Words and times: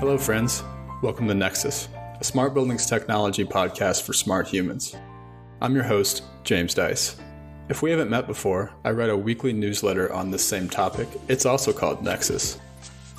Hello, 0.00 0.18
friends. 0.18 0.62
Welcome 1.02 1.28
to 1.28 1.34
Nexus, 1.34 1.88
a 2.20 2.24
smart 2.24 2.52
buildings 2.52 2.84
technology 2.84 3.44
podcast 3.44 4.02
for 4.02 4.12
smart 4.12 4.48
humans. 4.48 4.96
I'm 5.62 5.74
your 5.74 5.84
host, 5.84 6.24
James 6.42 6.74
Dice. 6.74 7.16
If 7.68 7.80
we 7.80 7.92
haven't 7.92 8.10
met 8.10 8.26
before, 8.26 8.72
I 8.84 8.90
write 8.90 9.08
a 9.08 9.16
weekly 9.16 9.52
newsletter 9.52 10.12
on 10.12 10.30
this 10.30 10.44
same 10.44 10.68
topic. 10.68 11.08
It's 11.28 11.46
also 11.46 11.72
called 11.72 12.02
Nexus. 12.02 12.58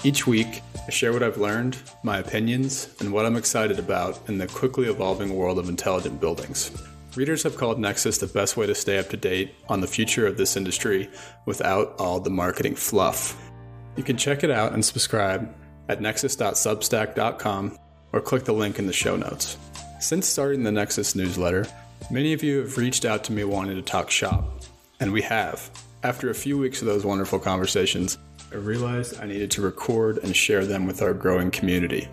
Each 0.03 0.27
week, 0.27 0.61
I 0.85 0.91
share 0.91 1.13
what 1.13 1.23
I've 1.23 1.37
learned, 1.37 1.77
my 2.03 2.19
opinions, 2.19 2.89
and 2.99 3.11
what 3.11 3.25
I'm 3.25 3.37
excited 3.37 3.79
about 3.79 4.19
in 4.27 4.37
the 4.37 4.45
quickly 4.45 4.87
evolving 4.87 5.33
world 5.33 5.57
of 5.57 5.69
intelligent 5.69 6.19
buildings. 6.19 6.71
Readers 7.15 7.41
have 7.43 7.55
called 7.55 7.79
Nexus 7.79 8.17
the 8.17 8.27
best 8.27 8.57
way 8.57 8.67
to 8.67 8.75
stay 8.75 8.99
up 8.99 9.09
to 9.09 9.17
date 9.17 9.55
on 9.69 9.79
the 9.79 9.87
future 9.87 10.27
of 10.27 10.37
this 10.37 10.57
industry 10.57 11.09
without 11.45 11.95
all 11.99 12.19
the 12.19 12.29
marketing 12.29 12.75
fluff. 12.75 13.41
You 13.95 14.03
can 14.03 14.17
check 14.17 14.43
it 14.43 14.51
out 14.51 14.73
and 14.73 14.83
subscribe 14.83 15.55
at 15.89 16.01
nexus.substack.com 16.01 17.77
or 18.13 18.21
click 18.21 18.43
the 18.45 18.53
link 18.53 18.79
in 18.79 18.87
the 18.87 18.93
show 18.93 19.15
notes. 19.15 19.57
Since 19.99 20.27
starting 20.27 20.63
the 20.63 20.71
Nexus 20.71 21.15
newsletter, 21.15 21.65
many 22.11 22.33
of 22.33 22.43
you 22.43 22.59
have 22.59 22.77
reached 22.77 23.05
out 23.05 23.23
to 23.25 23.31
me 23.31 23.43
wanting 23.43 23.75
to 23.75 23.81
talk 23.81 24.11
shop, 24.11 24.61
and 24.99 25.11
we 25.11 25.21
have. 25.23 25.69
After 26.03 26.29
a 26.29 26.35
few 26.35 26.57
weeks 26.57 26.81
of 26.81 26.87
those 26.87 27.05
wonderful 27.05 27.39
conversations, 27.39 28.17
I 28.51 28.57
realized 28.57 29.19
I 29.19 29.25
needed 29.25 29.51
to 29.51 29.61
record 29.61 30.19
and 30.19 30.35
share 30.35 30.65
them 30.65 30.85
with 30.85 31.01
our 31.01 31.13
growing 31.13 31.51
community. 31.51 32.07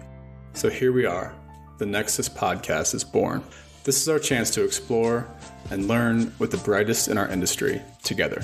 So 0.55 0.70
here 0.70 0.92
we 0.92 1.05
are. 1.06 1.34
The 1.78 1.86
Nexus 1.86 2.28
podcast 2.28 2.95
is 2.95 3.05
born. 3.05 3.42
This 3.84 4.00
is 4.00 4.09
our 4.09 4.19
chance 4.19 4.50
to 4.50 4.64
explore 4.64 5.28
and 5.70 5.89
learn 5.89 6.33
with 6.39 6.50
the 6.50 6.56
brightest 6.59 7.09
in 7.09 7.19
our 7.19 7.28
industry 7.28 7.83
together. 8.02 8.42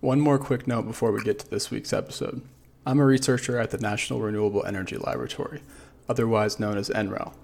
One 0.00 0.18
more 0.18 0.38
quick 0.38 0.66
note 0.66 0.86
before 0.86 1.12
we 1.12 1.22
get 1.22 1.40
to 1.40 1.50
this 1.50 1.70
week's 1.70 1.92
episode. 1.92 2.40
I'm 2.86 3.00
a 3.00 3.04
researcher 3.04 3.58
at 3.58 3.70
the 3.70 3.76
National 3.76 4.20
Renewable 4.20 4.64
Energy 4.64 4.96
Laboratory, 4.96 5.60
otherwise 6.08 6.58
known 6.58 6.78
as 6.78 6.88
NREL. 6.88 7.34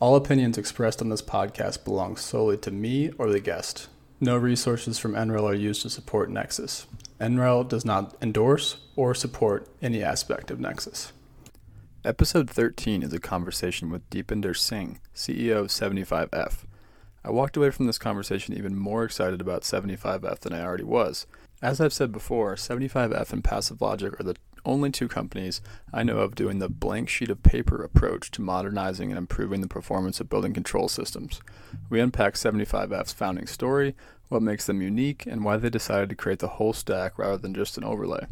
All 0.00 0.16
opinions 0.16 0.56
expressed 0.56 1.02
on 1.02 1.10
this 1.10 1.20
podcast 1.20 1.84
belong 1.84 2.16
solely 2.16 2.56
to 2.56 2.70
me 2.70 3.10
or 3.18 3.28
the 3.28 3.40
guest. 3.40 3.88
No 4.20 4.38
resources 4.38 4.98
from 4.98 5.12
NREL 5.12 5.50
are 5.50 5.54
used 5.54 5.82
to 5.82 5.90
support 5.90 6.30
Nexus. 6.30 6.86
NREL 7.20 7.68
does 7.68 7.84
not 7.84 8.16
endorse 8.22 8.78
or 8.96 9.14
support 9.14 9.68
any 9.82 10.02
aspect 10.02 10.50
of 10.50 10.60
Nexus. 10.60 11.12
Episode 12.06 12.48
13 12.48 13.02
is 13.02 13.12
a 13.12 13.20
conversation 13.20 13.90
with 13.90 14.08
Deepinder 14.08 14.56
Singh, 14.56 14.98
CEO 15.14 15.58
of 15.58 15.66
75F. 15.66 16.64
I 17.22 17.30
walked 17.30 17.58
away 17.58 17.68
from 17.68 17.86
this 17.86 17.98
conversation 17.98 18.56
even 18.56 18.74
more 18.74 19.04
excited 19.04 19.42
about 19.42 19.60
75F 19.60 20.40
than 20.40 20.54
I 20.54 20.62
already 20.62 20.84
was. 20.84 21.26
As 21.62 21.78
I've 21.78 21.92
said 21.92 22.10
before, 22.10 22.54
75F 22.54 23.34
and 23.34 23.44
PassiveLogic 23.44 24.18
are 24.18 24.22
the 24.22 24.36
only 24.64 24.90
two 24.90 25.08
companies 25.08 25.60
I 25.92 26.02
know 26.02 26.18
of 26.18 26.34
doing 26.34 26.58
the 26.58 26.70
blank 26.70 27.10
sheet 27.10 27.28
of 27.28 27.42
paper 27.42 27.82
approach 27.82 28.30
to 28.30 28.42
modernizing 28.42 29.10
and 29.10 29.18
improving 29.18 29.60
the 29.60 29.68
performance 29.68 30.20
of 30.20 30.30
building 30.30 30.54
control 30.54 30.88
systems. 30.88 31.42
We 31.90 32.00
unpack 32.00 32.34
75F's 32.34 33.12
founding 33.12 33.46
story, 33.46 33.94
what 34.28 34.40
makes 34.40 34.64
them 34.64 34.80
unique, 34.80 35.26
and 35.26 35.44
why 35.44 35.58
they 35.58 35.68
decided 35.68 36.08
to 36.08 36.14
create 36.14 36.38
the 36.38 36.48
whole 36.48 36.72
stack 36.72 37.18
rather 37.18 37.36
than 37.36 37.52
just 37.52 37.76
an 37.76 37.84
overlay. 37.84 38.26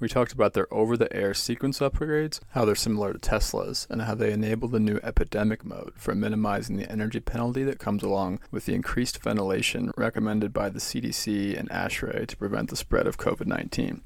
We 0.00 0.08
talked 0.08 0.32
about 0.32 0.54
their 0.54 0.72
over 0.72 0.96
the 0.96 1.12
air 1.12 1.34
sequence 1.34 1.80
upgrades, 1.80 2.38
how 2.50 2.64
they're 2.64 2.76
similar 2.76 3.12
to 3.12 3.18
Tesla's, 3.18 3.86
and 3.90 4.02
how 4.02 4.14
they 4.14 4.32
enable 4.32 4.68
the 4.68 4.78
new 4.78 5.00
epidemic 5.02 5.64
mode 5.64 5.92
for 5.96 6.14
minimizing 6.14 6.76
the 6.76 6.90
energy 6.90 7.18
penalty 7.18 7.64
that 7.64 7.80
comes 7.80 8.04
along 8.04 8.38
with 8.52 8.66
the 8.66 8.74
increased 8.74 9.20
ventilation 9.20 9.90
recommended 9.96 10.52
by 10.52 10.68
the 10.68 10.78
CDC 10.78 11.58
and 11.58 11.68
ASHRAE 11.70 12.26
to 12.28 12.36
prevent 12.36 12.70
the 12.70 12.76
spread 12.76 13.08
of 13.08 13.18
COVID 13.18 13.46
19. 13.46 14.02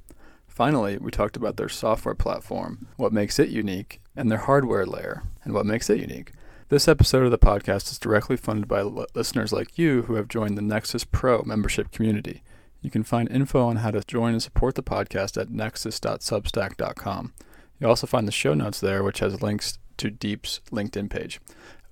Finally, 0.49 0.97
we 0.99 1.11
talked 1.11 1.37
about 1.37 1.57
their 1.57 1.69
software 1.69 2.15
platform, 2.15 2.89
what 2.97 3.13
makes 3.13 3.39
it 3.39 3.51
unique, 3.51 4.01
and 4.17 4.31
their 4.31 4.39
hardware 4.39 4.87
layer, 4.87 5.23
and 5.45 5.53
what 5.53 5.67
makes 5.67 5.91
it 5.91 6.01
unique. 6.01 6.33
This 6.71 6.89
episode 6.89 7.25
of 7.25 7.31
the 7.31 7.39
podcast 7.39 7.91
is 7.91 7.99
directly 7.99 8.39
funded 8.39 8.67
by 8.67 8.81
listeners 8.81 9.53
like 9.53 9.77
you 9.77 10.03
who 10.03 10.15
have 10.15 10.29
joined 10.29 10.57
the 10.57 10.63
Nexus 10.63 11.05
Pro 11.05 11.43
membership 11.43 11.91
community. 11.91 12.43
You 12.83 12.91
can 12.91 13.05
find 13.05 13.31
info 13.31 13.65
on 13.65 13.77
how 13.77 13.93
to 13.93 14.03
join 14.07 14.33
and 14.33 14.43
support 14.43 14.75
the 14.75 14.83
podcast 14.83 15.41
at 15.41 15.51
nexus.substack.com. 15.51 17.33
You'll 17.79 17.91
also 17.91 18.07
find 18.07 18.29
the 18.29 18.33
show 18.33 18.55
notes 18.55 18.81
there, 18.81 19.03
which 19.03 19.21
has 19.21 19.41
links 19.41 19.79
to 19.97 20.11
Deep's 20.11 20.61
LinkedIn 20.71 21.09
page. 21.09 21.41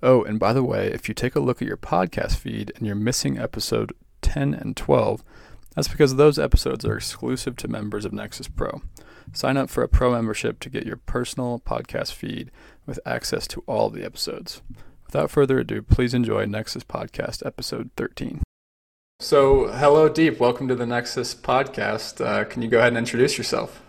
Oh, 0.03 0.23
and 0.23 0.39
by 0.39 0.53
the 0.53 0.63
way, 0.63 0.87
if 0.87 1.07
you 1.07 1.15
take 1.15 1.35
a 1.35 1.39
look 1.39 1.61
at 1.61 1.67
your 1.67 1.77
podcast 1.77 2.35
feed 2.35 2.71
and 2.75 2.85
you're 2.85 2.95
missing 2.95 3.37
episode 3.37 3.93
10 4.21 4.53
and 4.53 4.75
12, 4.75 5.23
that's 5.75 5.87
because 5.87 6.15
those 6.15 6.37
episodes 6.37 6.83
are 6.85 6.97
exclusive 6.97 7.55
to 7.57 7.67
members 7.67 8.03
of 8.03 8.11
Nexus 8.11 8.47
Pro. 8.47 8.81
Sign 9.31 9.55
up 9.55 9.69
for 9.69 9.83
a 9.83 9.87
pro 9.87 10.11
membership 10.11 10.59
to 10.59 10.69
get 10.69 10.85
your 10.85 10.97
personal 10.97 11.61
podcast 11.65 12.13
feed 12.13 12.51
with 12.85 12.99
access 13.05 13.47
to 13.47 13.63
all 13.67 13.89
the 13.89 14.03
episodes. 14.03 14.61
Without 15.05 15.31
further 15.31 15.59
ado, 15.59 15.81
please 15.81 16.13
enjoy 16.13 16.45
Nexus 16.45 16.83
Podcast 16.83 17.45
episode 17.45 17.91
13. 17.95 18.41
So, 19.21 19.67
hello, 19.67 20.09
Deep. 20.09 20.39
Welcome 20.39 20.67
to 20.67 20.73
the 20.73 20.87
Nexus 20.87 21.35
podcast. 21.35 22.25
Uh, 22.25 22.43
can 22.43 22.63
you 22.63 22.67
go 22.67 22.79
ahead 22.79 22.87
and 22.87 22.97
introduce 22.97 23.37
yourself? 23.37 23.79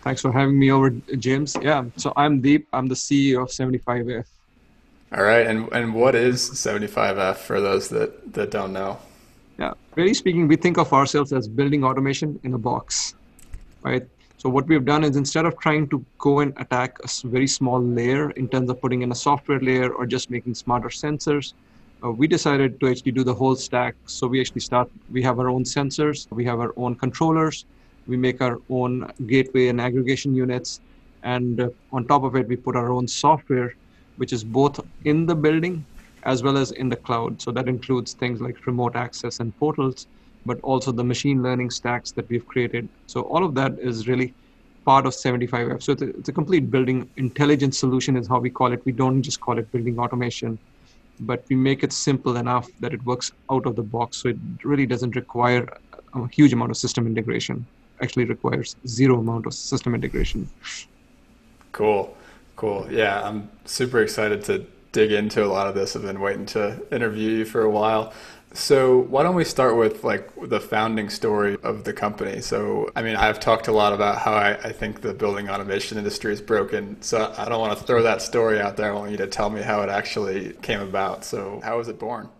Thanks 0.00 0.22
for 0.22 0.32
having 0.32 0.58
me 0.58 0.72
over, 0.72 0.88
James. 1.18 1.54
Yeah, 1.60 1.84
so 1.96 2.14
I'm 2.16 2.40
Deep. 2.40 2.66
I'm 2.72 2.86
the 2.86 2.94
CEO 2.94 3.42
of 3.42 3.48
75F. 3.50 4.24
All 5.12 5.22
right, 5.22 5.46
and 5.46 5.70
and 5.72 5.92
what 5.92 6.14
is 6.14 6.40
75F 6.40 7.36
for 7.36 7.60
those 7.60 7.90
that 7.90 8.32
that 8.32 8.50
don't 8.50 8.72
know? 8.72 8.98
Yeah, 9.58 9.74
really 9.94 10.14
speaking, 10.14 10.48
we 10.48 10.56
think 10.56 10.78
of 10.78 10.90
ourselves 10.94 11.34
as 11.34 11.48
building 11.48 11.84
automation 11.84 12.40
in 12.42 12.54
a 12.54 12.58
box, 12.58 13.14
right? 13.82 14.08
So 14.38 14.48
what 14.48 14.66
we've 14.68 14.86
done 14.86 15.04
is 15.04 15.16
instead 15.16 15.44
of 15.44 15.58
trying 15.58 15.88
to 15.90 16.02
go 16.16 16.40
and 16.40 16.54
attack 16.56 16.96
a 17.04 17.08
very 17.26 17.46
small 17.46 17.78
layer 17.78 18.30
in 18.30 18.48
terms 18.48 18.70
of 18.70 18.80
putting 18.80 19.02
in 19.02 19.12
a 19.12 19.14
software 19.14 19.60
layer 19.60 19.92
or 19.92 20.06
just 20.06 20.30
making 20.30 20.54
smarter 20.54 20.88
sensors, 20.88 21.52
uh, 22.04 22.10
we 22.10 22.26
decided 22.26 22.78
to 22.80 22.88
actually 22.88 23.12
do 23.12 23.24
the 23.24 23.34
whole 23.34 23.56
stack. 23.56 23.94
So 24.06 24.26
we 24.26 24.40
actually 24.40 24.60
start, 24.60 24.88
we 25.10 25.22
have 25.22 25.38
our 25.38 25.48
own 25.48 25.64
sensors, 25.64 26.26
we 26.30 26.44
have 26.44 26.60
our 26.60 26.72
own 26.76 26.94
controllers, 26.96 27.64
we 28.06 28.16
make 28.16 28.40
our 28.40 28.58
own 28.70 29.10
gateway 29.26 29.68
and 29.68 29.80
aggregation 29.80 30.34
units. 30.34 30.80
And 31.22 31.60
uh, 31.60 31.68
on 31.92 32.06
top 32.06 32.22
of 32.24 32.36
it, 32.36 32.48
we 32.48 32.56
put 32.56 32.76
our 32.76 32.90
own 32.92 33.08
software, 33.08 33.74
which 34.16 34.32
is 34.32 34.44
both 34.44 34.80
in 35.04 35.26
the 35.26 35.34
building 35.34 35.84
as 36.24 36.42
well 36.42 36.56
as 36.56 36.72
in 36.72 36.88
the 36.88 36.96
cloud. 36.96 37.40
So 37.40 37.50
that 37.52 37.68
includes 37.68 38.14
things 38.14 38.40
like 38.40 38.66
remote 38.66 38.96
access 38.96 39.40
and 39.40 39.56
portals 39.58 40.06
but 40.48 40.58
also 40.62 40.90
the 40.90 41.04
machine 41.04 41.42
learning 41.42 41.70
stacks 41.70 42.12
that 42.12 42.28
we've 42.28 42.46
created. 42.46 42.88
So 43.06 43.22
all 43.22 43.44
of 43.44 43.54
that 43.54 43.72
is 43.78 44.08
really 44.08 44.34
part 44.84 45.06
of 45.06 45.12
75F. 45.12 45.82
So 45.82 45.92
it's 45.92 46.02
a, 46.02 46.08
it's 46.08 46.28
a 46.30 46.32
complete 46.32 46.70
building 46.70 47.08
intelligence 47.16 47.78
solution 47.78 48.16
is 48.16 48.26
how 48.26 48.40
we 48.40 48.50
call 48.50 48.72
it. 48.72 48.80
We 48.86 48.92
don't 48.92 49.22
just 49.22 49.40
call 49.40 49.58
it 49.58 49.70
building 49.70 49.98
automation, 49.98 50.58
but 51.20 51.44
we 51.48 51.56
make 51.56 51.82
it 51.82 51.92
simple 51.92 52.36
enough 52.36 52.68
that 52.80 52.92
it 52.92 53.04
works 53.04 53.32
out 53.50 53.66
of 53.66 53.76
the 53.76 53.82
box. 53.82 54.18
So 54.18 54.30
it 54.30 54.38
really 54.64 54.86
doesn't 54.86 55.16
require 55.16 55.68
a 56.14 56.28
huge 56.28 56.52
amount 56.52 56.70
of 56.70 56.76
system 56.76 57.06
integration. 57.06 57.66
Actually 58.00 58.24
requires 58.24 58.76
zero 58.86 59.18
amount 59.18 59.46
of 59.46 59.54
system 59.54 59.94
integration. 59.94 60.48
Cool. 61.72 62.16
Cool. 62.56 62.86
Yeah, 62.90 63.22
I'm 63.22 63.48
super 63.64 64.00
excited 64.00 64.44
to 64.44 64.66
dig 64.92 65.12
into 65.12 65.44
a 65.44 65.46
lot 65.46 65.66
of 65.66 65.74
this. 65.74 65.94
I've 65.94 66.02
been 66.02 66.20
waiting 66.20 66.46
to 66.46 66.80
interview 66.90 67.30
you 67.30 67.44
for 67.44 67.62
a 67.62 67.70
while. 67.70 68.12
So 68.54 69.00
why 69.00 69.22
don't 69.22 69.34
we 69.34 69.44
start 69.44 69.76
with 69.76 70.04
like 70.04 70.30
the 70.48 70.58
founding 70.58 71.10
story 71.10 71.58
of 71.62 71.84
the 71.84 71.92
company? 71.92 72.40
So 72.40 72.90
I 72.96 73.02
mean, 73.02 73.16
I've 73.16 73.40
talked 73.40 73.68
a 73.68 73.72
lot 73.72 73.92
about 73.92 74.18
how 74.18 74.32
I, 74.32 74.52
I, 74.54 74.72
think 74.72 75.02
the 75.02 75.12
building 75.12 75.50
automation 75.50 75.98
industry 75.98 76.32
is 76.32 76.40
broken. 76.40 77.00
So 77.02 77.32
I 77.36 77.48
don't 77.48 77.60
want 77.60 77.78
to 77.78 77.84
throw 77.84 78.02
that 78.02 78.22
story 78.22 78.60
out 78.60 78.76
there. 78.76 78.90
I 78.90 78.94
want 78.94 79.10
you 79.10 79.18
to 79.18 79.26
tell 79.26 79.50
me 79.50 79.60
how 79.60 79.82
it 79.82 79.90
actually 79.90 80.54
came 80.62 80.80
about. 80.80 81.24
So 81.24 81.60
how 81.62 81.76
was 81.78 81.88
it 81.88 81.98
born? 81.98 82.30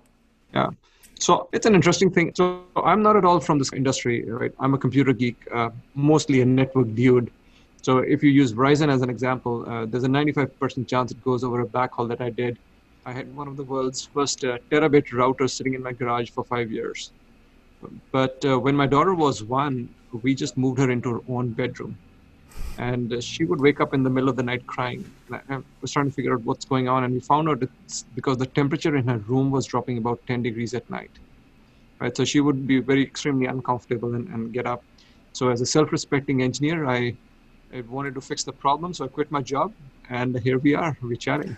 Yeah. 0.55 0.71
So 1.19 1.49
it's 1.53 1.67
an 1.67 1.75
interesting 1.75 2.11
thing. 2.11 2.33
So 2.35 2.65
I'm 2.77 3.03
not 3.03 3.17
at 3.17 3.25
all 3.25 3.41
from 3.41 3.59
this 3.59 3.73
industry, 3.73 4.25
right? 4.25 4.53
I'm 4.61 4.73
a 4.73 4.79
computer 4.79 5.13
geek, 5.13 5.37
uh, 5.53 5.71
mostly 5.95 6.41
a 6.41 6.47
network 6.47 6.95
dude. 6.95 7.31
So 7.83 7.99
if 7.99 8.23
you 8.23 8.31
use 8.31 8.53
Verizon 8.53 8.89
as 8.89 9.03
an 9.03 9.11
example, 9.11 9.69
uh, 9.69 9.85
there's 9.87 10.05
a 10.05 10.09
95% 10.09 10.89
chance 10.89 11.11
it 11.11 11.23
goes 11.23 11.45
over 11.45 11.61
a 11.61 11.67
backhaul 11.67 12.09
that 12.09 12.21
I 12.21 12.31
did 12.31 12.57
I 13.07 13.13
had 13.13 13.35
one 13.35 13.49
of 13.49 13.57
the 13.57 13.65
world's 13.65 14.05
first 14.05 14.45
uh, 14.45 14.59
terabit 14.71 15.09
routers 15.09 15.51
sitting 15.51 15.75
in 15.75 15.83
my 15.83 15.93
garage 15.93 16.31
for 16.31 16.45
five 16.45 16.71
years. 16.71 17.11
But 18.11 18.45
uh, 18.45 18.59
when 18.59 18.75
my 18.75 18.87
daughter 18.87 19.15
was 19.15 19.43
one, 19.43 19.89
we 20.23 20.35
just 20.35 20.57
moved 20.57 20.79
her 20.79 20.91
into 20.91 21.15
her 21.15 21.21
own 21.29 21.51
bedroom. 21.51 21.97
And 22.79 23.13
uh, 23.13 23.21
she 23.21 23.45
would 23.45 23.61
wake 23.61 23.81
up 23.81 23.95
in 23.95 24.03
the 24.03 24.11
middle 24.11 24.29
of 24.29 24.37
the 24.37 24.43
night 24.43 24.67
crying. 24.67 25.11
And 25.31 25.41
I, 25.49 25.59
was 25.81 25.93
trying 25.93 26.07
to 26.07 26.13
figure 26.13 26.35
out 26.35 26.43
what's 26.43 26.65
going 26.65 26.89
on. 26.89 27.05
And 27.05 27.15
we 27.15 27.21
found 27.21 27.49
out 27.49 27.63
it's 27.63 28.05
because 28.15 28.37
the 28.39 28.47
temperature 28.47 28.97
in 28.97 29.07
her 29.09 29.19
room 29.19 29.51
was 29.51 29.67
dropping 29.67 29.99
about 29.99 30.21
10 30.27 30.43
degrees 30.43 30.75
at 30.75 30.89
night. 30.91 31.11
Right? 32.01 32.17
So 32.17 32.25
she 32.25 32.41
would 32.41 32.67
be 32.67 32.81
very 32.81 33.03
extremely 33.03 33.47
uncomfortable 33.47 34.15
and, 34.15 34.29
and 34.29 34.53
get 34.53 34.67
up. 34.67 34.83
So 35.33 35.51
as 35.51 35.61
a 35.61 35.67
self-respecting 35.67 36.43
engineer, 36.43 36.87
I, 36.87 37.17
I 37.75 37.83
wanted 37.83 38.15
to 38.15 38.21
fix 38.21 38.45
the 38.45 38.53
problem. 38.53 38.95
So 38.95 39.05
I 39.05 39.09
quit 39.09 39.31
my 39.31 39.43
job. 39.43 39.73
And 40.09 40.39
here 40.41 40.59
we 40.59 40.75
are. 40.75 40.97
We're 41.03 41.17
chatting. 41.17 41.57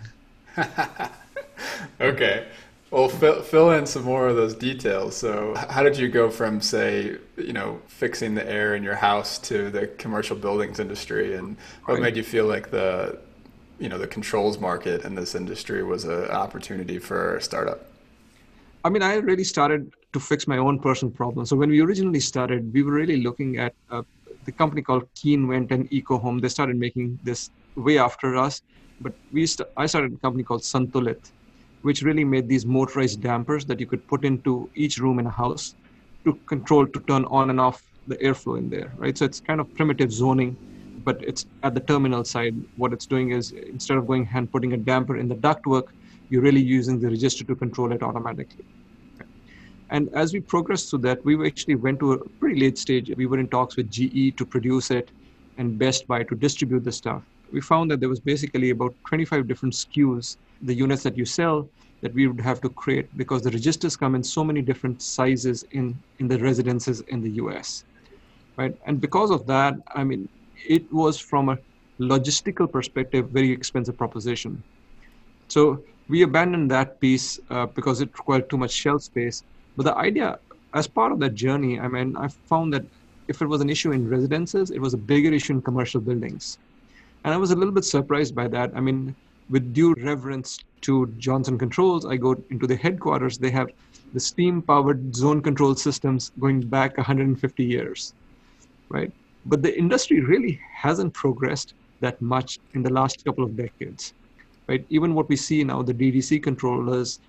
okay. 2.01 2.47
Well, 2.91 3.09
fill, 3.09 3.43
fill 3.43 3.71
in 3.71 3.87
some 3.87 4.03
more 4.03 4.27
of 4.27 4.35
those 4.35 4.55
details. 4.55 5.17
So, 5.17 5.55
how 5.55 5.85
did 5.85 5.97
you 5.97 6.09
go 6.09 6.29
from, 6.29 6.61
say, 6.61 7.19
you 7.37 7.53
know, 7.53 7.81
fixing 7.87 8.35
the 8.35 8.49
air 8.51 8.75
in 8.75 8.83
your 8.83 8.97
house 8.97 9.39
to 9.41 9.71
the 9.71 9.87
commercial 9.87 10.37
buildings 10.37 10.81
industry, 10.81 11.37
and 11.37 11.57
what 11.85 11.95
right. 11.95 12.03
made 12.03 12.17
you 12.17 12.25
feel 12.25 12.47
like 12.47 12.71
the, 12.73 13.19
you 13.79 13.89
know, 13.89 13.97
the 13.97 14.09
controls 14.09 14.59
market 14.59 15.05
in 15.05 15.15
this 15.15 15.37
industry 15.37 15.85
was 15.85 16.05
an 16.05 16.31
opportunity 16.31 16.99
for 16.99 17.37
a 17.37 17.43
startup? 17.43 17.87
I 18.85 18.89
mean, 18.89 19.03
I 19.03 19.15
really 19.17 19.45
started 19.45 19.93
to 20.13 20.19
fix 20.19 20.49
my 20.49 20.57
own 20.57 20.81
personal 20.81 21.13
problems. 21.13 21.51
So 21.51 21.57
when 21.57 21.71
we 21.71 21.81
originally 21.81 22.21
started, 22.21 22.73
we 22.73 22.83
were 22.83 22.93
really 22.93 23.23
looking 23.23 23.59
at 23.59 23.75
uh, 23.91 24.03
the 24.47 24.53
company 24.53 24.83
called 24.83 25.07
Keenvent 25.15 25.71
and 25.71 25.89
EcoHome. 25.91 26.41
They 26.41 26.49
started 26.49 26.77
making 26.77 27.21
this 27.23 27.51
way 27.77 27.99
after 27.99 28.37
us, 28.37 28.63
but 29.01 29.15
we 29.33 29.47
st- 29.47 29.69
I 29.77 29.87
started 29.87 30.13
a 30.13 30.19
company 30.19 30.45
called 30.45 30.63
Santulit 30.63 31.33
which 31.83 32.03
really 32.03 32.25
made 32.25 32.47
these 32.49 32.67
motorized 32.67 33.23
dampers 33.23 33.65
that 33.65 33.81
you 33.81 33.87
could 33.87 34.07
put 34.07 34.25
into 34.25 34.71
each 34.75 34.99
room 34.99 35.19
in 35.19 35.27
a 35.27 35.31
house 35.31 35.75
to 36.25 36.39
control 36.47 36.87
to 36.87 37.01
turn 37.01 37.25
on 37.27 37.49
and 37.51 37.59
off 37.59 37.83
the 38.07 38.17
airflow 38.17 38.59
in 38.59 38.69
there 38.69 38.93
right? 38.99 39.17
So 39.17 39.25
it's 39.25 39.41
kind 39.41 39.61
of 39.61 39.73
primitive 39.75 40.13
zoning 40.13 40.57
but 41.03 41.17
it's 41.23 41.47
at 41.63 41.75
the 41.75 41.81
terminal 41.81 42.25
side. 42.25 42.55
What 42.77 42.93
it's 42.93 43.07
doing 43.07 43.31
is 43.31 43.53
instead 43.53 43.97
of 43.97 44.07
going 44.07 44.29
and 44.35 44.53
putting 44.53 44.75
a 44.75 44.77
damper 44.77 45.17
in 45.17 45.29
the 45.29 45.37
ductwork 45.37 45.85
you're 46.29 46.43
really 46.43 46.61
using 46.61 47.01
the 47.01 47.09
register 47.09 47.45
to 47.45 47.57
control 47.57 47.93
it 47.93 48.03
automatically. 48.03 48.65
And 49.91 50.09
as 50.15 50.33
we 50.33 50.41
progressed 50.41 50.91
through 50.91 51.01
that 51.01 51.25
we 51.25 51.47
actually 51.47 51.77
went 51.77 51.99
to 52.01 52.13
a 52.13 52.29
pretty 52.39 52.61
late 52.61 52.79
stage. 52.79 53.11
We 53.17 53.27
were 53.27 53.39
in 53.39 53.49
talks 53.49 53.77
with 53.77 53.91
ge 53.91 54.37
to 54.37 54.45
produce 54.45 54.91
it 54.91 55.11
and 55.57 55.79
best 55.79 56.07
buy 56.07 56.23
to 56.25 56.35
distribute 56.37 56.85
the 56.85 56.93
stuff 56.93 57.25
we 57.53 57.61
found 57.61 57.91
that 57.91 58.01
there 58.01 58.09
was 58.09 58.21
basically 58.21 58.71
about 58.71 58.95
25 59.07 59.47
different 59.49 59.75
SKUs, 59.75 60.37
the 60.63 60.75
units 60.75 61.03
that 61.03 61.17
you 61.17 61.25
sell, 61.25 61.69
that 62.01 62.15
we 62.15 62.27
would 62.27 62.41
have 62.41 62.61
to 62.63 62.69
create 62.71 63.15
because 63.17 63.43
the 63.43 63.51
registers 63.51 63.97
come 63.97 64.15
in 64.15 64.23
so 64.23 64.43
many 64.43 64.63
different 64.63 65.03
sizes 65.03 65.65
in, 65.73 65.99
in 66.19 66.29
the 66.29 66.39
residences 66.39 67.01
in 67.09 67.21
the 67.21 67.31
US. 67.43 67.85
Right? 68.57 68.77
And 68.87 69.01
because 69.01 69.31
of 69.31 69.47
that, 69.47 69.75
I 69.95 70.05
mean, 70.05 70.29
it 70.67 70.91
was 70.93 71.19
from 71.19 71.49
a 71.51 71.59
logistical 71.99 72.71
perspective, 72.71 73.29
very 73.31 73.51
expensive 73.51 73.97
proposition. 73.97 74.63
So 75.49 75.83
we 76.09 76.23
abandoned 76.23 76.71
that 76.71 77.01
piece 77.01 77.39
uh, 77.51 77.67
because 77.67 78.01
it 78.01 78.09
required 78.19 78.49
too 78.49 78.57
much 78.57 78.73
shelf 78.73 79.03
space. 79.03 79.45
But 79.77 79.85
the 79.85 79.97
idea, 79.97 80.39
as 80.75 80.87
part 80.87 81.13
of 81.13 81.21
that 81.21 81.35
journey, 81.35 81.79
I 81.79 81.89
mean, 81.89 82.17
I 82.17 82.29
found 82.29 82.73
that 82.75 82.85
if 83.29 83.43
it 83.43 83.47
was 83.47 83.61
an 83.61 83.71
issue 83.71 83.93
in 83.93 84.09
residences, 84.09 84.71
it 84.71 84.81
was 84.81 84.95
a 84.95 84.97
bigger 84.97 85.33
issue 85.33 85.53
in 85.53 85.63
commercial 85.63 86.01
buildings. 86.01 86.59
And 87.25 87.35
I 87.35 87.37
was 87.37 87.51
a 87.51 87.57
little 87.57 87.73
bit 87.73 87.85
surprised 87.85 88.35
by 88.35 88.49
that. 88.49 88.73
I 88.75 88.81
mean, 88.81 89.15
with 89.51 89.75
due 89.75 89.95
reverence 89.95 90.59
to 90.83 91.07
Johnson 91.19 91.59
Controls, 91.59 92.07
I 92.07 92.17
go 92.17 92.43
into 92.51 92.67
the 92.67 92.77
headquarters. 92.77 93.37
They 93.37 93.51
have 93.51 93.69
the 94.15 94.21
steam 94.21 94.63
powered 94.63 95.15
zone 95.15 95.43
control 95.43 95.75
systems 95.75 96.33
going 96.41 96.63
back 96.63 96.97
150 96.97 97.65
years, 97.65 98.15
right? 98.89 99.13
But 99.47 99.63
the 99.63 99.77
industry 99.77 100.21
really 100.21 100.61
hasn't 100.75 101.15
progressed 101.15 101.75
that 102.01 102.21
much 102.23 102.59
in 102.75 102.83
the 102.83 102.93
last 102.93 103.25
couple 103.25 103.45
of 103.45 103.57
decades, 103.57 104.15
right? 104.67 104.85
Even 104.89 105.15
what 105.15 105.29
we 105.29 105.37
see 105.37 105.63
now, 105.63 105.83
the 105.83 105.95
DDC 105.95 106.43
controllers 106.43 107.21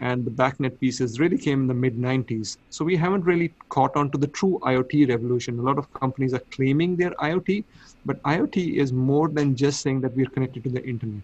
and 0.00 0.24
the 0.24 0.30
BACnet 0.30 0.78
pieces 0.78 1.18
really 1.18 1.38
came 1.38 1.62
in 1.62 1.66
the 1.66 1.74
mid 1.74 1.96
90s. 1.96 2.58
So 2.70 2.84
we 2.84 2.96
haven't 2.96 3.24
really 3.24 3.54
caught 3.70 3.96
on 3.96 4.10
to 4.10 4.18
the 4.18 4.28
true 4.28 4.58
IoT 4.62 5.08
revolution. 5.08 5.58
A 5.58 5.62
lot 5.62 5.78
of 5.78 5.92
companies 5.92 6.34
are 6.34 6.42
claiming 6.50 6.96
their 6.96 7.12
IoT, 7.12 7.64
but 8.04 8.22
IoT 8.22 8.74
is 8.76 8.92
more 8.92 9.28
than 9.28 9.56
just 9.56 9.80
saying 9.82 10.00
that 10.02 10.14
we're 10.14 10.26
connected 10.26 10.64
to 10.64 10.70
the 10.70 10.86
internet, 10.86 11.22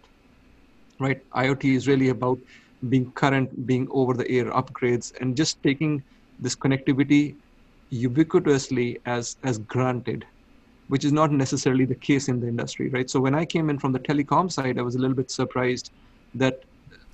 right? 1.00 1.20
IoT 1.34 1.76
is 1.76 1.86
really 1.86 2.08
about 2.08 2.38
being 2.88 3.12
current, 3.12 3.66
being 3.66 3.88
over 3.90 4.14
the 4.14 4.28
air 4.30 4.46
upgrades, 4.46 5.12
and 5.20 5.36
just 5.36 5.62
taking 5.62 6.02
this 6.38 6.56
connectivity 6.56 7.36
ubiquitously 7.92 8.96
as, 9.06 9.36
as 9.44 9.58
granted, 9.58 10.24
which 10.88 11.04
is 11.04 11.12
not 11.12 11.30
necessarily 11.30 11.84
the 11.84 11.94
case 11.94 12.28
in 12.28 12.40
the 12.40 12.48
industry, 12.48 12.88
right? 12.88 13.08
So 13.10 13.20
when 13.20 13.34
I 13.34 13.44
came 13.44 13.70
in 13.70 13.78
from 13.78 13.92
the 13.92 14.00
telecom 14.00 14.50
side, 14.50 14.78
I 14.78 14.82
was 14.82 14.94
a 14.96 14.98
little 14.98 15.16
bit 15.16 15.30
surprised 15.30 15.90
that 16.34 16.64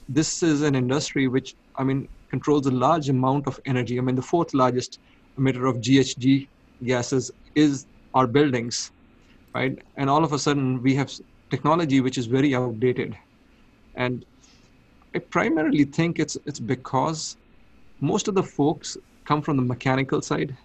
this 0.08 0.42
is 0.42 0.62
an 0.62 0.74
industry 0.74 1.28
which, 1.28 1.54
I 1.76 1.84
mean, 1.84 2.08
controls 2.30 2.66
a 2.66 2.70
large 2.70 3.08
amount 3.08 3.46
of 3.46 3.60
energy. 3.66 3.98
I 3.98 4.02
mean, 4.02 4.14
the 4.14 4.22
fourth 4.22 4.54
largest 4.54 4.98
emitter 5.38 5.68
of 5.68 5.76
GHG 5.76 6.48
gases 6.84 7.30
is 7.54 7.86
our 8.14 8.26
buildings, 8.26 8.90
right? 9.54 9.78
And 9.96 10.08
all 10.08 10.24
of 10.24 10.32
a 10.32 10.38
sudden, 10.38 10.82
we 10.82 10.94
have 10.94 11.12
technology 11.50 12.00
which 12.00 12.18
is 12.18 12.26
very 12.26 12.54
outdated. 12.54 13.16
And 13.94 14.24
I 15.14 15.18
primarily 15.18 15.84
think 15.84 16.18
it's 16.18 16.36
it's 16.46 16.60
because 16.60 17.36
most 18.00 18.28
of 18.28 18.34
the 18.34 18.42
folks 18.42 18.96
come 19.24 19.42
from 19.42 19.56
the 19.56 19.62
mechanical 19.62 20.22
side 20.22 20.56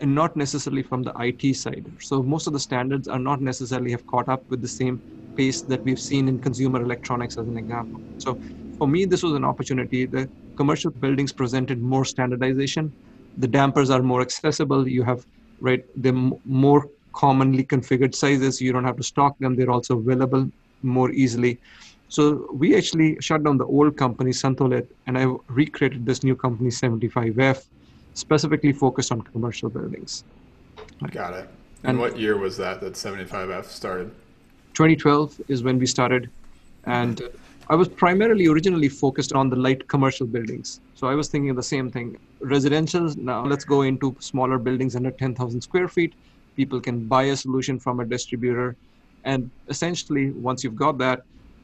and 0.00 0.14
not 0.14 0.36
necessarily 0.36 0.82
from 0.82 1.02
the 1.02 1.12
IT 1.20 1.54
side. 1.54 1.84
So 2.00 2.22
most 2.22 2.46
of 2.46 2.52
the 2.52 2.60
standards 2.60 3.08
are 3.08 3.18
not 3.18 3.40
necessarily 3.40 3.90
have 3.92 4.06
caught 4.06 4.28
up 4.28 4.44
with 4.50 4.60
the 4.62 4.68
same 4.68 5.00
pace 5.36 5.62
that 5.62 5.84
we've 5.84 6.00
seen 6.00 6.28
in 6.28 6.38
consumer 6.38 6.82
electronics 6.82 7.38
as 7.38 7.46
an 7.46 7.56
example. 7.56 8.00
So 8.18 8.38
for 8.78 8.88
me, 8.88 9.04
this 9.04 9.22
was 9.22 9.34
an 9.34 9.44
opportunity. 9.44 10.06
The 10.06 10.28
commercial 10.56 10.90
buildings 10.90 11.32
presented 11.32 11.80
more 11.80 12.04
standardization. 12.04 12.92
The 13.38 13.48
dampers 13.48 13.90
are 13.90 14.02
more 14.02 14.20
accessible. 14.20 14.88
You 14.88 15.02
have, 15.04 15.24
right, 15.60 15.84
the 16.02 16.12
more 16.44 16.88
commonly 17.14 17.64
configured 17.64 18.14
sizes. 18.14 18.60
You 18.60 18.72
don't 18.72 18.84
have 18.84 18.96
to 18.96 19.02
stock 19.02 19.38
them. 19.38 19.56
They're 19.56 19.70
also 19.70 19.98
available 19.98 20.50
more 20.82 21.10
easily. 21.10 21.60
So 22.08 22.48
we 22.52 22.76
actually 22.76 23.18
shut 23.20 23.44
down 23.44 23.58
the 23.58 23.66
old 23.66 23.96
company, 23.96 24.30
Santulit, 24.30 24.88
and 25.06 25.16
I 25.16 25.26
recreated 25.48 26.04
this 26.04 26.24
new 26.24 26.34
company, 26.34 26.70
75F, 26.70 27.68
specifically 28.20 28.72
focused 28.72 29.10
on 29.10 29.22
commercial 29.22 29.68
buildings. 29.68 30.24
Got 31.10 31.34
it. 31.34 31.48
And, 31.82 31.90
and 31.90 31.98
what 31.98 32.18
year 32.18 32.36
was 32.36 32.56
that 32.58 32.80
that 32.82 32.92
75F 32.92 33.64
started? 33.64 34.10
2012 34.74 35.40
is 35.48 35.62
when 35.62 35.78
we 35.78 35.86
started, 35.86 36.30
and 36.84 37.22
I 37.68 37.74
was 37.74 37.88
primarily 37.88 38.46
originally 38.48 38.88
focused 38.88 39.32
on 39.32 39.48
the 39.48 39.56
light 39.56 39.88
commercial 39.88 40.26
buildings. 40.26 40.80
So 40.94 41.06
I 41.06 41.14
was 41.14 41.28
thinking 41.28 41.54
the 41.54 41.62
same 41.62 41.90
thing. 41.90 42.18
Residential, 42.40 43.08
now 43.16 43.44
let's 43.44 43.64
go 43.64 43.82
into 43.82 44.14
smaller 44.20 44.58
buildings 44.58 44.94
under 44.96 45.10
10,000 45.10 45.60
square 45.60 45.88
feet. 45.88 46.14
People 46.56 46.80
can 46.80 47.06
buy 47.06 47.24
a 47.24 47.36
solution 47.36 47.78
from 47.78 48.00
a 48.00 48.04
distributor. 48.04 48.76
And 49.24 49.50
essentially, 49.68 50.30
once 50.32 50.62
you've 50.64 50.76
got 50.76 50.98
that, 50.98 51.22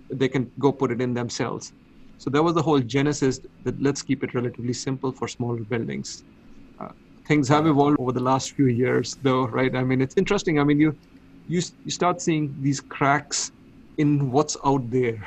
they 0.08 0.28
can 0.28 0.50
go 0.58 0.72
put 0.72 0.90
it 0.90 1.00
in 1.00 1.12
themselves. 1.12 1.72
So 2.18 2.30
that 2.30 2.42
was 2.42 2.54
the 2.54 2.62
whole 2.62 2.80
genesis 2.80 3.40
that 3.64 3.80
let's 3.82 4.02
keep 4.02 4.24
it 4.24 4.34
relatively 4.34 4.72
simple 4.72 5.12
for 5.12 5.28
smaller 5.28 5.64
buildings. 5.64 6.24
Things 7.28 7.48
have 7.48 7.66
evolved 7.66 7.96
over 7.98 8.12
the 8.12 8.20
last 8.20 8.52
few 8.52 8.66
years, 8.66 9.16
though, 9.22 9.46
right? 9.48 9.74
I 9.74 9.82
mean, 9.82 10.00
it's 10.00 10.16
interesting. 10.16 10.60
I 10.60 10.64
mean, 10.64 10.80
you 10.80 10.96
you, 11.48 11.62
you 11.84 11.90
start 11.90 12.20
seeing 12.20 12.54
these 12.60 12.80
cracks 12.80 13.52
in 13.98 14.30
what's 14.30 14.56
out 14.64 14.90
there. 14.90 15.26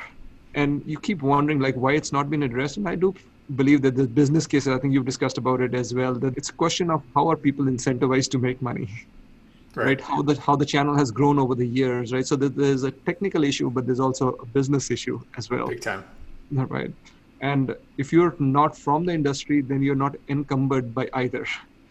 And 0.54 0.82
you 0.84 0.98
keep 0.98 1.22
wondering 1.22 1.60
like 1.60 1.76
why 1.76 1.92
it's 1.92 2.12
not 2.12 2.28
been 2.28 2.42
addressed. 2.42 2.76
And 2.76 2.88
i 2.88 2.94
do 2.94 3.14
believe 3.56 3.82
that 3.82 3.96
the 3.96 4.06
business 4.06 4.46
cases 4.46 4.68
i 4.72 4.78
think 4.78 4.92
you've 4.94 5.04
discussed 5.04 5.36
about 5.36 5.60
it 5.60 5.74
as 5.74 5.92
well 5.92 6.14
that 6.14 6.36
it's 6.36 6.50
a 6.50 6.52
question 6.52 6.88
of 6.88 7.02
how 7.16 7.28
are 7.28 7.36
people 7.36 7.64
incentivized 7.64 8.30
to 8.30 8.38
make 8.38 8.62
money 8.62 8.88
right, 9.74 9.86
right? 9.86 10.00
how 10.00 10.22
the 10.22 10.40
how 10.40 10.54
the 10.54 10.64
channel 10.64 10.96
has 10.96 11.10
grown 11.10 11.36
over 11.38 11.56
the 11.56 11.66
years 11.66 12.12
right? 12.12 12.26
So 12.26 12.36
there's 12.36 12.84
a 12.84 12.92
technical 12.92 13.42
issue 13.42 13.68
but 13.70 13.86
there's 13.86 13.98
also 14.00 14.34
a 14.34 14.46
business 14.46 14.90
issue 14.90 15.20
as 15.36 15.50
well. 15.50 15.66
Big 15.66 15.80
time. 15.80 16.04
Right. 16.52 16.92
And 17.40 17.74
if 17.96 18.12
you're 18.12 18.34
not 18.38 18.76
from 18.76 19.04
the 19.04 19.12
industry 19.12 19.62
then 19.62 19.82
you're 19.82 20.02
not 20.06 20.14
encumbered 20.28 20.94
by 20.94 21.08
either 21.14 21.44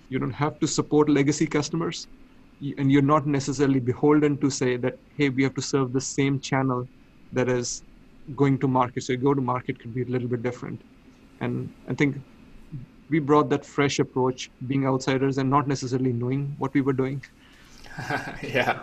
you 0.09 0.19
don't 0.19 0.31
have 0.31 0.59
to 0.59 0.67
support 0.67 1.09
legacy 1.09 1.47
customers. 1.47 2.07
And 2.77 2.91
you're 2.91 3.01
not 3.01 3.25
necessarily 3.25 3.79
beholden 3.79 4.37
to 4.39 4.49
say 4.49 4.75
that 4.77 4.97
hey 5.17 5.29
we 5.29 5.43
have 5.43 5.55
to 5.55 5.61
serve 5.61 5.93
the 5.93 6.01
same 6.01 6.39
channel 6.39 6.87
that 7.31 7.47
is 7.47 7.83
going 8.35 8.57
to 8.59 8.67
market. 8.67 9.03
So 9.03 9.15
go 9.15 9.33
to 9.33 9.41
market 9.41 9.79
could 9.79 9.93
be 9.93 10.01
a 10.01 10.05
little 10.05 10.27
bit 10.27 10.43
different. 10.43 10.81
And 11.39 11.71
i 11.87 11.93
think 11.93 12.17
we 13.09 13.19
brought 13.19 13.49
that 13.49 13.65
fresh 13.65 13.99
approach 13.99 14.51
being 14.67 14.85
outsiders 14.85 15.37
and 15.37 15.49
not 15.49 15.67
necessarily 15.67 16.11
knowing 16.11 16.53
what 16.57 16.73
we 16.73 16.81
were 16.81 16.93
doing. 16.93 17.23
Yeah 18.43 18.79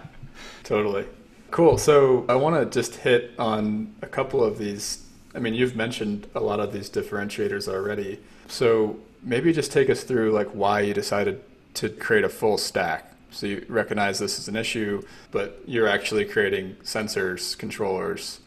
totally. 0.65 1.07
Cool. 1.51 1.79
So 1.79 2.25
i 2.29 2.35
want 2.35 2.57
to 2.57 2.79
just 2.79 2.97
hit 2.97 3.33
on 3.39 3.95
a 4.03 4.07
couple 4.07 4.43
of 4.45 4.59
these. 4.59 5.05
I 5.35 5.39
mean 5.39 5.55
you've 5.55 5.77
mentioned 5.77 6.29
a 6.35 6.41
lot 6.41 6.61
of 6.61 6.73
these 6.73 6.91
differentiators 6.91 7.69
already. 7.69 8.21
So 8.49 8.99
maybe 9.27 9.53
just 9.53 9.71
take 9.71 9.91
us 9.91 10.03
through 10.03 10.33
like 10.33 10.49
why 10.49 10.81
you 10.81 10.95
decided 10.95 11.43
to 11.75 11.91
create 11.91 12.25
a 12.25 12.29
full 12.31 12.57
stack 12.57 13.13
so 13.37 13.47
you 13.47 13.67
recognize 13.69 14.19
this 14.19 14.39
is 14.39 14.49
an 14.49 14.57
issue, 14.57 15.03
but 15.31 15.61
you're 15.67 15.89
actually 15.89 16.25
creating 16.25 16.75
sensors, 16.83 17.57
controllers, 17.59 18.41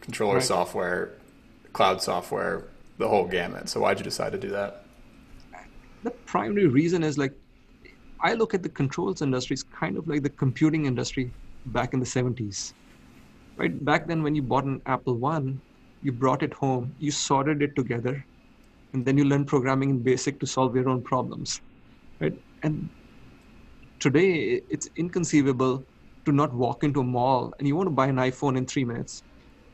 controller 0.00 0.36
right. 0.36 0.42
software, 0.42 1.12
cloud 1.74 2.00
software, 2.00 2.64
the 2.96 3.06
whole 3.06 3.26
gamut. 3.26 3.68
So 3.68 3.80
why'd 3.80 3.98
you 3.98 4.04
decide 4.04 4.32
to 4.32 4.38
do 4.38 4.48
that? 4.50 4.84
The 6.02 6.10
primary 6.10 6.66
reason 6.66 7.02
is 7.02 7.18
like 7.18 7.34
I 8.20 8.32
look 8.32 8.54
at 8.54 8.62
the 8.62 8.70
controls 8.70 9.20
industry 9.20 9.54
as 9.54 9.64
kind 9.64 9.98
of 9.98 10.08
like 10.08 10.22
the 10.22 10.30
computing 10.30 10.86
industry 10.86 11.30
back 11.66 11.92
in 11.92 12.00
the 12.00 12.06
70s. 12.06 12.72
Right? 13.56 13.84
Back 13.84 14.06
then 14.06 14.22
when 14.22 14.34
you 14.34 14.42
bought 14.42 14.64
an 14.64 14.80
Apple 14.86 15.14
One, 15.14 15.60
you 16.02 16.10
brought 16.10 16.42
it 16.42 16.54
home, 16.54 16.94
you 16.98 17.10
sorted 17.10 17.62
it 17.62 17.76
together, 17.76 18.24
and 18.92 19.06
then 19.06 19.16
you 19.18 19.24
learn 19.24 19.44
programming 19.44 19.90
in 19.90 20.02
basic 20.02 20.40
to 20.40 20.46
solve 20.46 20.74
your 20.76 20.88
own 20.88 21.02
problems 21.02 21.60
right? 22.20 22.34
And 22.62 22.90
today 24.00 24.60
it's 24.68 24.88
inconceivable 24.96 25.86
to 26.26 26.32
not 26.32 26.54
walk 26.54 26.84
into 26.84 27.00
a 27.00 27.04
mall 27.04 27.52
and 27.58 27.66
you 27.68 27.76
want 27.76 27.88
to 27.88 27.92
buy 27.92 28.06
an 28.06 28.16
iphone 28.16 28.56
in 28.56 28.66
three 28.66 28.84
minutes. 28.84 29.22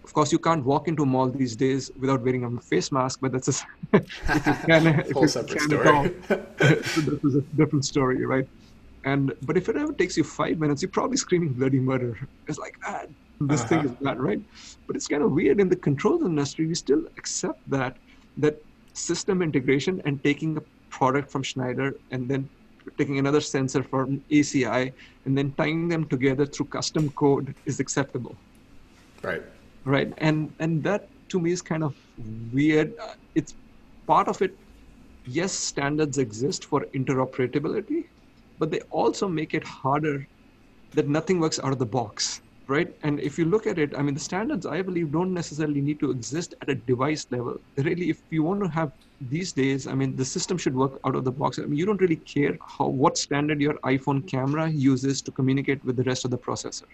Of 0.05 0.13
course 0.15 0.33
you 0.33 0.39
can't 0.39 0.65
walk 0.65 0.89
into 0.89 1.03
a 1.03 1.07
mall 1.07 1.31
these 1.31 1.57
days 1.57 1.91
without 1.97 2.23
wearing 2.23 2.45
a 2.45 2.61
face 2.63 2.93
mask 2.93 3.19
but 3.23 3.33
that's 3.33 3.49
a 3.49 4.01
if 4.35 4.47
you 4.47 4.55
can, 4.69 5.03
Whole 5.13 5.27
separate 5.29 5.61
story. 5.61 5.89
all, 5.89 6.15
this 6.61 7.21
is 7.25 7.37
a 7.37 7.43
different 7.57 7.85
story 7.85 8.25
right? 8.25 8.45
And 9.05 9.33
but 9.43 9.57
if 9.57 9.69
it 9.69 9.77
ever 9.77 9.93
takes 9.95 10.17
you 10.17 10.25
five 10.25 10.59
minutes 10.59 10.83
you're 10.83 10.91
probably 10.91 11.17
screaming 11.17 11.55
bloody 11.55 11.81
murder. 11.81 12.19
It's 12.49 12.59
like 12.59 12.75
ah, 12.87 13.03
this 13.41 13.65
thing 13.65 13.81
Uh-huh. 13.81 13.85
is 13.85 13.95
bad 14.01 14.19
right? 14.19 14.41
But 14.87 14.97
it's 14.97 15.07
kind 15.07 15.23
of 15.23 15.33
weird 15.33 15.61
in 15.61 15.69
the 15.69 15.77
controls 15.77 16.25
industry. 16.25 16.67
We 16.67 16.75
still 16.75 17.05
accept 17.19 17.61
that 17.69 17.99
that 18.39 18.57
system 18.99 19.43
integration 19.43 20.03
and 20.05 20.23
taking 20.23 20.57
a 20.57 20.63
product 20.91 21.31
from 21.31 21.43
Schneider 21.43 21.95
and 22.11 22.29
then 22.29 22.49
taking 22.97 23.19
another 23.19 23.41
sensor 23.41 23.83
from 23.83 24.23
ACI 24.31 24.93
and 25.25 25.37
then 25.37 25.53
tying 25.53 25.89
them 25.89 26.07
together 26.09 26.47
through 26.47 26.67
custom 26.67 27.11
code 27.11 27.55
is 27.67 27.81
acceptable. 27.81 28.37
Right. 29.23 29.43
right? 29.85 30.13
And 30.19 30.53
and 30.59 30.83
that 30.85 31.09
to 31.31 31.41
me 31.41 31.53
is 31.53 31.63
kind 31.63 31.83
of 31.83 31.95
weird. 32.53 32.95
It's 33.35 33.55
part 34.07 34.29
of 34.29 34.41
it 34.43 34.57
yes 35.29 35.53
standards 35.53 36.17
exist 36.17 36.65
for 36.65 36.87
interoperability 36.95 38.05
but 38.59 38.71
they 38.71 38.81
also 38.91 39.29
make 39.29 39.53
it 39.55 39.65
harder 39.65 40.27
that 40.95 41.09
nothing 41.09 41.39
works 41.39 41.61
out 41.63 41.73
of 41.73 41.79
the 41.79 41.87
box 41.87 42.41
right? 42.69 42.95
And 43.03 43.19
if 43.19 43.39
you 43.39 43.47
look 43.47 43.67
at 43.67 43.79
it 43.79 43.95
i 43.99 44.03
mean 44.03 44.15
the 44.15 44.21
standards 44.21 44.67
i 44.67 44.81
believe 44.83 45.11
don't 45.11 45.33
necessarily 45.33 45.81
need 45.81 45.99
to 46.01 46.11
exist 46.11 46.55
at 46.63 46.69
a 46.69 46.75
device 46.75 47.27
level. 47.31 47.57
Really 47.77 48.11
if 48.11 48.23
you 48.31 48.43
want 48.43 48.63
to 48.63 48.69
have 48.69 48.93
these 49.21 49.53
days 49.53 49.87
i 49.87 49.95
mean 49.95 50.15
the 50.15 50.25
system 50.25 50.59
should 50.59 50.75
work 50.75 51.01
out 51.05 51.17
of 51.17 51.25
the 51.25 51.33
box. 51.33 51.59
I 51.59 51.63
mean 51.63 51.79
you 51.79 51.87
don't 51.87 52.01
really 52.01 52.23
care 52.35 52.57
how 52.61 52.87
what 52.87 53.19
standard 53.19 53.61
your 53.61 53.75
iphone 53.95 54.27
camera 54.29 54.69
uses 54.69 55.23
to 55.23 55.33
communicate 55.33 55.85
with 55.85 55.97
the 55.97 56.05
rest 56.05 56.25
of 56.25 56.31
the 56.31 56.39
processor. 56.39 56.85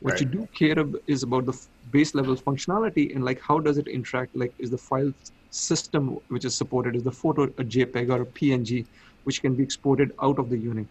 What 0.00 0.20
you 0.20 0.26
do 0.26 0.46
care 0.56 0.76
is 1.08 1.24
about 1.24 1.46
the 1.46 1.60
base 1.90 2.14
level 2.14 2.36
functionality 2.36 3.14
and 3.14 3.24
like 3.24 3.40
how 3.40 3.58
does 3.58 3.78
it 3.78 3.88
interact 3.88 4.36
like 4.36 4.54
is 4.58 4.70
the 4.70 4.78
file 4.78 5.12
system 5.50 6.18
which 6.28 6.44
is 6.44 6.54
supported 6.54 6.94
is 6.94 7.02
the 7.02 7.10
photo 7.10 7.44
a 7.44 7.64
jpeg 7.74 8.10
or 8.10 8.22
a 8.22 8.26
png 8.26 8.86
which 9.24 9.40
can 9.42 9.54
be 9.54 9.62
exported 9.62 10.12
out 10.22 10.38
of 10.38 10.50
the 10.50 10.58
unit 10.58 10.86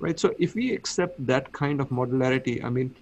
right 0.00 0.18
so 0.18 0.32
if 0.38 0.54
we 0.54 0.72
accept 0.72 1.14
that 1.26 1.50
kind 1.52 1.80
of 1.80 1.88
modularity 1.88 2.62
i 2.64 2.70
mean 2.70 2.94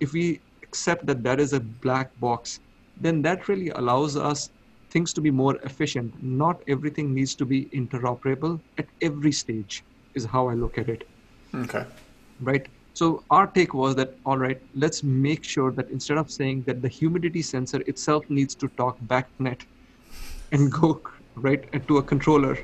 if 0.00 0.12
we 0.12 0.40
accept 0.62 1.06
that 1.06 1.22
that 1.22 1.40
is 1.40 1.52
a 1.52 1.60
black 1.60 2.10
box 2.18 2.60
then 2.96 3.22
that 3.22 3.48
really 3.48 3.70
allows 3.70 4.16
us 4.16 4.50
things 4.90 5.12
to 5.12 5.20
be 5.20 5.30
more 5.30 5.56
efficient 5.64 6.14
not 6.22 6.62
everything 6.68 7.14
needs 7.14 7.34
to 7.34 7.46
be 7.46 7.66
interoperable 7.74 8.60
at 8.78 8.86
every 9.02 9.32
stage 9.32 9.84
is 10.14 10.24
how 10.24 10.48
i 10.48 10.54
look 10.54 10.78
at 10.78 10.88
it 10.88 11.04
Okay. 11.54 11.84
right? 12.40 12.66
So 12.92 13.24
our 13.30 13.46
take 13.46 13.74
was 13.74 13.94
that 13.96 14.10
all 14.24 14.38
right, 14.38 14.58
let's 14.74 15.02
make 15.02 15.44
sure 15.44 15.72
that 15.72 15.90
instead 15.90 16.18
of 16.18 16.30
saying 16.30 16.64
that 16.66 16.82
the 16.82 16.88
humidity 16.88 17.42
sensor 17.42 17.80
itself 17.86 18.24
needs 18.28 18.54
to 18.56 18.68
talk 18.76 18.98
BACnet 19.06 19.62
and 20.52 20.70
go 20.72 21.02
right 21.36 21.64
to 21.88 21.98
a 21.98 22.02
controller, 22.02 22.56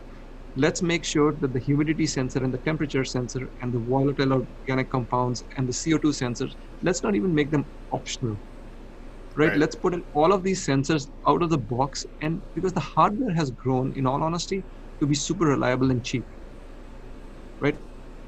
let's 0.56 0.82
make 0.82 1.04
sure 1.04 1.34
that 1.40 1.52
the 1.52 1.60
humidity 1.60 2.06
sensor 2.06 2.42
and 2.44 2.52
the 2.52 2.58
temperature 2.58 3.04
sensor 3.04 3.50
and 3.62 3.72
the 3.74 3.78
volatile 3.80 4.32
organic 4.32 4.90
compounds 4.90 5.44
and 5.56 5.68
the 5.68 5.72
CO2 5.72 6.10
sensors, 6.10 6.52
let's 6.82 7.02
not 7.02 7.14
even 7.14 7.34
make 7.34 7.50
them 7.50 7.68
optional. 7.92 8.40
Right? 9.36 9.50
Right. 9.50 9.58
Let's 9.58 9.76
put 9.76 9.94
in 9.94 10.02
all 10.14 10.32
of 10.32 10.42
these 10.42 10.66
sensors 10.66 11.08
out 11.28 11.42
of 11.42 11.50
the 11.50 11.58
box 11.58 12.06
and 12.22 12.42
because 12.54 12.72
the 12.72 12.80
hardware 12.80 13.34
has 13.34 13.50
grown 13.50 13.92
in 13.96 14.06
all 14.06 14.22
honesty 14.22 14.64
to 15.00 15.06
be 15.06 15.14
super 15.14 15.46
reliable 15.46 15.90
and 15.90 16.04
cheap. 16.04 16.26
Right? 17.60 17.78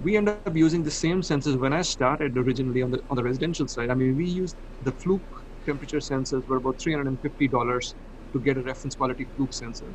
we 0.01 0.17
end 0.17 0.29
up 0.29 0.57
using 0.57 0.83
the 0.85 0.91
same 0.93 1.23
sensors 1.23 1.59
when 1.59 1.73
I 1.73 1.83
started 1.83 2.39
originally 2.39 2.83
on 2.83 2.91
the 2.93 3.01
on 3.11 3.17
the 3.17 3.25
residential 3.25 3.67
side. 3.67 3.91
I 3.91 3.95
mean, 3.95 4.17
we 4.17 4.27
used 4.27 4.57
the 4.81 4.93
Fluke 4.93 5.25
temperature 5.67 5.99
sensors 5.99 6.47
were 6.47 6.59
about 6.59 6.81
three 6.81 6.93
hundred 6.93 7.09
and 7.09 7.21
fifty 7.21 7.49
dollars 7.49 7.97
to 8.33 8.41
get 8.41 8.57
a 8.59 8.63
reference 8.63 8.95
quality 8.95 9.29
Fluke 9.37 9.53
sensor. 9.53 9.95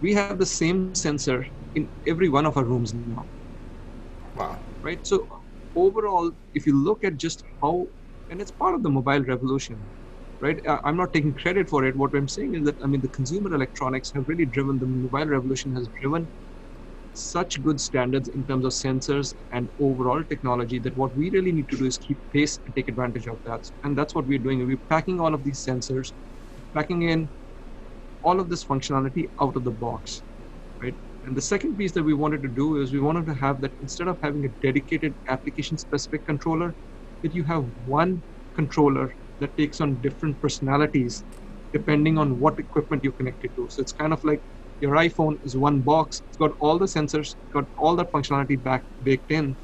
We 0.00 0.14
have 0.14 0.38
the 0.38 0.46
same 0.46 0.94
sensor 0.94 1.46
in 1.74 1.88
every 2.06 2.28
one 2.28 2.46
of 2.46 2.56
our 2.56 2.64
rooms 2.64 2.92
now, 2.94 3.28
Wow. 4.34 4.60
right? 4.82 5.04
So 5.06 5.26
overall, 5.74 6.32
if 6.54 6.66
you 6.66 6.76
look 6.76 7.04
at 7.04 7.16
just 7.16 7.42
how, 7.62 7.86
and 8.30 8.40
it's 8.40 8.50
part 8.50 8.74
of 8.74 8.82
the 8.82 8.90
mobile 8.90 9.22
revolution, 9.24 9.90
right? 10.40 10.60
I'm 10.84 10.96
not 10.96 11.12
taking 11.12 11.34
credit 11.34 11.68
for 11.68 11.84
it. 11.84 11.96
What 11.96 12.14
I'm 12.14 12.28
saying 12.28 12.54
is 12.54 12.64
that 12.64 12.76
I 12.82 12.86
mean, 12.86 13.00
the 13.00 13.08
consumer 13.08 13.54
electronics 13.54 14.12
have 14.14 14.24
really 14.28 14.46
driven 14.46 14.78
the 14.78 14.86
mobile 14.86 15.26
revolution 15.26 15.74
has 15.74 15.88
driven 16.00 16.28
such 17.12 17.62
good 17.62 17.80
standards 17.80 18.28
in 18.28 18.44
terms 18.44 18.64
of 18.64 18.72
sensors 18.72 19.34
and 19.52 19.68
overall 19.78 20.24
technology 20.24 20.80
that 20.80 20.96
what 20.96 21.14
we 21.16 21.30
really 21.30 21.52
need 21.52 21.68
to 21.70 21.76
do 21.76 21.86
is 21.86 21.96
keep 21.96 22.18
pace 22.32 22.58
and 22.66 22.74
take 22.74 22.88
advantage 22.88 23.28
of 23.28 23.38
that. 23.44 23.60
And 23.84 23.96
that's 23.96 24.14
what 24.16 24.26
we're 24.26 24.40
doing. 24.40 24.66
We're 24.66 24.78
packing 24.90 25.20
all 25.20 25.32
of 25.32 25.44
these 25.44 25.64
sensors, 25.64 26.12
packing 26.74 27.02
in 27.02 27.30
all 28.24 28.40
of 28.40 28.48
this 28.48 28.64
functionality 28.64 29.24
out 29.40 29.54
of 29.56 29.64
the 29.64 29.70
box, 29.70 30.22
right? 30.82 30.96
And 31.24 31.36
the 31.36 31.42
second 31.42 31.76
piece 31.76 31.92
that 31.92 32.02
we 32.02 32.14
wanted 32.14 32.42
to 32.42 32.48
do 32.48 32.80
is 32.80 32.92
we 32.92 33.00
wanted 33.00 33.26
to 33.26 33.34
have 33.34 33.60
that 33.62 33.72
instead 33.80 34.08
of 34.08 34.18
having 34.22 34.44
a 34.44 34.48
dedicated 34.66 35.14
application 35.28 35.78
specific 35.78 36.24
controller, 36.26 36.74
that 37.22 37.34
you 37.34 37.44
have 37.44 37.64
one 37.86 38.22
controller 38.54 39.12
that 39.40 39.56
takes 39.56 39.80
on 39.80 40.00
different 40.00 40.40
personalities 40.40 41.24
depending 41.72 42.18
on 42.18 42.38
what 42.38 42.58
equipment 42.58 43.02
you're 43.02 43.12
connected 43.20 43.50
to. 43.56 43.66
So 43.70 43.82
it's 43.82 43.92
kind 43.92 44.12
of 44.12 44.22
like 44.22 44.40
your 44.80 44.92
iPhone 44.96 45.36
is 45.44 45.56
one 45.56 45.80
box. 45.80 46.22
It's 46.28 46.36
got 46.36 46.52
all 46.60 46.78
the 46.78 46.86
sensors, 46.86 47.34
got 47.52 47.64
all 47.78 47.96
that 47.96 48.12
functionality 48.12 48.62
back 48.62 48.84
baked 49.02 49.30
in. 49.32 49.56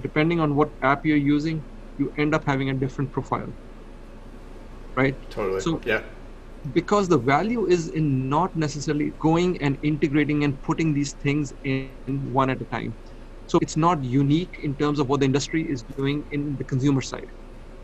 Depending 0.00 0.40
on 0.40 0.56
what 0.56 0.70
app 0.82 1.06
you're 1.06 1.16
using, 1.16 1.64
you 1.96 2.12
end 2.18 2.34
up 2.34 2.44
having 2.44 2.68
a 2.70 2.74
different 2.74 3.12
profile. 3.12 3.54
Right? 4.96 5.16
Totally. 5.30 5.60
So- 5.60 5.80
yeah. 5.86 6.02
Because 6.72 7.08
the 7.08 7.18
value 7.18 7.66
is 7.66 7.88
in 7.88 8.28
not 8.28 8.54
necessarily 8.56 9.12
going 9.18 9.60
and 9.60 9.78
integrating 9.82 10.44
and 10.44 10.60
putting 10.62 10.94
these 10.94 11.12
things 11.12 11.52
in 11.64 11.90
one 12.32 12.50
at 12.50 12.60
a 12.60 12.64
time. 12.64 12.94
So 13.46 13.58
it's 13.60 13.76
not 13.76 14.02
unique 14.02 14.60
in 14.62 14.74
terms 14.76 14.98
of 14.98 15.08
what 15.08 15.20
the 15.20 15.26
industry 15.26 15.62
is 15.70 15.82
doing 15.82 16.24
in 16.30 16.56
the 16.56 16.64
consumer 16.64 17.02
side. 17.02 17.28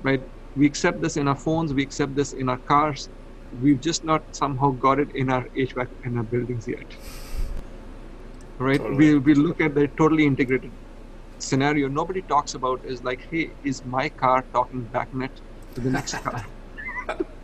Right? 0.02 0.22
We 0.56 0.66
accept 0.66 1.02
this 1.02 1.16
in 1.16 1.28
our 1.28 1.36
phones, 1.36 1.74
we 1.74 1.82
accept 1.82 2.14
this 2.14 2.32
in 2.32 2.48
our 2.48 2.58
cars. 2.58 3.08
We've 3.60 3.80
just 3.80 4.04
not 4.04 4.24
somehow 4.34 4.70
got 4.70 4.98
it 4.98 5.10
in 5.14 5.30
our 5.30 5.46
HVAC 5.56 5.88
and 6.04 6.16
our 6.16 6.24
buildings 6.24 6.66
yet. 6.66 6.86
Right? 8.58 8.78
Totally. 8.78 9.14
We, 9.14 9.18
we 9.18 9.34
look 9.34 9.60
at 9.60 9.74
the 9.74 9.88
totally 9.98 10.24
integrated 10.24 10.72
scenario. 11.38 11.88
Nobody 11.88 12.22
talks 12.22 12.54
about 12.54 12.84
is 12.84 13.02
like, 13.02 13.26
hey, 13.30 13.50
is 13.62 13.84
my 13.84 14.08
car 14.08 14.46
talking 14.52 14.86
BACnet 14.86 15.30
to 15.74 15.80
the 15.80 15.90
next 15.90 16.14
car? 16.14 16.46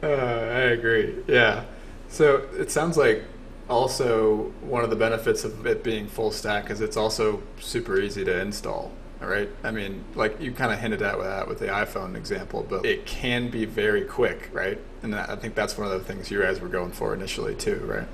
Uh, 0.09 0.53
I 0.55 0.61
agree. 0.73 1.15
Yeah. 1.27 1.65
So 2.09 2.49
it 2.57 2.71
sounds 2.71 2.97
like 2.97 3.25
also 3.69 4.53
one 4.61 4.85
of 4.85 4.91
the 4.91 4.97
benefits 4.97 5.45
of 5.45 5.67
it 5.67 5.83
being 5.83 6.07
full 6.07 6.31
stack 6.31 6.71
is 6.71 6.81
it's 6.81 6.97
also 6.97 7.43
super 7.59 7.99
easy 8.01 8.25
to 8.25 8.41
install. 8.41 8.93
All 9.21 9.29
right. 9.29 9.49
I 9.65 9.71
mean, 9.71 10.05
like 10.15 10.41
you 10.41 10.53
kind 10.53 10.73
of 10.73 10.79
hinted 10.79 11.03
at 11.03 11.19
with 11.19 11.27
that 11.27 11.49
with 11.49 11.59
the 11.59 11.67
iPhone 11.67 12.17
example, 12.17 12.67
but 12.69 12.85
it 12.85 13.07
can 13.07 13.49
be 13.49 13.65
very 13.65 14.03
quick, 14.03 14.51
right? 14.53 14.79
And 15.03 15.15
I 15.15 15.37
think 15.37 15.55
that's 15.55 15.77
one 15.77 15.91
of 15.91 15.93
the 15.99 16.05
things 16.05 16.31
you 16.31 16.43
guys 16.43 16.61
were 16.61 16.69
going 16.69 16.93
for 16.93 17.15
initially 17.15 17.55
too, 17.55 17.79
right? 17.87 18.07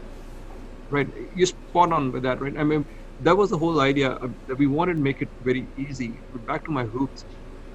right 0.92 1.08
you're 1.34 1.46
spot 1.46 1.92
on 1.92 2.12
with 2.12 2.22
that 2.22 2.40
right 2.40 2.56
i 2.58 2.64
mean 2.64 2.84
that 3.20 3.37
was 3.37 3.50
the 3.50 3.58
whole 3.58 3.80
idea 3.80 4.11
of, 4.25 4.32
that 4.46 4.56
we 4.56 4.66
wanted 4.66 4.94
to 4.94 5.00
make 5.00 5.22
it 5.22 5.28
very 5.42 5.66
easy 5.78 6.12
back 6.46 6.64
to 6.64 6.70
my 6.70 6.82
roots 6.82 7.25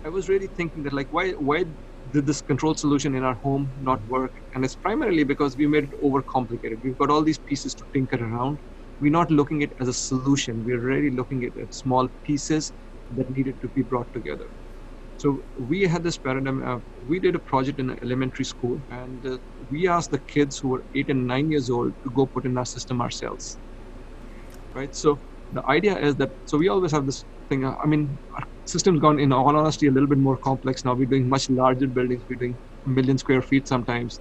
i 0.06 0.10
was 0.10 0.30
really 0.30 0.48
thinking 0.48 0.84
that 0.84 0.94
like 0.94 1.12
why 1.12 1.32
why 1.50 1.66
did 2.12 2.26
this 2.26 2.42
control 2.42 2.76
solution 2.76 3.16
in 3.16 3.24
our 3.24 3.36
home 3.36 3.72
not 3.80 4.04
work 4.06 4.32
and 4.54 4.64
it's 4.66 4.76
primarily 4.76 5.24
because 5.24 5.58
we 5.58 5.68
made 5.68 5.86
it 5.86 5.92
overcomplicated 6.04 6.78
we've 6.84 6.98
got 6.98 7.10
all 7.10 7.24
these 7.24 7.40
pieces 7.40 7.74
to 7.76 7.86
tinker 7.94 8.18
around 8.24 8.60
we're 9.00 9.12
not 9.12 9.32
looking 9.32 9.64
at 9.64 9.70
it 9.72 9.76
as 9.80 9.88
a 9.88 9.94
solution 9.94 10.64
we're 10.66 10.82
really 10.82 11.12
looking 11.16 11.44
at 11.44 11.56
it 11.56 11.74
small 11.74 12.10
pieces 12.24 12.72
that 13.12 13.30
needed 13.32 13.60
to 13.62 13.70
be 13.70 13.84
brought 13.84 14.12
together 14.14 14.48
so 15.18 15.42
we 15.60 15.82
had 15.82 16.04
this 16.04 16.18
paradigm. 16.18 16.64
Uh, 16.64 16.78
we 17.08 17.20
did 17.20 17.36
a 17.36 17.40
project 17.40 17.80
in 17.80 17.90
an 17.90 17.98
elementary 18.04 18.46
school, 18.46 18.80
and 18.92 19.26
uh, 19.26 19.40
we 19.70 19.88
asked 19.88 20.12
the 20.12 20.22
kids 20.28 20.60
who 20.62 20.70
were 20.70 20.86
eight 20.94 21.10
and 21.10 21.26
nine 21.26 21.50
years 21.50 21.70
old 21.72 21.94
to 22.04 22.12
go 22.16 22.28
put 22.28 22.46
in 22.46 22.56
our 22.58 22.66
system 22.66 23.02
ourselves. 23.02 23.58
Right. 24.74 24.94
So 24.94 25.22
the 25.52 25.64
idea 25.70 25.98
is 25.98 26.16
that 26.18 26.32
so 26.46 26.58
we 26.58 26.68
always 26.68 26.92
have 26.92 27.06
this 27.06 27.26
thing. 27.50 27.66
Uh, 27.66 27.76
I 27.84 27.88
mean, 27.88 28.20
our 28.38 28.46
system's 28.68 29.00
gone 29.00 29.20
in 29.20 29.32
all 29.34 29.56
honesty 29.56 29.88
a 29.88 29.92
little 29.92 30.08
bit 30.10 30.18
more 30.20 30.38
complex 30.38 30.86
now. 30.86 30.94
We're 30.94 31.08
doing 31.08 31.30
much 31.30 31.50
larger 31.50 31.88
buildings. 31.88 32.24
We're 32.30 32.38
doing 32.38 32.60
a 32.86 32.90
million 32.90 33.18
square 33.18 33.42
feet 33.42 33.68
sometimes, 33.68 34.20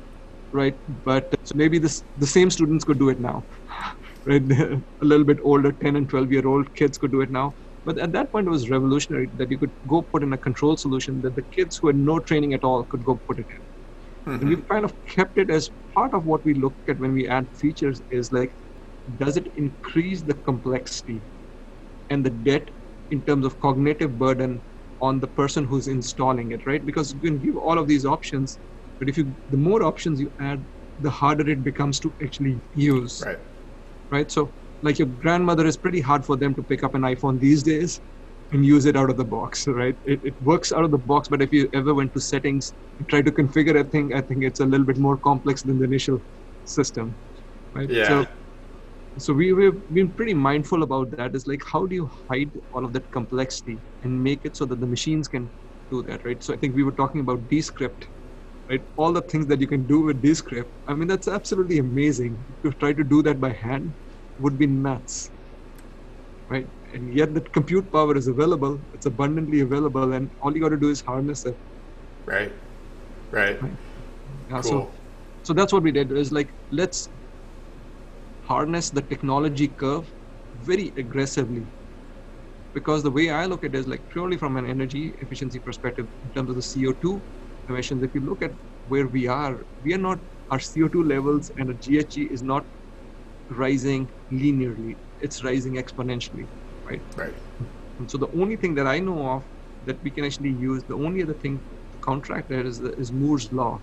right? 0.52 0.74
But 1.04 1.24
uh, 1.32 1.36
so 1.44 1.52
maybe 1.56 1.78
this 1.78 2.04
the 2.16 2.26
same 2.26 2.50
students 2.50 2.84
could 2.84 2.98
do 2.98 3.08
it 3.10 3.20
now, 3.20 3.46
right? 4.26 4.42
a 4.52 5.04
little 5.04 5.24
bit 5.26 5.38
older, 5.42 5.72
10 5.72 5.96
and 5.96 6.08
12 6.08 6.32
year 6.32 6.46
old 6.46 6.74
kids 6.74 6.98
could 6.98 7.12
do 7.12 7.20
it 7.20 7.30
now. 7.30 7.56
But 7.84 7.98
at 7.98 8.12
that 8.12 8.32
point, 8.32 8.48
it 8.48 8.50
was 8.50 8.70
revolutionary 8.70 9.30
that 9.36 9.50
you 9.50 9.58
could 9.58 9.72
go 9.86 10.02
put 10.02 10.22
in 10.24 10.32
a 10.32 10.38
control 10.38 10.76
solution 10.76 11.20
that 11.22 11.36
the 11.36 11.44
kids 11.52 11.78
who 11.80 11.86
had 11.88 11.96
no 11.96 12.18
training 12.18 12.52
at 12.54 12.64
all 12.64 12.84
could 12.84 13.04
go 13.04 13.20
put 13.28 13.38
it 13.38 13.46
in. 13.50 13.62
And 14.40 14.48
Mhm. 14.48 14.50
we've 14.50 14.68
kind 14.68 14.84
of 14.84 14.94
kept 15.06 15.38
it 15.38 15.50
as 15.50 15.70
part 15.94 16.14
of 16.14 16.24
what 16.26 16.44
we 16.44 16.54
look 16.54 16.76
at 16.88 16.98
when 16.98 17.12
we 17.12 17.26
add 17.28 17.48
features 17.54 18.02
is 18.10 18.32
like 18.32 18.56
does 19.16 19.36
it 19.36 19.46
increase 19.56 20.22
the 20.22 20.34
complexity 20.34 21.24
and 22.10 22.24
the 22.24 22.30
debt 22.30 22.70
in 23.10 23.22
terms 23.22 23.46
of 23.46 23.58
cognitive 23.60 24.18
burden 24.18 24.62
on 25.00 25.20
the 25.20 25.26
person 25.28 25.64
who's 25.64 25.88
installing 25.88 26.52
it, 26.52 26.66
right? 26.66 26.84
Because 26.84 27.12
you 27.12 27.20
can 27.20 27.38
give 27.38 27.56
all 27.56 27.78
of 27.78 27.86
these 27.86 28.04
options, 28.06 28.58
but 28.98 29.08
if 29.08 29.16
you 29.16 29.34
the 29.48 29.56
more 29.56 29.82
options 29.82 30.20
you 30.20 30.32
add, 30.40 30.66
the 30.98 31.10
harder 31.10 31.48
it 31.48 31.62
becomes 31.62 32.00
to 32.00 32.14
actually 32.22 32.60
use. 32.72 33.20
Right. 33.24 33.38
Right. 34.10 34.30
So 34.30 34.54
like 34.82 34.98
your 34.98 35.08
grandmother 35.08 35.66
is 35.66 35.76
pretty 35.76 36.00
hard 36.00 36.24
for 36.24 36.36
them 36.36 36.54
to 36.54 36.62
pick 36.62 36.82
up 36.84 36.94
an 36.94 37.02
iPhone 37.02 37.40
these 37.40 37.62
days 37.62 38.00
and 38.52 38.64
use 38.64 38.86
it 38.86 38.96
out 38.96 39.10
of 39.10 39.16
the 39.16 39.24
box, 39.24 39.66
right? 39.66 39.96
It, 40.04 40.20
it 40.22 40.34
works 40.40 40.72
out 40.72 40.84
of 40.84 40.90
the 40.90 40.98
box, 40.98 41.28
but 41.28 41.42
if 41.42 41.52
you 41.52 41.68
ever 41.74 41.92
went 41.94 42.12
to 42.14 42.20
settings 42.20 42.74
and 42.98 43.08
try 43.08 43.20
to 43.22 43.32
configure 43.32 43.78
a 43.80 43.84
thing, 43.84 44.14
I 44.14 44.20
think 44.20 44.44
it's 44.44 44.60
a 44.60 44.66
little 44.66 44.86
bit 44.86 44.98
more 44.98 45.18
complex 45.18 45.62
than 45.62 45.78
the 45.78 45.84
initial 45.84 46.22
system, 46.64 47.16
right? 47.74 47.90
Yeah. 47.90 48.08
So, 48.08 48.26
so 49.18 49.32
we, 49.32 49.52
we've 49.52 49.72
been 49.92 50.12
pretty 50.14 50.34
mindful 50.34 50.82
about 50.82 51.10
that. 51.16 51.34
Is 51.34 51.46
like, 51.46 51.62
how 51.72 51.86
do 51.86 51.94
you 51.94 52.10
hide 52.30 52.50
all 52.72 52.84
of 52.84 52.92
that 52.92 53.10
complexity 53.12 53.80
and 54.02 54.22
make 54.22 54.44
it 54.44 54.56
so 54.56 54.66
that 54.66 54.80
the 54.80 54.86
machines 54.86 55.28
can 55.28 55.50
do 55.90 56.02
that, 56.04 56.24
right? 56.24 56.42
So 56.42 56.52
I 56.54 56.56
think 56.56 56.74
we 56.74 56.82
were 56.82 56.92
talking 56.92 57.20
about 57.20 57.48
Descript, 57.48 58.06
right? 58.68 58.82
All 58.96 59.12
the 59.12 59.22
things 59.22 59.46
that 59.46 59.60
you 59.60 59.66
can 59.66 59.86
do 59.86 60.02
with 60.02 60.20
Descript. 60.20 60.70
I 60.86 60.94
mean, 60.94 61.08
that's 61.08 61.28
absolutely 61.28 61.78
amazing. 61.78 62.44
To 62.64 62.72
try 62.72 62.92
to 62.92 63.04
do 63.04 63.22
that 63.22 63.40
by 63.40 63.52
hand 63.52 63.94
would 64.38 64.58
be 64.58 64.66
nuts, 64.66 65.30
right? 66.50 66.68
And 66.92 67.12
yet 67.12 67.34
that 67.34 67.52
compute 67.52 67.90
power 67.92 68.16
is 68.16 68.28
available. 68.28 68.82
It's 68.92 69.06
abundantly 69.06 69.60
available, 69.60 70.12
and 70.12 70.30
all 70.42 70.54
you 70.54 70.62
got 70.62 70.70
to 70.70 70.76
do 70.78 70.90
is 70.90 71.00
harness 71.00 71.44
it. 71.46 71.56
Right. 72.26 72.52
Right. 73.30 73.58
Yeah, 74.48 74.60
Cool. 74.60 74.62
So, 74.62 74.94
so 75.42 75.52
that's 75.54 75.72
what 75.72 75.82
we 75.82 75.92
did. 75.92 76.12
Is 76.12 76.32
like 76.32 76.52
let's 76.70 77.08
harness 78.48 78.90
the 78.90 79.02
technology 79.02 79.68
curve 79.68 80.12
very 80.54 80.92
aggressively. 80.96 81.68
Because 82.74 83.02
the 83.02 83.10
way 83.10 83.30
I 83.30 83.46
look 83.46 83.64
at 83.64 83.74
it 83.74 83.78
is 83.78 83.86
like 83.88 84.06
purely 84.08 84.36
from 84.36 84.56
an 84.56 84.66
energy 84.66 85.14
efficiency 85.20 85.58
perspective, 85.58 86.08
in 86.22 86.30
terms 86.30 86.50
of 86.50 86.56
the 86.56 86.62
CO2 86.62 87.24
emissions. 87.68 88.02
If 88.02 88.14
you 88.14 88.20
look 88.20 88.42
at 88.42 88.52
where 88.86 89.08
we 89.08 89.26
are, 89.26 89.66
we 89.82 89.94
are 89.94 89.98
not 89.98 90.20
our 90.50 90.60
CO2 90.60 91.02
levels 91.02 91.50
and 91.56 91.70
our 91.70 91.74
GHG 91.74 92.24
is 92.30 92.42
not 92.42 92.66
rising 93.50 94.10
linearly. 94.32 94.98
It's 95.20 95.42
rising 95.44 95.74
exponentially, 95.74 96.48
right? 96.88 97.02
Right. 97.16 97.34
And 97.98 98.10
so 98.10 98.18
the 98.18 98.30
only 98.32 98.56
thing 98.56 98.74
that 98.76 98.86
I 98.86 99.00
know 99.00 99.26
of 99.30 99.44
that 99.84 100.02
we 100.02 100.10
can 100.10 100.24
actually 100.24 100.50
use, 100.52 100.84
the 100.84 100.96
only 100.96 101.22
other 101.22 101.34
thing 101.34 101.62
to 101.92 101.98
contract 101.98 102.48
that 102.50 102.66
is 102.66 102.80
is 102.80 103.12
Moore's 103.12 103.50
law, 103.52 103.82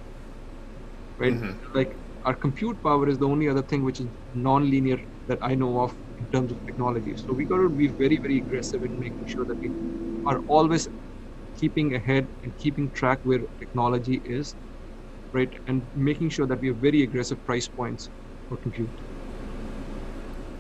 right? 1.18 1.34
Mhm. 1.34 1.60
Like 1.74 2.00
our 2.26 2.34
compute 2.34 2.82
power 2.82 3.08
is 3.08 3.18
the 3.18 3.28
only 3.28 3.50
other 3.50 3.62
thing 3.62 3.84
which 3.84 4.00
is 4.00 4.08
non-linear 4.34 5.00
that 5.28 5.40
I 5.42 5.56
know 5.56 5.82
of 5.82 5.96
in 6.18 6.26
terms 6.28 6.52
of 6.52 6.66
technology. 6.66 7.16
So 7.18 7.34
we 7.34 7.46
got 7.46 7.58
to 7.58 7.70
be 7.70 7.88
very 7.88 8.18
very 8.18 8.38
aggressive 8.38 8.84
in 8.84 9.00
making 9.00 9.28
sure 9.28 9.46
that 9.46 9.58
we 9.58 9.72
are 10.26 10.40
always 10.48 10.90
keeping 11.58 11.96
ahead 11.96 12.28
and 12.44 12.58
keeping 12.58 12.90
track 12.92 13.20
where 13.24 13.40
technology 13.60 14.22
is, 14.26 14.56
right? 15.32 15.52
And 15.68 15.86
making 15.96 16.30
sure 16.30 16.48
that 16.48 16.60
we 16.60 16.68
have 16.68 16.78
very 16.78 17.04
aggressive 17.04 17.44
price 17.46 17.68
points 17.68 18.10
for 18.50 18.58
compute. 18.58 18.90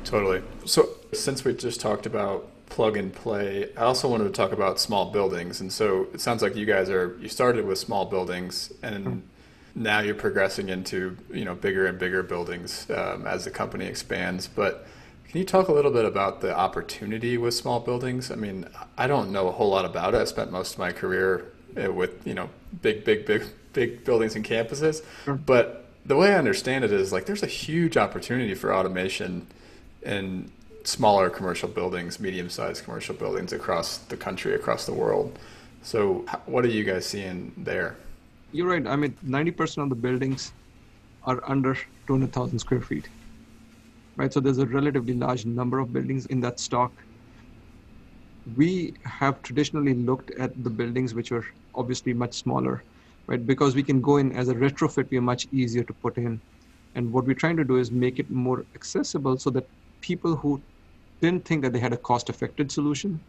Totally. 0.03 0.41
So, 0.65 0.89
since 1.13 1.43
we 1.46 1.53
just 1.53 1.79
talked 1.79 2.05
about 2.05 2.50
plug 2.67 2.98
and 2.98 3.13
play, 3.13 3.70
I 3.77 3.84
also 3.84 4.10
wanted 4.10 4.25
to 4.25 4.32
talk 4.32 4.51
about 4.51 4.79
small 4.79 5.12
buildings. 5.12 5.62
And 5.62 5.72
so, 5.72 6.08
it 6.13 6.22
sounds 6.22 6.41
like 6.41 6.55
you 6.55 6.65
guys 6.65 6.89
are 6.89 7.17
you 7.22 7.29
started 7.29 7.65
with 7.65 7.77
small 7.77 8.05
buildings, 8.05 8.74
and 8.82 9.05
mm-hmm. 9.05 9.20
Now 9.75 10.00
you're 10.00 10.15
progressing 10.15 10.70
into 10.70 11.18
you 11.32 11.46
know 11.46 11.56
bigger 11.56 11.86
and 11.88 11.98
bigger 11.98 12.24
buildings 12.24 12.88
um, 12.89 13.25
as 13.27 13.46
the 13.46 13.51
company 13.51 13.86
expands. 13.86 14.48
But 14.48 14.88
can 15.27 15.39
you 15.39 15.46
talk 15.46 15.68
a 15.68 15.74
little 15.74 15.92
bit 15.92 16.06
about 16.06 16.42
the 16.42 16.56
opportunity 16.56 17.38
with 17.38 17.53
small 17.53 17.80
buildings? 17.80 18.30
I 18.32 18.36
mean, 18.36 18.68
I 18.98 19.08
don't 19.08 19.32
know 19.32 19.48
a 19.48 19.51
whole 19.51 19.70
lot 19.70 19.86
about 19.86 20.13
it. 20.13 20.18
I 20.22 20.25
spent 20.25 20.51
most 20.51 20.74
of 20.74 20.80
my 20.80 20.92
career 20.92 21.51
uh, 21.81 21.92
with 21.92 22.25
you 22.27 22.33
know 22.33 22.50
big, 22.81 23.03
big, 23.03 23.25
big, 23.25 23.44
big 23.74 24.03
buildings 24.03 24.36
and 24.36 24.46
campuses, 24.46 25.03
Sure. 25.25 25.36
but 25.36 25.86
the 26.05 26.16
way 26.18 26.33
I 26.33 26.38
understand 26.38 26.83
it 26.83 26.92
is 26.92 27.12
like 27.14 27.25
there's 27.25 27.44
a 27.44 27.48
huge 27.48 27.98
opportunity 27.98 28.53
for 28.53 28.74
automation 28.74 29.48
in 30.01 30.51
smaller 30.83 31.29
commercial 31.29 31.70
buildings, 31.70 32.20
medium-sized 32.20 32.83
commercial 32.83 33.16
buildings 33.16 33.53
across 33.53 33.98
the 33.98 34.18
country, 34.18 34.53
across 34.53 34.86
the 34.86 34.94
world. 34.94 35.40
So, 35.81 36.25
what 36.46 36.66
are 36.66 36.70
you 36.70 36.83
guys 36.83 37.05
seeing 37.05 37.53
there? 37.57 37.96
You're 38.53 38.68
right. 38.70 38.87
I 38.87 38.96
mean, 38.96 39.18
90% 39.22 39.83
of 39.83 39.89
the 39.89 39.96
buildings 40.01 40.53
are 41.24 41.42
under 41.50 41.75
200,000 42.07 42.59
square 42.59 42.81
feet, 42.81 43.09
right? 44.16 44.31
So 44.33 44.39
there's 44.39 44.57
a 44.59 44.66
relatively 44.68 45.13
large 45.13 45.46
number 45.46 45.79
of 45.79 45.94
buildings 45.94 46.25
in 46.27 46.39
that 46.42 46.59
stock. 46.59 47.03
We 48.46 48.94
have 49.05 49.42
traditionally 49.42 49.94
looked 49.94 50.31
at 50.31 50.51
the 50.63 50.70
buildings 50.70 51.13
which 51.13 51.31
are 51.31 51.46
obviously 51.75 52.13
much 52.13 52.35
smaller, 52.35 52.83
right? 53.27 53.46
Because 53.46 53.75
we 53.75 53.83
can 53.83 54.01
go 54.01 54.18
in 54.18 54.33
as 54.33 54.50
a 54.50 54.53
retrofit, 54.55 55.09
we 55.09 55.18
are 55.18 55.22
much 55.22 55.48
easier 55.51 55.83
to 55.83 55.94
put 55.94 56.18
in. 56.18 56.42
And 56.96 57.11
what 57.11 57.25
we're 57.25 57.35
trying 57.35 57.57
to 57.57 57.63
do 57.63 57.77
is 57.77 57.92
make 57.92 58.20
it 58.20 58.29
more 58.29 58.66
accessible 58.75 59.37
so 59.37 59.50
that 59.51 59.70
people 60.01 60.35
who 60.35 60.61
didn't 61.22 61.46
think 61.46 61.63
that 61.63 61.74
they 61.74 61.79
had 61.79 61.94
a 61.94 61.98
cost 61.98 62.29
effective 62.29 62.72
solution 62.72 63.22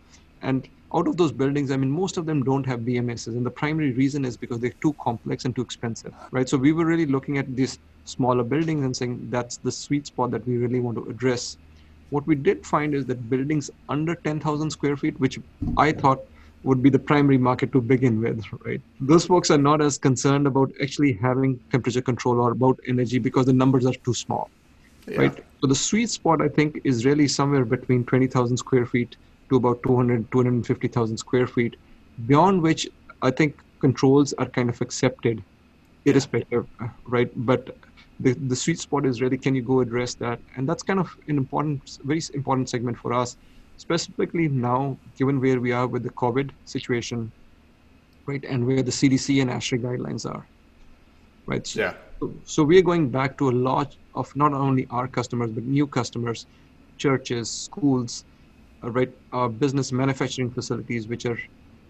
and 0.44 0.68
out 0.94 1.08
of 1.08 1.16
those 1.16 1.32
buildings, 1.32 1.70
I 1.72 1.76
mean, 1.76 1.90
most 1.90 2.18
of 2.18 2.26
them 2.26 2.44
don't 2.44 2.66
have 2.66 2.80
BMSs. 2.80 3.28
And 3.28 3.44
the 3.46 3.50
primary 3.50 3.92
reason 3.92 4.24
is 4.24 4.36
because 4.36 4.60
they're 4.60 4.80
too 4.82 4.94
complex 5.00 5.44
and 5.44 5.56
too 5.56 5.62
expensive, 5.62 6.12
right? 6.32 6.48
So 6.48 6.56
we 6.58 6.72
were 6.72 6.86
really 6.86 7.06
looking 7.06 7.38
at 7.38 7.56
these 7.56 7.78
smaller 8.04 8.44
buildings 8.44 8.84
and 8.84 8.96
saying 8.96 9.26
that's 9.30 9.58
the 9.58 9.72
sweet 9.72 10.06
spot 10.06 10.30
that 10.32 10.46
we 10.46 10.56
really 10.58 10.80
want 10.80 10.98
to 10.98 11.04
address. 11.10 11.56
What 12.10 12.26
we 12.26 12.36
did 12.36 12.64
find 12.64 12.94
is 12.94 13.06
that 13.06 13.28
buildings 13.28 13.70
under 13.88 14.14
10,000 14.24 14.70
square 14.70 14.96
feet, 14.96 15.18
which 15.18 15.38
I 15.78 15.92
thought 15.92 16.18
would 16.62 16.82
be 16.82 16.90
the 16.90 16.98
primary 16.98 17.38
market 17.38 17.72
to 17.72 17.80
begin 17.80 18.20
with, 18.20 18.42
right? 18.64 18.80
Those 19.00 19.26
folks 19.26 19.50
are 19.50 19.58
not 19.58 19.82
as 19.82 19.98
concerned 19.98 20.46
about 20.46 20.70
actually 20.82 21.18
having 21.20 21.60
temperature 21.70 22.02
control 22.02 22.40
or 22.40 22.52
about 22.52 22.78
energy 22.88 23.18
because 23.18 23.46
the 23.46 23.52
numbers 23.52 23.86
are 23.86 23.94
too 24.04 24.14
small 24.14 24.50
Yeah. 25.08 25.18
right? 25.18 25.34
So 25.60 25.66
the 25.68 25.74
sweet 25.74 26.10
spot, 26.10 26.40
I 26.42 26.48
think, 26.48 26.80
is 26.84 27.04
really 27.04 27.28
somewhere 27.28 27.64
between 27.64 28.04
20,000 28.04 28.56
square 28.56 28.86
feet 28.86 29.16
to 29.50 29.56
about 29.56 29.82
200, 29.86 30.30
250,000 30.32 31.16
square 31.16 31.46
feet, 31.46 31.76
beyond 32.26 32.62
which 32.62 32.86
I 33.22 33.30
think 33.30 33.56
controls 33.80 34.32
are 34.34 34.48
kind 34.48 34.68
of 34.70 34.80
accepted, 34.80 35.44
irrespective, 36.04 36.66
uh, 36.82 36.88
right? 37.06 37.28
But 37.34 37.76
the, 38.20 38.34
the 38.34 38.56
sweet 38.56 38.78
spot 38.78 39.06
is 39.06 39.20
really 39.20 39.38
can 39.38 39.54
you 39.54 39.62
go 39.62 39.80
address 39.80 40.14
that? 40.16 40.40
And 40.56 40.68
that's 40.68 40.82
kind 40.82 41.00
of 41.00 41.10
an 41.28 41.36
important, 41.36 41.82
very 42.02 42.20
important 42.34 42.68
segment 42.70 42.98
for 42.98 43.12
us, 43.12 43.36
specifically 43.76 44.48
now, 44.48 44.98
given 45.18 45.40
where 45.40 45.60
we 45.60 45.72
are 45.72 45.86
with 45.86 46.02
the 46.02 46.10
COVID 46.10 46.50
situation, 46.64 47.32
right? 48.26 48.44
And 48.48 48.66
where 48.66 48.82
the 48.82 48.92
CDC 48.92 49.40
and 49.42 49.50
ASHRAE 49.50 49.80
guidelines 49.82 50.24
are, 50.26 50.48
right? 51.46 51.66
So, 51.66 51.80
Yeah. 51.80 51.94
so 52.44 52.62
we 52.64 52.78
are 52.78 52.82
going 52.82 53.10
back 53.10 53.36
to 53.38 53.50
a 53.50 53.56
lot 53.70 53.96
of 54.14 54.30
not 54.36 54.52
only 54.52 54.86
our 54.90 55.08
customers 55.08 55.50
but 55.50 55.64
new 55.64 55.86
customers 55.86 56.46
churches 56.96 57.50
schools 57.50 58.24
Uh, 58.84 58.90
right 58.90 59.12
uh, 59.32 59.48
business 59.48 59.92
manufacturing 59.92 60.50
facilities 60.50 61.06
which 61.08 61.26
are 61.26 61.38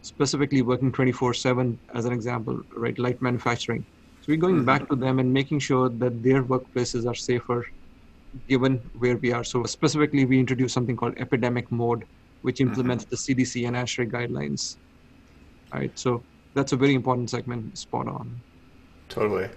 specifically 0.03 0.63
working 0.63 0.93
24/7 0.93 1.77
as 1.95 2.05
an 2.05 2.13
example 2.13 2.61
right 2.77 2.99
light 2.99 3.21
manufacturing. 3.23 3.85
So 4.21 4.27
we're 4.29 4.45
going 4.47 4.65
back 4.65 4.83
mm-hmm. 4.83 4.95
to 4.95 5.01
them 5.01 5.19
and 5.19 5.33
making 5.33 5.59
sure 5.59 5.89
that 5.89 6.23
their 6.23 6.43
workplaces 6.43 7.07
are 7.07 7.15
safer 7.15 7.67
given 8.49 8.81
where 8.99 9.17
we 9.17 9.33
are. 9.33 9.45
So 9.45 9.65
specifically 9.65 10.25
we 10.25 10.39
introduced 10.39 10.75
something 10.75 10.97
called 10.97 11.15
epidemic 11.19 11.71
mode 11.73 12.05
which 12.43 12.59
mm-hmm. 12.59 12.69
implements 12.69 13.05
the 13.07 13.17
cdc 13.17 13.67
and 13.67 13.77
ASHRAE 13.77 14.11
guidelines. 14.11 14.77
Right 15.73 15.99
so 15.99 16.23
that's 16.55 16.73
a 16.73 16.77
very 16.77 16.95
important 16.95 17.31
segment 17.31 17.79
spot 17.79 18.07
on. 18.09 18.41
Totally. 19.09 19.49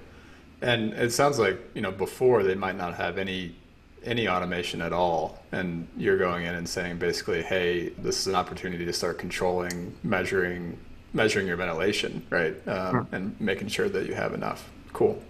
And 0.61 0.93
it 0.93 1.13
sounds 1.13 1.37
like, 1.37 1.59
you 1.75 1.81
know, 1.81 1.91
before 1.91 2.41
they 2.41 2.55
might 2.55 2.77
not 2.77 2.95
have 2.95 3.17
any 3.19 3.55
any 4.03 4.27
automation 4.27 4.81
at 4.81 4.93
all 4.93 5.39
and 5.51 5.87
you're 5.97 6.17
going 6.17 6.45
in 6.45 6.55
and 6.55 6.67
saying 6.67 6.97
basically, 6.97 7.41
"Hey, 7.43 7.89
this 7.97 8.19
is 8.19 8.27
an 8.27 8.35
opportunity 8.35 8.85
to 8.85 8.93
start 8.93 9.17
controlling, 9.17 9.95
measuring 10.03 10.77
measuring 11.13 11.47
your 11.47 11.55
ventilation, 11.57 12.21
right? 12.29 12.55
Um, 12.67 12.91
Sure. 12.91 13.07
and 13.11 13.41
making 13.41 13.69
sure 13.69 13.89
that 13.89 14.05
you 14.07 14.13
have 14.13 14.33
enough." 14.33 14.69
Cool. 14.93 15.21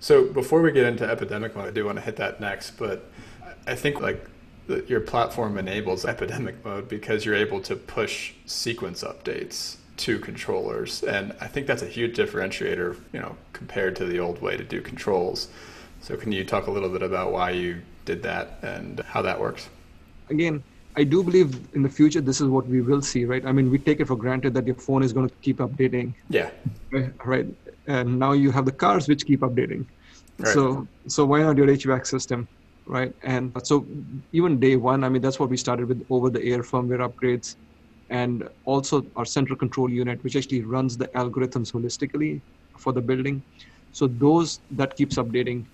So, 0.00 0.24
before 0.26 0.62
we 0.62 0.72
get 0.72 0.84
into 0.86 1.04
epidemic 1.08 1.56
mode, 1.56 1.66
I 1.66 1.70
do 1.70 1.84
want 1.84 1.98
to 1.98 2.02
hit 2.02 2.16
that 2.16 2.40
next, 2.40 2.72
but 2.78 3.10
I 3.66 3.74
think 3.74 4.00
like 4.00 4.24
the, 4.66 4.84
your 4.86 5.00
platform 5.00 5.58
enables 5.58 6.04
epidemic 6.04 6.64
mode 6.64 6.88
because 6.88 7.24
you're 7.24 7.34
able 7.34 7.60
to 7.62 7.74
push 7.76 8.32
sequence 8.46 9.02
updates 9.02 9.76
to 9.98 10.18
controllers, 10.20 11.02
and 11.02 11.34
I 11.40 11.48
think 11.48 11.66
that's 11.66 11.82
a 11.82 11.86
huge 11.86 12.16
differentiator, 12.16 12.96
you 13.12 13.18
know, 13.20 13.36
compared 13.52 13.96
to 13.96 14.04
the 14.04 14.20
old 14.20 14.40
way 14.40 14.56
to 14.56 14.62
do 14.64 14.80
controls. 14.80 15.48
So, 16.08 16.16
can 16.16 16.32
you 16.32 16.42
talk 16.42 16.68
a 16.68 16.70
little 16.70 16.88
bit 16.88 17.02
about 17.02 17.32
why 17.32 17.50
you 17.50 17.82
did 18.06 18.22
that 18.22 18.60
and 18.62 18.98
how 19.00 19.20
that 19.20 19.38
works? 19.38 19.68
again, 20.30 20.62
I 20.96 21.04
do 21.04 21.22
believe 21.22 21.50
in 21.74 21.82
the 21.82 21.88
future 21.88 22.22
this 22.22 22.40
is 22.40 22.48
what 22.48 22.66
we 22.66 22.80
will 22.80 23.02
see, 23.02 23.26
right? 23.26 23.44
I 23.44 23.52
mean, 23.52 23.70
we 23.70 23.78
take 23.78 24.00
it 24.00 24.06
for 24.06 24.16
granted 24.16 24.54
that 24.54 24.66
your 24.66 24.76
phone 24.76 25.02
is 25.02 25.12
going 25.12 25.28
to 25.28 25.34
keep 25.42 25.58
updating, 25.58 26.14
Yeah. 26.30 26.50
right? 27.24 27.46
And 27.86 28.18
now 28.18 28.32
you 28.32 28.50
have 28.50 28.64
the 28.64 28.72
cars 28.72 29.06
which 29.08 29.24
keep 29.26 29.40
updating. 29.40 29.86
Right. 30.38 30.52
So, 30.54 30.88
so 31.06 31.24
why 31.26 31.42
not 31.42 31.56
your 31.58 31.66
HVAC 31.66 32.06
system, 32.06 32.48
right? 32.86 33.12
And 33.22 33.52
so 33.64 33.86
even 34.32 34.58
day 34.60 34.76
one, 34.76 35.04
I 35.04 35.08
mean, 35.10 35.22
that's 35.22 35.38
what 35.38 35.50
we 35.50 35.56
started 35.58 35.88
with 35.88 36.02
over 36.10 36.30
the 36.30 36.42
air 36.42 36.62
firmware 36.62 37.06
upgrades 37.06 37.56
and 38.10 38.48
also 38.64 39.06
our 39.16 39.26
central 39.26 39.58
control 39.58 39.90
unit, 39.90 40.22
which 40.24 40.36
actually 40.36 40.62
runs 40.62 40.96
the 40.96 41.08
algorithms 41.08 41.72
holistically 41.72 42.40
for 42.78 42.92
the 42.94 43.02
building. 43.02 43.42
So 43.92 44.06
those 44.06 44.60
that 44.70 44.96
keeps 44.96 45.16
updating 45.16 45.66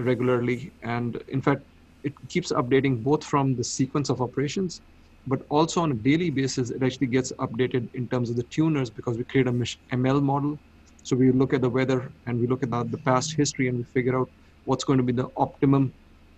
regularly. 0.00 0.72
And 0.82 1.22
in 1.28 1.40
fact, 1.40 1.62
it 2.02 2.12
keeps 2.28 2.52
updating 2.52 3.02
both 3.02 3.24
from 3.24 3.56
the 3.56 3.64
sequence 3.64 4.10
of 4.10 4.20
operations, 4.20 4.80
but 5.26 5.40
also 5.50 5.82
on 5.82 5.92
a 5.92 5.94
daily 5.94 6.30
basis, 6.30 6.70
it 6.70 6.82
actually 6.82 7.08
gets 7.08 7.32
updated 7.38 7.88
in 7.94 8.08
terms 8.08 8.30
of 8.30 8.36
the 8.36 8.42
tuners 8.44 8.90
because 8.90 9.16
we 9.16 9.24
create 9.24 9.46
a 9.46 9.52
ML 9.52 10.22
model. 10.22 10.58
So 11.02 11.16
we 11.16 11.30
look 11.32 11.52
at 11.52 11.62
the 11.62 11.70
weather 11.70 12.12
and 12.26 12.40
we 12.40 12.46
look 12.46 12.62
at 12.62 12.70
the 12.70 12.98
past 13.04 13.34
history 13.34 13.68
and 13.68 13.78
we 13.78 13.84
figure 13.84 14.18
out 14.18 14.30
what's 14.64 14.84
going 14.84 14.98
to 14.98 15.02
be 15.02 15.12
the 15.12 15.28
optimum 15.36 15.92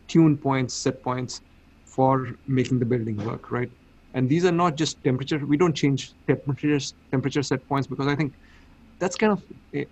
tune 0.08 0.36
points, 0.36 0.74
set 0.74 1.02
points 1.02 1.40
for 1.84 2.36
making 2.46 2.78
the 2.78 2.84
building 2.86 3.16
work, 3.16 3.50
right? 3.50 3.70
And 4.14 4.28
these 4.28 4.44
are 4.44 4.52
not 4.52 4.76
just 4.76 5.02
temperature. 5.02 5.44
We 5.44 5.56
don't 5.56 5.74
change 5.74 6.12
temperatures, 6.26 6.94
temperature 7.10 7.42
set 7.42 7.66
points 7.68 7.86
because 7.86 8.06
I 8.06 8.14
think 8.14 8.34
that's 8.98 9.16
kind 9.16 9.32
of. 9.32 9.42
Eh, 9.74 9.84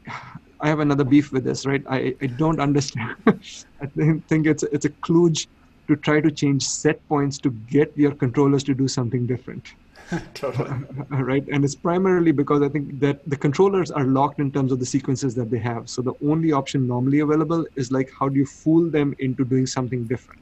I 0.62 0.68
have 0.68 0.80
another 0.80 1.04
beef 1.04 1.32
with 1.32 1.44
this, 1.44 1.66
right? 1.66 1.82
I, 1.88 2.14
I 2.20 2.26
don't 2.26 2.60
understand. 2.60 3.16
I 3.26 3.86
think 4.28 4.46
it's 4.46 4.62
it's 4.64 4.84
a 4.84 4.90
kludge 4.90 5.46
to 5.88 5.96
try 5.96 6.20
to 6.20 6.30
change 6.30 6.64
set 6.64 7.06
points 7.08 7.38
to 7.38 7.50
get 7.50 7.96
your 7.96 8.14
controllers 8.14 8.62
to 8.64 8.74
do 8.74 8.86
something 8.86 9.26
different. 9.26 9.66
totally. 10.34 10.70
right, 11.10 11.44
and 11.50 11.64
it's 11.64 11.74
primarily 11.74 12.32
because 12.32 12.62
I 12.62 12.68
think 12.68 13.00
that 13.00 13.20
the 13.28 13.36
controllers 13.36 13.90
are 13.90 14.04
locked 14.04 14.40
in 14.40 14.52
terms 14.52 14.72
of 14.72 14.78
the 14.78 14.86
sequences 14.86 15.34
that 15.36 15.50
they 15.50 15.58
have. 15.58 15.88
So 15.88 16.02
the 16.02 16.14
only 16.24 16.52
option 16.52 16.86
normally 16.86 17.20
available 17.20 17.66
is 17.76 17.90
like 17.90 18.10
how 18.18 18.28
do 18.28 18.38
you 18.38 18.46
fool 18.46 18.90
them 18.90 19.14
into 19.18 19.44
doing 19.44 19.66
something 19.66 20.04
different. 20.06 20.40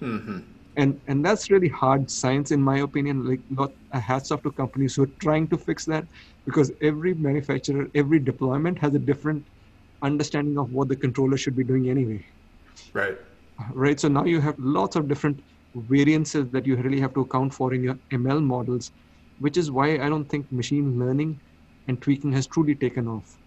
Mm-hmm 0.00 0.55
and 0.76 1.00
and 1.08 1.24
that's 1.24 1.50
really 1.50 1.68
hard 1.68 2.10
science 2.10 2.50
in 2.50 2.62
my 2.62 2.78
opinion 2.78 3.24
like 3.24 3.40
not 3.50 3.70
a 3.92 4.00
hats 4.00 4.30
off 4.30 4.42
to 4.42 4.52
companies 4.52 4.94
who 4.94 5.04
are 5.04 5.14
trying 5.20 5.48
to 5.48 5.56
fix 5.56 5.84
that 5.86 6.04
because 6.44 6.72
every 6.82 7.14
manufacturer 7.14 7.86
every 7.94 8.18
deployment 8.18 8.78
has 8.78 8.94
a 8.94 8.98
different 8.98 9.44
understanding 10.02 10.58
of 10.58 10.70
what 10.70 10.88
the 10.88 10.96
controller 10.96 11.36
should 11.36 11.56
be 11.56 11.64
doing 11.64 11.88
anyway. 11.88 12.24
Right. 12.92 13.16
Right 13.72 13.98
so 13.98 14.08
now 14.08 14.24
you 14.24 14.40
have 14.40 14.54
lots 14.58 14.96
of 14.96 15.08
different 15.08 15.40
variances 15.74 16.50
that 16.50 16.66
you 16.66 16.76
really 16.76 17.00
have 17.00 17.14
to 17.14 17.20
account 17.20 17.52
for 17.52 17.74
in 17.74 17.82
your 17.82 17.98
ml 18.12 18.42
models 18.42 18.90
which 19.38 19.56
is 19.58 19.70
why 19.70 19.98
i 19.98 20.08
don't 20.08 20.26
think 20.26 20.50
machine 20.50 20.98
learning 20.98 21.38
and 21.88 22.00
tweaking 22.00 22.32
has 22.32 22.46
truly 22.46 22.74
taken 22.74 23.06
off. 23.06 23.38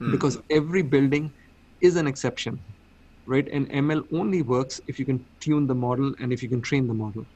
Hmm. 0.00 0.10
because 0.10 0.40
every 0.50 0.82
building 0.82 1.32
is 1.80 1.96
an 1.96 2.06
exception 2.06 2.58
right? 3.26 3.48
And 3.48 3.68
ML 3.70 4.04
only 4.12 4.42
works 4.42 4.80
if 4.86 4.98
you 4.98 5.04
can 5.04 5.24
tune 5.40 5.66
the 5.66 5.74
model 5.74 6.14
and 6.18 6.32
if 6.32 6.42
you 6.42 6.48
can 6.48 6.60
train 6.60 6.86
the 6.86 6.94
model, 6.94 7.26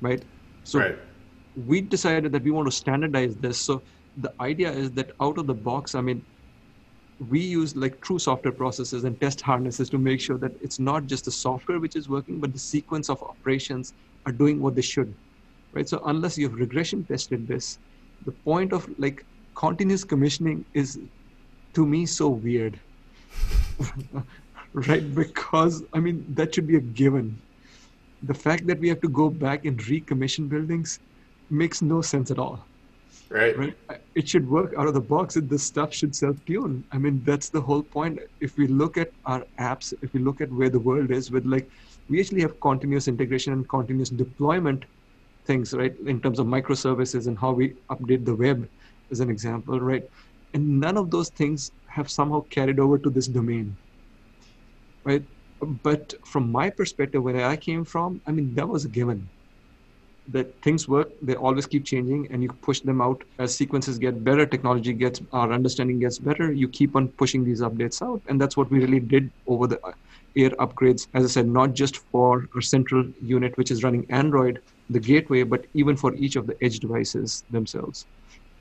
right? 0.00 0.22
So 0.64 0.78
right. 0.80 0.98
we 1.66 1.80
decided 1.80 2.32
that 2.32 2.42
we 2.42 2.50
want 2.50 2.66
to 2.66 2.72
standardize 2.72 3.36
this. 3.36 3.58
So 3.58 3.82
the 4.18 4.32
idea 4.40 4.70
is 4.70 4.90
that 4.92 5.12
out 5.20 5.38
of 5.38 5.46
the 5.46 5.54
box, 5.54 5.94
I 5.94 6.00
mean, 6.00 6.24
we 7.28 7.40
use 7.40 7.76
like 7.76 8.00
true 8.00 8.18
software 8.18 8.52
processes 8.52 9.04
and 9.04 9.20
test 9.20 9.40
harnesses 9.40 9.90
to 9.90 9.98
make 9.98 10.20
sure 10.20 10.38
that 10.38 10.52
it's 10.62 10.78
not 10.78 11.06
just 11.06 11.26
the 11.26 11.30
software 11.30 11.78
which 11.78 11.96
is 11.96 12.08
working, 12.08 12.40
but 12.40 12.52
the 12.52 12.58
sequence 12.58 13.10
of 13.10 13.22
operations 13.22 13.92
are 14.26 14.32
doing 14.32 14.60
what 14.60 14.74
they 14.74 14.82
should, 14.82 15.14
right? 15.72 15.88
So 15.88 16.02
unless 16.06 16.38
you've 16.38 16.54
regression 16.54 17.04
tested 17.04 17.46
this, 17.46 17.78
the 18.24 18.32
point 18.32 18.72
of 18.72 18.88
like 18.98 19.24
continuous 19.54 20.04
commissioning 20.04 20.64
is 20.72 20.98
to 21.74 21.86
me 21.86 22.06
so 22.06 22.28
weird 22.28 22.80
right? 24.88 25.14
Because, 25.14 25.82
I 25.92 26.00
mean, 26.00 26.24
that 26.34 26.54
should 26.54 26.66
be 26.66 26.76
a 26.76 26.80
given. 26.80 27.40
The 28.22 28.34
fact 28.34 28.66
that 28.66 28.78
we 28.78 28.88
have 28.88 29.00
to 29.00 29.08
go 29.08 29.30
back 29.30 29.64
and 29.64 29.78
recommission 29.78 30.48
buildings 30.48 31.00
makes 31.48 31.82
no 31.82 32.02
sense 32.02 32.30
at 32.30 32.38
all. 32.38 32.64
Right. 33.30 33.56
Right. 33.56 33.76
It 34.14 34.28
should 34.28 34.48
work 34.48 34.74
out 34.76 34.86
of 34.86 34.94
the 34.94 35.00
box 35.00 35.36
and 35.36 35.48
the 35.48 35.58
stuff 35.58 35.94
should 35.94 36.14
self 36.14 36.36
tune. 36.46 36.84
I 36.92 36.98
mean, 36.98 37.22
that's 37.24 37.48
the 37.48 37.60
whole 37.60 37.82
point. 37.82 38.18
If 38.40 38.56
we 38.56 38.66
look 38.66 38.96
at 38.96 39.12
our 39.24 39.44
apps, 39.58 39.92
if 40.02 40.12
we 40.12 40.20
look 40.20 40.40
at 40.40 40.52
where 40.52 40.68
the 40.68 40.80
world 40.80 41.10
is 41.10 41.30
with 41.30 41.46
like, 41.46 41.68
we 42.08 42.20
actually 42.20 42.42
have 42.42 42.58
continuous 42.60 43.06
integration 43.08 43.52
and 43.52 43.68
continuous 43.68 44.10
deployment 44.10 44.84
things, 45.46 45.72
right? 45.72 45.94
In 46.06 46.20
terms 46.20 46.40
of 46.40 46.46
microservices 46.46 47.28
and 47.28 47.38
how 47.38 47.52
we 47.52 47.74
update 47.90 48.24
the 48.24 48.34
web, 48.34 48.68
as 49.10 49.20
an 49.20 49.30
example, 49.30 49.80
right? 49.80 50.04
And 50.54 50.80
none 50.80 50.96
of 50.96 51.10
those 51.10 51.30
things 51.30 51.70
have 51.86 52.10
somehow 52.10 52.42
carried 52.50 52.80
over 52.80 52.98
to 52.98 53.10
this 53.10 53.28
domain 53.28 53.76
right? 55.04 55.22
But 55.82 56.14
from 56.24 56.50
my 56.50 56.70
perspective, 56.70 57.22
where 57.22 57.44
I 57.46 57.56
came 57.56 57.84
from, 57.84 58.20
I 58.26 58.32
mean, 58.32 58.54
that 58.54 58.68
was 58.68 58.84
a 58.84 58.88
given. 58.88 59.28
That 60.28 60.54
things 60.62 60.86
work, 60.88 61.10
they 61.20 61.34
always 61.34 61.66
keep 61.66 61.84
changing, 61.84 62.28
and 62.30 62.42
you 62.42 62.50
push 62.62 62.80
them 62.80 63.00
out 63.00 63.22
as 63.38 63.54
sequences 63.54 63.98
get 63.98 64.22
better, 64.22 64.46
technology 64.46 64.92
gets, 64.92 65.20
our 65.32 65.52
understanding 65.52 65.98
gets 65.98 66.18
better. 66.18 66.52
You 66.52 66.68
keep 66.68 66.94
on 66.94 67.08
pushing 67.08 67.44
these 67.44 67.60
updates 67.60 68.00
out, 68.00 68.22
and 68.28 68.40
that's 68.40 68.56
what 68.56 68.70
we 68.70 68.78
really 68.78 69.00
did 69.00 69.30
over 69.46 69.66
the 69.66 69.80
air 70.36 70.50
upgrades. 70.50 71.08
As 71.14 71.24
I 71.24 71.28
said, 71.28 71.48
not 71.48 71.74
just 71.74 71.96
for 71.96 72.48
our 72.54 72.60
central 72.60 73.04
unit, 73.20 73.56
which 73.58 73.70
is 73.70 73.82
running 73.82 74.06
Android, 74.10 74.62
the 74.88 75.00
gateway, 75.00 75.42
but 75.42 75.66
even 75.74 75.96
for 75.96 76.14
each 76.14 76.36
of 76.36 76.46
the 76.46 76.56
edge 76.62 76.78
devices 76.78 77.44
themselves. 77.50 78.06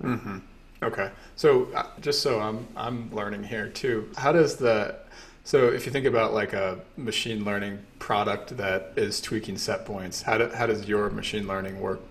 Mm-hmm. 0.02 0.38
Okay, 0.82 1.12
so 1.36 1.68
uh, 1.76 1.88
just 2.00 2.22
so 2.22 2.40
I'm 2.40 2.66
I'm 2.78 3.14
learning 3.14 3.44
here 3.44 3.68
too, 3.68 4.10
how 4.16 4.32
does 4.32 4.56
the 4.56 4.96
so 5.44 5.68
if 5.68 5.86
you 5.86 5.92
think 5.92 6.06
about 6.06 6.34
like 6.34 6.54
a 6.54 6.80
machine 6.98 7.44
learning 7.44 7.80
product 7.98 8.58
that 8.58 8.94
is 8.96 9.22
tweaking 9.22 9.58
set 9.58 9.86
points, 9.86 10.22
how, 10.22 10.38
do, 10.38 10.50
how 10.50 10.68
does 10.68 10.88
your 10.88 11.10
machine 11.10 11.48
learning 11.48 11.80
work 11.80 12.02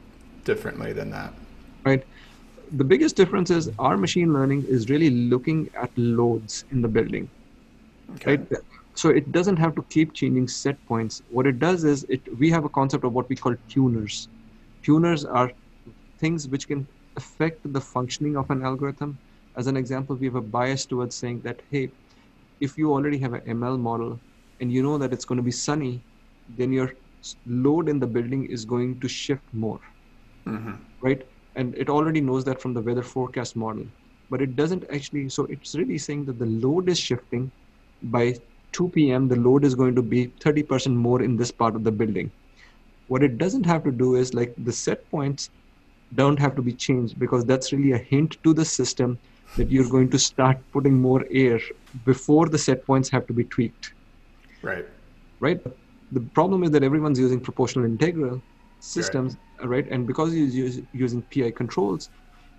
differently 0.45 0.93
than 0.93 1.11
that? 1.11 1.33
Right. 1.85 2.05
The 2.73 2.85
biggest 2.85 3.17
difference 3.17 3.51
is 3.51 3.71
our 3.79 3.97
machine 3.97 4.33
learning 4.33 4.65
is 4.69 4.91
really 4.91 5.11
looking 5.11 5.71
at 5.75 5.91
loads 5.97 6.65
in 6.71 6.83
the 6.83 6.89
building. 6.89 7.31
Okay. 8.17 8.37
Right? 8.37 8.53
So 8.95 9.11
it 9.11 9.31
doesn't 9.31 9.59
have 9.59 9.77
to 9.77 9.83
keep 9.91 10.13
changing 10.13 10.49
set 10.49 10.77
points. 10.87 11.23
What 11.31 11.47
it 11.47 11.61
does 11.61 11.85
is 11.85 12.05
it 12.09 12.21
we 12.39 12.51
have 12.51 12.65
a 12.65 12.69
concept 12.69 13.05
of 13.05 13.13
what 13.13 13.29
we 13.29 13.37
call 13.37 13.55
tuners. 13.69 14.29
Tuners 14.83 15.25
are 15.25 15.53
things 16.19 16.49
which 16.49 16.67
can 16.67 16.87
affect 17.17 17.73
the 17.73 17.81
functioning 17.81 18.37
of 18.37 18.51
an 18.51 18.65
algorithm. 18.65 19.17
As 19.57 19.69
an 19.69 19.77
example, 19.77 20.17
we 20.17 20.27
have 20.27 20.35
a 20.35 20.41
bias 20.41 20.85
towards 20.85 21.15
saying 21.15 21.43
that, 21.43 21.61
hey, 21.71 21.91
if 22.61 22.77
you 22.79 22.93
already 22.93 23.19
have 23.19 23.35
an 23.35 23.41
ML 23.43 23.79
model 23.79 24.19
and 24.61 24.73
you 24.73 24.83
know 24.83 24.99
that 24.99 25.13
it's 25.13 25.25
going 25.25 25.37
to 25.37 25.43
be 25.43 25.51
sunny, 25.51 26.03
then 26.57 26.73
your 26.73 26.93
load 27.47 27.89
in 27.89 27.99
the 27.99 28.07
building 28.07 28.47
is 28.47 28.65
going 28.65 29.01
to 29.01 29.09
shift 29.09 29.43
more, 29.53 29.81
mm-hmm. 30.47 30.75
right? 31.01 31.27
And 31.57 31.75
it 31.77 31.89
already 31.89 32.21
knows 32.21 32.45
that 32.45 32.61
from 32.61 32.75
the 32.75 32.81
weather 32.81 33.03
forecast 33.03 33.57
model, 33.57 33.87
but 34.31 34.41
it 34.41 34.57
doesn't 34.57 34.85
actually. 34.93 35.29
So 35.29 35.45
it's 35.47 35.75
really 35.75 35.99
saying 35.99 36.25
that 36.27 36.39
the 36.39 36.47
load 36.47 36.89
is 36.89 36.99
shifting. 36.99 37.51
By 38.03 38.37
2 38.73 38.89
p.m., 38.91 39.27
the 39.27 39.37
load 39.37 39.65
is 39.65 39.75
going 39.75 39.95
to 39.97 40.03
be 40.03 40.29
30% 40.41 40.95
more 40.95 41.23
in 41.23 41.37
this 41.37 41.51
part 41.51 41.75
of 41.75 41.83
the 41.83 41.91
building. 41.91 42.31
What 43.09 43.25
it 43.25 43.39
doesn't 43.39 43.65
have 43.67 43.83
to 43.85 43.91
do 43.91 44.15
is 44.15 44.35
like 44.35 44.55
the 44.59 44.73
set 44.73 45.11
points 45.11 45.51
don't 46.15 46.39
have 46.39 46.55
to 46.57 46.63
be 46.63 46.73
changed 46.73 47.19
because 47.19 47.45
that's 47.45 47.73
really 47.73 47.93
a 47.93 47.99
hint 47.99 48.37
to 48.45 48.55
the 48.55 48.65
system 48.65 49.19
that 49.57 49.71
you're 49.71 49.89
going 49.89 50.11
to 50.11 50.19
start 50.19 50.59
putting 50.73 51.01
more 51.01 51.25
air 51.33 51.61
before 52.05 52.49
the 52.49 52.59
set 52.59 52.87
points 52.87 53.11
have 53.11 53.27
to 53.27 53.33
be 53.33 53.45
tweaked. 53.45 53.95
Right. 54.63 54.87
Right. 55.41 55.59
The 56.13 56.21
problem 56.21 56.65
is 56.65 56.71
that 56.73 56.83
everyone's 56.83 57.19
using 57.19 57.41
proportional 57.41 57.85
integral 57.85 58.43
systems, 58.81 59.37
right? 59.61 59.69
right? 59.69 59.87
And 59.91 60.07
because 60.07 60.35
you're 60.35 60.71
using 60.93 61.23
PI 61.35 61.53
controls, 61.53 62.11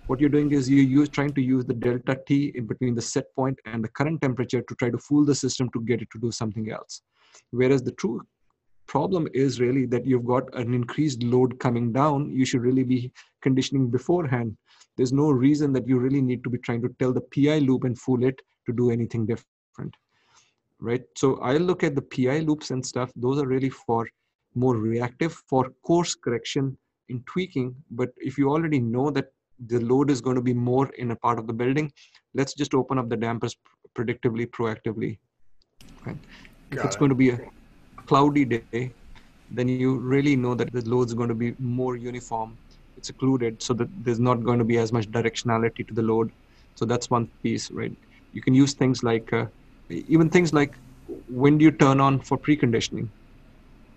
what 0.06 0.20
you're 0.20 0.28
doing 0.28 0.52
is 0.52 0.68
you're 0.68 0.84
use, 0.84 1.08
trying 1.08 1.34
to 1.34 1.40
use 1.40 1.64
the 1.64 1.74
delta 1.74 2.18
T 2.26 2.52
in 2.54 2.66
between 2.66 2.94
the 2.94 3.02
set 3.02 3.32
point 3.34 3.58
and 3.64 3.82
the 3.84 3.88
current 3.88 4.20
temperature 4.20 4.60
to 4.62 4.74
try 4.74 4.90
to 4.90 4.98
fool 4.98 5.24
the 5.24 5.34
system 5.34 5.70
to 5.72 5.80
get 5.82 6.02
it 6.02 6.08
to 6.12 6.18
do 6.18 6.32
something 6.32 6.70
else. 6.70 7.02
Whereas 7.50 7.82
the 7.82 7.92
true 7.92 8.22
problem 8.94 9.28
is 9.32 9.60
really 9.60 9.86
that 9.86 10.04
you've 10.04 10.26
got 10.26 10.52
an 10.54 10.74
increased 10.74 11.22
load 11.22 11.58
coming 11.60 11.92
down. 11.92 12.30
You 12.30 12.44
should 12.44 12.62
really 12.62 12.84
be 12.84 13.12
conditioning 13.40 13.90
beforehand 13.90 14.56
there's 15.00 15.14
no 15.14 15.30
reason 15.30 15.72
that 15.72 15.88
you 15.88 15.98
really 15.98 16.20
need 16.20 16.44
to 16.44 16.50
be 16.50 16.58
trying 16.58 16.82
to 16.82 16.94
tell 16.98 17.10
the 17.10 17.22
PI 17.34 17.60
loop 17.60 17.84
and 17.84 17.98
fool 17.98 18.22
it 18.22 18.38
to 18.66 18.72
do 18.74 18.90
anything 18.90 19.24
different. 19.24 19.94
Right. 20.78 21.02
So 21.16 21.38
I 21.40 21.56
look 21.56 21.82
at 21.82 21.94
the 21.94 22.02
PI 22.02 22.40
loops 22.40 22.70
and 22.70 22.84
stuff, 22.84 23.10
those 23.16 23.40
are 23.40 23.46
really 23.46 23.70
for 23.70 24.06
more 24.54 24.76
reactive 24.76 25.32
for 25.48 25.70
course 25.82 26.14
correction 26.14 26.76
in 27.08 27.22
tweaking. 27.22 27.74
But 27.90 28.10
if 28.18 28.36
you 28.36 28.50
already 28.50 28.78
know 28.78 29.10
that 29.10 29.32
the 29.68 29.80
load 29.80 30.10
is 30.10 30.20
going 30.20 30.36
to 30.36 30.42
be 30.42 30.52
more 30.52 30.90
in 30.98 31.12
a 31.12 31.16
part 31.16 31.38
of 31.38 31.46
the 31.46 31.54
building, 31.54 31.90
let's 32.34 32.52
just 32.52 32.74
open 32.74 32.98
up 32.98 33.08
the 33.08 33.16
dampers 33.16 33.56
predictively, 33.96 34.46
proactively. 34.46 35.18
Right. 36.04 36.16
If 36.72 36.84
it's 36.84 36.96
it. 36.96 36.98
going 36.98 37.08
to 37.08 37.14
be 37.14 37.30
a 37.30 37.40
cloudy 38.10 38.44
day, 38.44 38.92
then 39.58 39.68
you 39.68 39.96
really 40.14 40.36
know 40.36 40.54
that 40.54 40.72
the 40.72 40.82
load 40.94 41.08
is 41.08 41.14
going 41.14 41.28
to 41.28 41.40
be 41.46 41.54
more 41.58 41.96
uniform 41.96 42.58
it's 43.00 43.08
occluded 43.08 43.62
so 43.62 43.72
that 43.74 43.88
there's 44.04 44.20
not 44.20 44.44
going 44.44 44.58
to 44.58 44.64
be 44.64 44.78
as 44.78 44.92
much 44.92 45.06
directionality 45.10 45.86
to 45.88 45.94
the 45.94 46.02
load. 46.02 46.30
So 46.74 46.84
that's 46.84 47.10
one 47.10 47.28
piece, 47.42 47.70
right? 47.70 47.92
You 48.32 48.42
can 48.42 48.54
use 48.54 48.74
things 48.74 49.02
like 49.02 49.32
uh, 49.32 49.46
even 49.88 50.28
things 50.28 50.52
like 50.52 50.74
when 51.28 51.58
do 51.58 51.64
you 51.64 51.70
turn 51.70 52.00
on 52.00 52.20
for 52.20 52.38
preconditioning, 52.38 53.08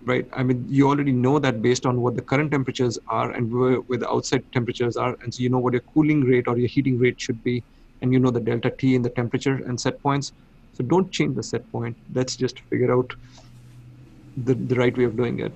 right? 0.04 0.26
I 0.32 0.42
mean, 0.42 0.64
you 0.68 0.88
already 0.88 1.12
know 1.12 1.38
that 1.38 1.62
based 1.62 1.86
on 1.86 2.00
what 2.00 2.16
the 2.16 2.22
current 2.22 2.50
temperatures 2.50 2.98
are 3.08 3.30
and 3.32 3.52
where, 3.52 3.76
where 3.88 3.98
the 3.98 4.10
outside 4.10 4.42
temperatures 4.52 4.96
are, 4.96 5.16
and 5.22 5.32
so 5.34 5.42
you 5.42 5.50
know 5.50 5.58
what 5.58 5.74
your 5.74 5.82
cooling 5.92 6.22
rate 6.22 6.48
or 6.48 6.58
your 6.58 6.68
heating 6.68 6.98
rate 6.98 7.20
should 7.20 7.42
be, 7.44 7.62
and 8.02 8.12
you 8.12 8.18
know 8.18 8.30
the 8.30 8.40
delta 8.40 8.72
T 8.78 8.94
in 8.94 9.02
the 9.02 9.10
temperature 9.10 9.56
and 9.66 9.80
set 9.80 10.02
points. 10.02 10.32
So 10.72 10.82
don't 10.84 11.12
change 11.12 11.36
the 11.36 11.42
set 11.42 11.70
point. 11.70 11.96
Let's 12.12 12.36
just 12.36 12.60
figure 12.70 12.92
out 12.92 13.12
the, 14.36 14.54
the 14.54 14.74
right 14.74 14.96
way 14.96 15.04
of 15.04 15.16
doing 15.16 15.40
it. 15.40 15.52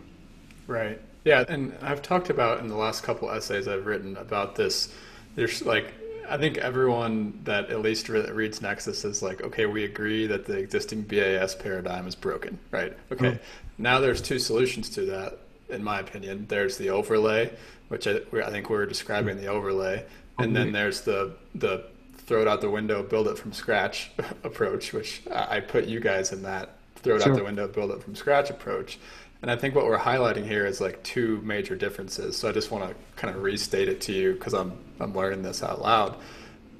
Right. 0.66 1.00
Yeah, 1.24 1.44
and 1.48 1.74
I've 1.82 2.02
talked 2.02 2.30
about 2.30 2.60
in 2.60 2.68
the 2.68 2.76
last 2.76 3.02
couple 3.02 3.30
essays 3.30 3.68
I've 3.68 3.86
written 3.86 4.16
about 4.16 4.54
this. 4.54 4.92
There's 5.34 5.62
like 5.62 5.92
I 6.28 6.36
think 6.36 6.58
everyone 6.58 7.40
that 7.44 7.70
at 7.70 7.80
least 7.80 8.08
reads 8.08 8.60
Nexus 8.60 9.04
is 9.04 9.22
like, 9.22 9.42
okay, 9.42 9.66
we 9.66 9.84
agree 9.84 10.26
that 10.26 10.44
the 10.44 10.58
existing 10.58 11.02
BAS 11.02 11.54
paradigm 11.54 12.06
is 12.06 12.14
broken, 12.14 12.58
right? 12.70 12.94
Okay, 13.10 13.32
mm-hmm. 13.32 13.82
now 13.82 13.98
there's 13.98 14.20
two 14.20 14.38
solutions 14.38 14.90
to 14.90 15.02
that, 15.06 15.38
in 15.70 15.82
my 15.82 16.00
opinion. 16.00 16.46
There's 16.48 16.76
the 16.76 16.90
overlay, 16.90 17.50
which 17.88 18.06
I, 18.06 18.20
I 18.44 18.50
think 18.50 18.68
we 18.68 18.76
are 18.76 18.86
describing 18.86 19.36
mm-hmm. 19.36 19.44
the 19.44 19.50
overlay, 19.50 20.04
and 20.38 20.54
then 20.54 20.72
there's 20.72 21.00
the 21.00 21.32
the 21.54 21.84
throw 22.26 22.42
it 22.42 22.48
out 22.48 22.60
the 22.60 22.70
window, 22.70 23.02
build 23.02 23.26
it 23.28 23.38
from 23.38 23.52
scratch 23.52 24.10
approach, 24.44 24.92
which 24.92 25.22
I 25.30 25.60
put 25.60 25.86
you 25.86 25.98
guys 25.98 26.32
in 26.32 26.42
that 26.42 26.77
throw 27.00 27.16
it 27.16 27.22
sure. 27.22 27.32
out 27.32 27.38
the 27.38 27.44
window, 27.44 27.68
build 27.68 27.90
it 27.90 28.02
from 28.02 28.14
scratch 28.14 28.50
approach. 28.50 28.98
And 29.40 29.50
I 29.50 29.56
think 29.56 29.74
what 29.74 29.84
we're 29.84 29.98
highlighting 29.98 30.46
here 30.46 30.66
is 30.66 30.80
like 30.80 31.02
two 31.04 31.40
major 31.42 31.76
differences. 31.76 32.36
So 32.36 32.48
I 32.48 32.52
just 32.52 32.70
want 32.70 32.88
to 32.88 32.96
kind 33.16 33.34
of 33.34 33.42
restate 33.42 33.88
it 33.88 34.00
to 34.02 34.12
you 34.12 34.32
because 34.34 34.54
I'm 34.54 34.72
I'm 35.00 35.14
learning 35.14 35.42
this 35.42 35.62
out 35.62 35.80
loud. 35.80 36.16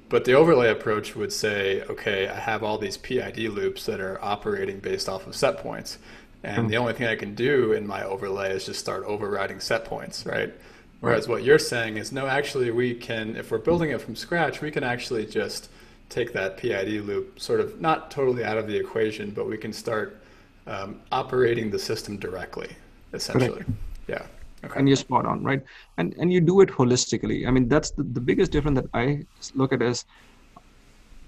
But 0.09 0.25
the 0.25 0.33
overlay 0.33 0.69
approach 0.69 1.15
would 1.15 1.31
say, 1.31 1.83
okay, 1.83 2.27
I 2.27 2.35
have 2.35 2.63
all 2.63 2.77
these 2.79 2.97
PID 2.97 3.37
loops 3.49 3.85
that 3.85 4.01
are 4.01 4.19
operating 4.23 4.79
based 4.79 5.07
off 5.07 5.27
of 5.27 5.35
set 5.35 5.57
points. 5.57 5.99
And 6.43 6.57
mm-hmm. 6.57 6.67
the 6.67 6.77
only 6.77 6.93
thing 6.93 7.07
I 7.07 7.15
can 7.15 7.35
do 7.35 7.73
in 7.73 7.85
my 7.85 8.03
overlay 8.03 8.55
is 8.55 8.65
just 8.65 8.79
start 8.79 9.03
overriding 9.05 9.59
set 9.59 9.85
points, 9.85 10.25
right? 10.25 10.51
Whereas 10.99 11.27
right. 11.27 11.33
what 11.33 11.43
you're 11.43 11.59
saying 11.59 11.97
is, 11.97 12.11
no, 12.11 12.27
actually, 12.27 12.71
we 12.71 12.95
can, 12.95 13.35
if 13.35 13.51
we're 13.51 13.59
building 13.59 13.91
it 13.91 14.01
from 14.01 14.15
scratch, 14.15 14.61
we 14.61 14.71
can 14.71 14.83
actually 14.83 15.25
just 15.27 15.69
take 16.09 16.33
that 16.33 16.57
PID 16.57 17.05
loop 17.05 17.39
sort 17.39 17.59
of 17.59 17.79
not 17.79 18.11
totally 18.11 18.43
out 18.43 18.57
of 18.57 18.67
the 18.67 18.75
equation, 18.75 19.31
but 19.31 19.47
we 19.47 19.57
can 19.57 19.71
start 19.71 20.21
um, 20.67 21.01
operating 21.11 21.69
the 21.69 21.79
system 21.79 22.17
directly, 22.17 22.69
essentially. 23.13 23.51
Correct. 23.51 23.69
Yeah. 24.07 24.25
Okay. 24.63 24.77
And 24.77 24.89
you're 24.89 24.97
spot 24.97 25.25
on, 25.25 25.43
right? 25.43 25.63
And 25.97 26.13
and 26.17 26.33
you 26.33 26.41
do 26.41 26.61
it 26.61 26.69
holistically. 26.69 27.47
I 27.47 27.51
mean, 27.51 27.69
that's 27.69 27.91
the, 27.91 28.03
the 28.03 28.19
biggest 28.19 28.51
difference 28.51 28.81
that 28.81 28.89
I 28.93 29.25
look 29.55 29.71
at 29.71 29.81
is 29.81 30.05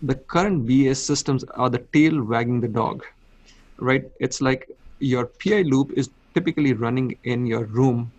the 0.01 0.15
current 0.15 0.67
BAS 0.67 1.01
systems 1.01 1.43
are 1.55 1.69
the 1.69 1.79
tail 1.93 2.23
wagging 2.23 2.59
the 2.59 2.67
dog, 2.67 3.05
right? 3.77 4.03
It's 4.19 4.41
like 4.41 4.69
your 4.99 5.27
PI 5.27 5.61
loop 5.61 5.91
is 5.95 6.09
typically 6.33 6.73
running 6.73 7.17
in 7.23 7.45
your 7.45 7.65
room 7.65 8.11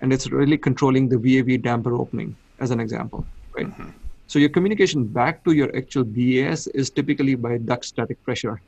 and 0.00 0.12
it's 0.12 0.28
really 0.30 0.56
controlling 0.56 1.08
the 1.08 1.18
VAV 1.18 1.62
damper 1.62 1.94
opening, 1.94 2.36
as 2.60 2.70
an 2.70 2.80
example, 2.80 3.26
right? 3.56 3.66
Mm-hmm. 3.66 3.90
So 4.28 4.38
your 4.38 4.50
communication 4.50 5.04
back 5.06 5.42
to 5.44 5.52
your 5.52 5.74
actual 5.74 6.04
BAS 6.04 6.66
is 6.68 6.90
typically 6.90 7.34
by 7.34 7.56
duct 7.56 7.86
static 7.86 8.22
pressure. 8.24 8.60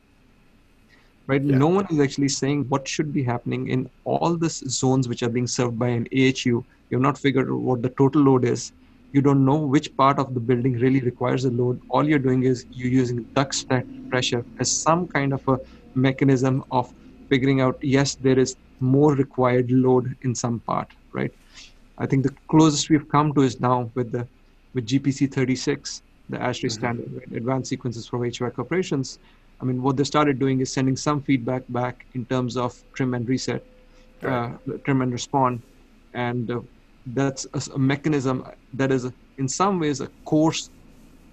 Right? 1.27 1.42
Yeah. 1.42 1.59
No 1.59 1.66
one 1.68 1.87
is 1.90 2.01
actually 2.01 2.31
saying 2.31 2.64
what 2.70 2.88
should 2.88 3.12
be 3.12 3.23
happening 3.23 3.68
in 3.68 3.90
all 4.05 4.38
the 4.38 4.49
zones 4.49 5.07
which 5.07 5.23
are 5.23 5.29
being 5.29 5.46
served 5.46 5.79
by 5.79 5.88
an 5.88 6.09
AHU. 6.14 6.64
You've 6.88 7.03
not 7.03 7.18
figured 7.18 7.51
out 7.51 7.61
what 7.61 7.83
the 7.83 7.90
total 7.90 8.23
load 8.23 8.46
is. 8.46 8.73
You 9.12 9.20
don't 9.20 9.44
know 9.44 9.57
which 9.57 9.94
part 9.99 10.18
of 10.18 10.33
the 10.33 10.40
building 10.40 10.79
really 10.79 11.01
requires 11.01 11.44
a 11.44 11.51
load. 11.51 11.79
All 11.90 12.09
you're 12.09 12.18
doing 12.18 12.44
is 12.44 12.64
you're 12.73 12.88
using 12.88 13.25
duct 13.35 13.55
static 13.55 14.09
pressure 14.09 14.42
as 14.61 14.73
some 14.73 15.07
kind 15.09 15.35
of 15.35 15.46
a 15.46 15.61
mechanism 15.94 16.64
of 16.70 16.90
figuring 17.29 17.61
out 17.61 17.79
yes, 17.83 18.14
there 18.14 18.38
is 18.38 18.57
more 18.81 19.14
required 19.14 19.70
load 19.70 20.16
in 20.23 20.35
some 20.35 20.61
part, 20.61 20.88
right? 21.12 21.35
I 21.99 22.07
think 22.07 22.23
the 22.23 22.35
closest 22.49 22.88
we've 22.88 23.09
come 23.11 23.35
to 23.35 23.42
is 23.42 23.61
now 23.61 23.90
with 23.94 24.11
the 24.11 24.27
with 24.75 24.87
GPC 24.87 25.33
36, 25.33 26.03
the 26.29 26.37
ASHRAE 26.37 26.67
mm-hmm. 26.67 26.69
standard, 26.69 27.13
right? 27.13 27.33
advanced 27.33 27.69
sequences 27.69 28.07
for 28.07 28.19
HVAC 28.21 28.59
operations. 28.59 29.19
I 29.61 29.65
mean, 29.65 29.83
what 29.83 29.97
they 29.97 30.05
started 30.05 30.39
doing 30.39 30.61
is 30.61 30.73
sending 30.73 30.97
some 30.97 31.21
feedback 31.23 31.63
back 31.69 32.07
in 32.15 32.25
terms 32.27 32.57
of 32.57 32.81
trim 32.95 33.15
and 33.15 33.29
reset, 33.29 33.63
right. 34.23 34.55
uh, 34.69 34.79
trim 34.85 35.03
and 35.03 35.13
respond, 35.13 35.61
and 36.15 36.51
uh, 36.51 36.61
that's 37.07 37.47
a, 37.53 37.75
a, 37.75 37.79
mechanism 37.79 38.47
that 38.75 38.91
is, 38.91 39.11
in 39.39 39.49
some 39.49 39.79
ways, 39.79 40.01
a 40.01 40.09
coarse 40.25 40.71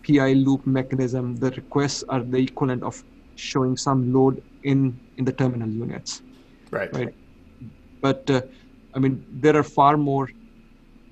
PI 0.06 0.34
loop 0.34 0.65
mechanism. 0.67 1.36
The 1.38 1.52
requests 1.52 2.04
are 2.10 2.21
the 2.21 2.38
equivalent 2.38 2.84
of 2.84 3.02
showing 3.36 3.78
some 3.78 4.13
load 4.13 4.43
in 4.63 5.00
in 5.17 5.26
the 5.26 5.32
terminal 5.32 5.69
units. 5.69 6.21
Right. 6.71 6.93
Right. 6.93 7.13
But 8.02 8.30
uh, 8.30 8.41
I 8.93 9.00
mean, 9.00 9.26
there 9.30 9.56
are 9.56 9.63
far 9.63 9.95
more 9.95 10.30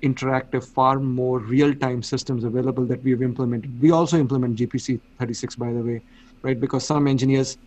interactive, 0.02 0.64
far 0.64 0.98
more 0.98 1.38
real-time 1.38 2.02
systems 2.02 2.44
available 2.44 2.84
that 2.86 3.02
we've 3.02 3.22
implemented. 3.22 3.80
We 3.80 3.90
also 3.90 4.18
implement 4.18 4.58
GPC 4.58 5.00
36, 5.18 5.56
by 5.56 5.72
the 5.72 5.80
way, 5.80 6.02
right? 6.42 6.58
Because 6.58 6.86
some 6.86 7.06
engineers 7.06 7.58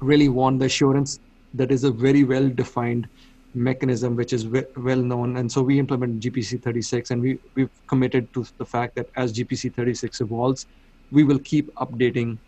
really 0.00 0.28
want 0.28 0.58
the 0.58 0.66
assurance 0.66 1.20
that 1.54 1.70
is 1.70 1.84
a 1.84 1.90
very 1.90 2.24
well-defined 2.24 3.08
mechanism, 3.54 4.16
which 4.16 4.32
is 4.32 4.46
well 4.46 4.98
known. 4.98 5.38
And 5.38 5.50
so 5.50 5.62
we 5.62 5.78
implement 5.78 6.20
GPC 6.20 6.62
36, 6.62 7.10
and 7.10 7.22
we, 7.22 7.38
we've 7.54 7.70
committed 7.86 8.32
to 8.34 8.46
the 8.58 8.64
fact 8.64 8.94
that 8.96 9.08
as 9.16 9.32
GPC 9.32 9.74
36 9.74 10.20
evolves, 10.20 10.66
we 11.10 11.24
will 11.24 11.38
keep 11.38 11.72
updating 11.76 12.38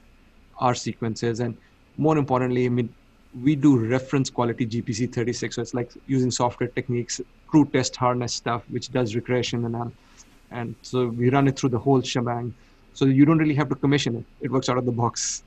our 0.58 0.74
sequences. 0.74 1.40
And 1.40 1.56
more 1.96 2.18
importantly, 2.18 2.66
I 2.66 2.68
mean, 2.68 2.92
we 3.42 3.56
do 3.56 3.78
reference 3.78 4.30
quality 4.30 4.66
GPC 4.66 5.12
36. 5.12 5.56
So 5.56 5.62
it's 5.62 5.74
like 5.74 5.90
using 6.06 6.30
software 6.30 6.68
techniques, 6.68 7.20
crew 7.48 7.64
test 7.72 7.96
harness 7.96 8.34
stuff, 8.34 8.62
which 8.70 8.90
does 8.92 9.14
regression 9.14 9.64
and 9.64 9.74
all. 9.76 9.92
And 10.50 10.74
so 10.82 11.08
we 11.08 11.30
run 11.30 11.48
it 11.48 11.58
through 11.58 11.70
the 11.70 11.78
whole 11.78 12.00
shebang. 12.00 12.54
So 12.94 13.04
you 13.04 13.24
don't 13.24 13.38
really 13.38 13.54
have 13.54 13.68
to 13.68 13.74
commission 13.74 14.16
it. 14.16 14.24
It 14.40 14.50
works 14.50 14.68
out 14.68 14.78
of 14.78 14.84
the 14.84 14.92
box. 14.92 15.42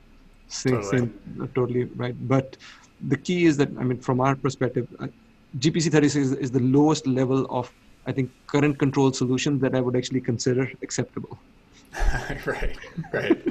Same, 0.47 0.73
totally. 0.73 0.97
Same, 0.97 1.39
uh, 1.41 1.47
totally 1.55 1.83
right. 2.03 2.15
But 2.27 2.57
the 3.07 3.17
key 3.17 3.45
is 3.45 3.57
that, 3.57 3.69
I 3.79 3.83
mean, 3.83 3.99
from 3.99 4.21
our 4.21 4.35
perspective, 4.35 4.87
uh, 4.99 5.07
GPC 5.59 5.91
36 5.91 6.15
is, 6.15 6.33
is 6.33 6.51
the 6.51 6.59
lowest 6.59 7.07
level 7.07 7.47
of, 7.49 7.71
I 8.05 8.11
think, 8.11 8.31
current 8.47 8.79
control 8.79 9.11
solution 9.11 9.59
that 9.59 9.75
I 9.75 9.81
would 9.81 9.95
actually 9.95 10.21
consider 10.21 10.71
acceptable. 10.81 11.37
right, 12.45 12.77
right. 13.11 13.41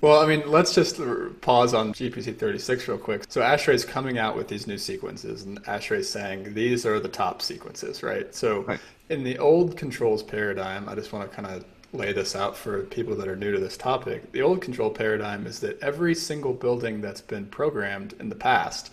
well, 0.00 0.20
I 0.20 0.26
mean, 0.26 0.48
let's 0.48 0.74
just 0.74 1.00
pause 1.40 1.74
on 1.74 1.92
GPC 1.92 2.36
36 2.36 2.88
real 2.88 2.98
quick. 2.98 3.24
So 3.28 3.40
ASHRAE 3.40 3.74
is 3.74 3.84
coming 3.84 4.18
out 4.18 4.36
with 4.36 4.48
these 4.48 4.66
new 4.66 4.78
sequences, 4.78 5.42
and 5.42 5.62
ASHRAE 5.64 5.98
is 5.98 6.10
saying 6.10 6.54
these 6.54 6.86
are 6.86 7.00
the 7.00 7.08
top 7.08 7.42
sequences, 7.42 8.02
right? 8.02 8.32
So 8.34 8.62
right. 8.62 8.80
in 9.08 9.24
the 9.24 9.38
old 9.38 9.76
controls 9.76 10.22
paradigm, 10.22 10.88
I 10.88 10.94
just 10.94 11.12
want 11.12 11.28
to 11.28 11.34
kind 11.34 11.48
of 11.48 11.64
lay 11.92 12.12
this 12.12 12.36
out 12.36 12.56
for 12.56 12.82
people 12.84 13.16
that 13.16 13.26
are 13.26 13.36
new 13.36 13.52
to 13.52 13.58
this 13.58 13.76
topic. 13.76 14.30
The 14.32 14.42
old 14.42 14.60
control 14.60 14.90
paradigm 14.90 15.46
is 15.46 15.58
that 15.60 15.80
every 15.82 16.14
single 16.14 16.52
building 16.52 17.00
that's 17.00 17.22
been 17.22 17.46
programmed 17.46 18.14
in 18.20 18.28
the 18.28 18.36
past, 18.36 18.92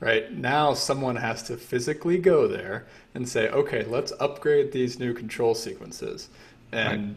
right, 0.00 0.32
now 0.32 0.72
someone 0.72 1.16
has 1.16 1.42
to 1.44 1.56
physically 1.56 2.18
go 2.18 2.46
there 2.46 2.86
and 3.14 3.28
say, 3.28 3.48
okay, 3.50 3.84
let's 3.84 4.12
upgrade 4.20 4.72
these 4.72 4.98
new 4.98 5.12
control 5.12 5.54
sequences. 5.54 6.28
And 6.72 7.08
right 7.08 7.16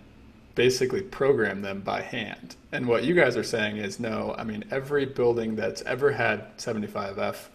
basically 0.60 1.02
program 1.02 1.62
them 1.62 1.80
by 1.80 2.02
hand. 2.02 2.58
And 2.74 2.86
what 2.86 3.06
you 3.06 3.16
guys 3.16 3.38
are 3.38 3.46
saying 3.46 3.78
is 3.78 3.98
no, 3.98 4.36
I 4.38 4.44
mean, 4.44 4.66
every 4.72 5.06
building 5.06 5.56
that's 5.56 5.82
ever 5.84 6.12
had 6.12 6.58
75F 6.58 7.46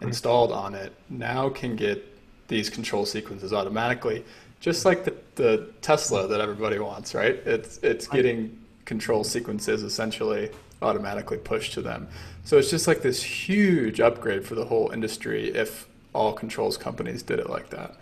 hmm. 0.00 0.08
installed 0.08 0.50
on 0.50 0.74
it 0.74 0.92
now 1.08 1.50
can 1.50 1.76
get 1.76 2.04
these 2.48 2.68
control 2.68 3.06
sequences 3.06 3.52
automatically, 3.52 4.24
just 4.58 4.84
like 4.84 5.04
the, 5.04 5.14
the 5.36 5.70
Tesla 5.82 6.26
that 6.26 6.40
everybody 6.40 6.80
wants, 6.80 7.14
right? 7.14 7.36
It's, 7.46 7.78
it's 7.84 8.08
getting 8.08 8.58
control 8.86 9.22
sequences 9.22 9.84
essentially 9.84 10.50
automatically 10.82 11.38
pushed 11.38 11.74
to 11.74 11.80
them. 11.80 12.08
So 12.42 12.58
it's 12.58 12.70
just 12.70 12.88
like 12.88 13.02
this 13.02 13.22
huge 13.22 14.00
upgrade 14.00 14.44
for 14.44 14.56
the 14.56 14.64
whole 14.64 14.90
industry 14.90 15.50
if 15.54 15.86
all 16.12 16.32
controls 16.32 16.76
companies 16.76 17.22
did 17.22 17.38
it 17.38 17.48
like 17.48 17.70
that. 17.70 17.94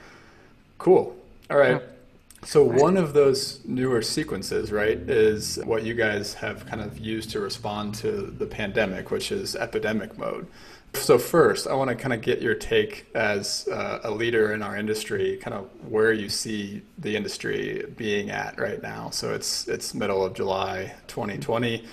Cool. 0.79 1.15
All 1.51 1.59
right. 1.59 1.83
So 2.47 2.63
one 2.63 2.97
of 2.97 3.13
those 3.13 3.59
newer 3.65 4.03
sequences, 4.03 4.71
right, 4.71 4.99
is 4.99 5.59
what 5.65 5.83
you 5.83 5.95
guys 5.95 6.33
have 6.35 6.65
kind 6.65 6.81
of 6.81 6.97
used 6.97 7.31
to 7.31 7.41
respond 7.41 7.97
to 7.97 8.33
the 8.39 8.47
pandemic, 8.47 9.11
which 9.11 9.33
is 9.33 9.57
epidemic 9.57 10.17
mode. 10.17 10.47
So 10.95 11.19
first, 11.19 11.67
I 11.67 11.75
want 11.75 11.91
to 11.91 11.97
kind 11.97 12.15
of 12.15 12.21
get 12.21 12.41
your 12.41 12.55
take 12.55 13.09
as 13.17 13.67
uh, 13.73 13.99
a 14.05 14.13
leader 14.13 14.53
in 14.55 14.63
our 14.63 14.77
industry, 14.77 15.39
kind 15.39 15.55
of 15.55 15.69
where 15.91 16.13
you 16.13 16.29
see 16.29 16.83
the 16.99 17.17
industry 17.17 17.85
being 17.97 18.31
at 18.31 18.61
right 18.61 18.81
now. 18.81 19.11
So 19.11 19.35
it's 19.35 19.67
it's 19.67 19.93
middle 19.93 20.25
of 20.25 20.33
July 20.35 20.95
2020 21.09 21.85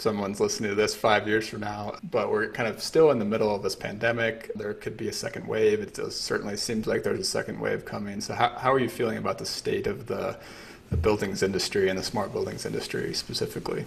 someone's 0.00 0.40
listening 0.40 0.70
to 0.70 0.74
this 0.74 0.94
five 0.94 1.26
years 1.26 1.48
from 1.48 1.60
now, 1.60 1.96
but 2.10 2.30
we're 2.30 2.50
kind 2.50 2.68
of 2.68 2.82
still 2.82 3.10
in 3.10 3.18
the 3.18 3.24
middle 3.24 3.54
of 3.54 3.62
this 3.62 3.74
pandemic. 3.74 4.50
There 4.54 4.74
could 4.74 4.96
be 4.96 5.08
a 5.08 5.12
second 5.12 5.46
wave. 5.46 5.80
It 5.80 5.94
does, 5.94 6.18
certainly 6.18 6.56
seems 6.56 6.86
like 6.86 7.02
there's 7.02 7.20
a 7.20 7.24
second 7.24 7.58
wave 7.60 7.84
coming. 7.84 8.20
So, 8.20 8.34
how, 8.34 8.50
how 8.50 8.72
are 8.72 8.78
you 8.78 8.88
feeling 8.88 9.18
about 9.18 9.38
the 9.38 9.46
state 9.46 9.86
of 9.86 10.06
the, 10.06 10.36
the 10.90 10.96
buildings 10.96 11.42
industry 11.42 11.88
and 11.88 11.98
the 11.98 12.02
smart 12.02 12.32
buildings 12.32 12.66
industry 12.66 13.14
specifically? 13.14 13.84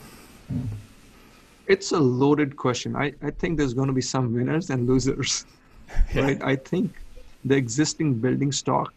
It's 1.68 1.92
a 1.92 2.00
loaded 2.00 2.58
question. 2.58 2.96
I, 2.96 3.14
I 3.22 3.30
think 3.30 3.58
there's 3.58 3.76
going 3.76 3.88
to 3.88 3.94
be 3.94 4.02
some 4.02 4.34
winners 4.34 4.72
and 4.72 4.88
losers, 4.88 5.46
yeah. 6.14 6.24
right? 6.24 6.44
I 6.44 6.56
think 6.56 6.92
the 7.46 7.56
existing 7.56 8.16
building 8.16 8.52
stock 8.52 8.92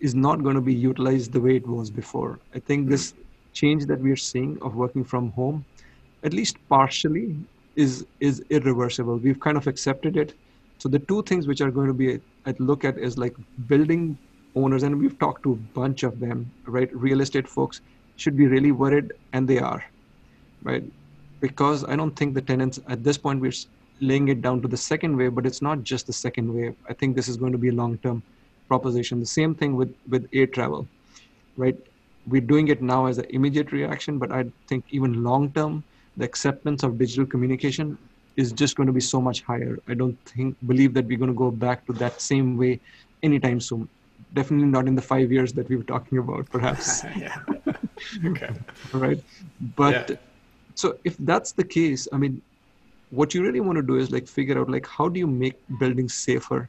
is 0.00 0.14
not 0.14 0.42
going 0.42 0.54
to 0.54 0.60
be 0.60 0.74
utilized 0.74 1.32
the 1.32 1.40
way 1.40 1.56
it 1.56 1.66
was 1.66 1.90
before. 1.90 2.38
I 2.54 2.60
think 2.60 2.88
this 2.88 3.10
hmm. 3.10 3.22
change 3.52 3.86
that 3.86 4.00
we 4.00 4.10
are 4.12 4.16
seeing 4.16 4.58
of 4.62 4.76
working 4.76 5.04
from 5.04 5.30
home, 5.32 5.64
at 6.22 6.32
least 6.32 6.56
partially, 6.68 7.36
is 7.76 8.06
is 8.20 8.42
irreversible. 8.50 9.16
We've 9.18 9.40
kind 9.40 9.56
of 9.56 9.66
accepted 9.66 10.16
it. 10.16 10.34
So 10.78 10.88
the 10.88 10.98
two 10.98 11.22
things 11.22 11.46
which 11.46 11.60
are 11.60 11.70
going 11.70 11.88
to 11.88 11.94
be 11.94 12.20
I 12.46 12.54
look 12.58 12.84
at 12.84 12.98
is 12.98 13.18
like 13.18 13.34
building 13.66 14.16
owners, 14.54 14.82
and 14.82 14.98
we've 14.98 15.18
talked 15.18 15.42
to 15.42 15.52
a 15.52 15.56
bunch 15.56 16.02
of 16.02 16.20
them, 16.20 16.50
right? 16.66 16.94
Real 16.94 17.20
estate 17.20 17.48
folks 17.48 17.80
should 18.16 18.36
be 18.36 18.46
really 18.46 18.72
worried, 18.72 19.12
and 19.32 19.46
they 19.46 19.58
are, 19.58 19.84
right? 20.62 20.84
Because 21.40 21.84
I 21.84 21.96
don't 21.96 22.16
think 22.16 22.34
the 22.34 22.40
tenants 22.40 22.80
at 22.88 23.04
this 23.04 23.18
point 23.18 23.40
we're 23.40 23.52
laying 24.00 24.28
it 24.28 24.42
down 24.42 24.62
to 24.62 24.68
the 24.68 24.76
second 24.76 25.16
wave, 25.16 25.34
but 25.34 25.46
it's 25.46 25.60
not 25.62 25.82
just 25.82 26.06
the 26.06 26.12
second 26.12 26.54
wave. 26.54 26.74
I 26.88 26.92
think 26.94 27.16
this 27.16 27.28
is 27.28 27.36
going 27.36 27.52
to 27.52 27.58
be 27.58 27.68
a 27.68 27.72
long-term 27.72 28.22
proposition. 28.68 29.20
The 29.20 29.26
same 29.26 29.54
thing 29.54 29.76
with 29.76 29.94
with 30.08 30.28
air 30.32 30.46
travel, 30.46 30.86
right? 31.56 31.76
We're 32.26 32.40
doing 32.52 32.68
it 32.68 32.82
now 32.82 33.06
as 33.06 33.18
an 33.18 33.26
immediate 33.30 33.72
reaction, 33.72 34.18
but 34.18 34.32
I 34.32 34.46
think 34.68 34.84
even 34.90 35.22
long-term, 35.22 35.84
the 36.16 36.24
acceptance 36.24 36.82
of 36.82 36.98
digital 36.98 37.26
communication 37.26 37.98
is 38.36 38.52
just 38.52 38.76
going 38.76 38.86
to 38.86 38.92
be 38.92 39.00
so 39.00 39.20
much 39.20 39.42
higher. 39.42 39.78
I 39.88 39.94
don't 39.94 40.18
think 40.24 40.56
believe 40.66 40.94
that 40.94 41.06
we're 41.06 41.18
going 41.18 41.30
to 41.30 41.36
go 41.36 41.50
back 41.50 41.86
to 41.86 41.92
that 41.94 42.20
same 42.20 42.56
way 42.56 42.80
anytime 43.22 43.60
soon. 43.60 43.88
Definitely 44.34 44.68
not 44.68 44.86
in 44.88 44.94
the 44.94 45.02
five 45.02 45.32
years 45.32 45.52
that 45.54 45.68
we 45.68 45.76
were 45.76 45.84
talking 45.84 46.18
about, 46.18 46.50
perhaps. 46.50 47.04
yeah. 47.16 47.38
okay. 48.24 48.50
right. 48.92 49.22
But 49.76 50.10
yeah. 50.10 50.16
so 50.74 50.98
if 51.04 51.16
that's 51.18 51.52
the 51.52 51.64
case, 51.64 52.06
I 52.12 52.18
mean, 52.18 52.42
what 53.10 53.34
you 53.34 53.42
really 53.42 53.60
want 53.60 53.76
to 53.76 53.82
do 53.82 53.96
is 53.96 54.10
like 54.10 54.26
figure 54.26 54.58
out 54.60 54.68
like 54.68 54.86
how 54.86 55.08
do 55.08 55.18
you 55.18 55.26
make 55.26 55.54
buildings 55.78 56.14
safer 56.14 56.68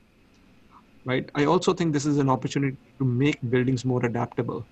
right 1.05 1.29
i 1.35 1.45
also 1.45 1.73
think 1.73 1.93
this 1.93 2.05
is 2.05 2.17
an 2.17 2.29
opportunity 2.29 2.77
to 2.99 3.05
make 3.05 3.37
buildings 3.49 3.83
more 3.83 4.05
adaptable 4.05 4.65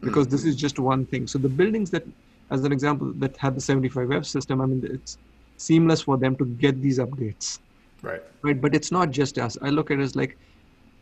because 0.00 0.26
mm-hmm. 0.26 0.36
this 0.36 0.44
is 0.44 0.56
just 0.56 0.78
one 0.78 1.04
thing 1.04 1.26
so 1.26 1.38
the 1.38 1.48
buildings 1.48 1.90
that 1.90 2.04
as 2.54 2.64
an 2.64 2.72
example 2.72 3.12
that 3.16 3.36
have 3.36 3.54
the 3.54 3.60
75F 3.60 4.24
system 4.24 4.60
i 4.60 4.66
mean 4.66 4.82
it's 4.96 5.18
seamless 5.56 6.02
for 6.02 6.16
them 6.16 6.36
to 6.36 6.44
get 6.44 6.80
these 6.82 6.98
updates. 6.98 7.58
Right. 8.02 8.22
Right 8.42 8.60
but 8.60 8.74
it's 8.74 8.90
not 8.90 9.10
just 9.10 9.38
us. 9.38 9.56
I 9.62 9.70
look 9.70 9.90
at 9.90 9.98
it 9.98 10.02
as 10.02 10.16
like 10.16 10.36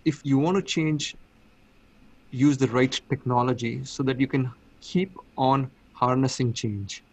if 0.04 0.20
you 0.24 0.38
want 0.38 0.56
to 0.56 0.62
change 0.62 1.14
use 2.30 2.56
the 2.58 2.68
right 2.68 3.00
technology 3.10 3.84
so 3.84 4.02
that 4.02 4.20
you 4.20 4.26
can 4.26 4.50
keep 4.80 5.12
on 5.36 5.70
harnessing 5.92 6.52
change 6.52 7.04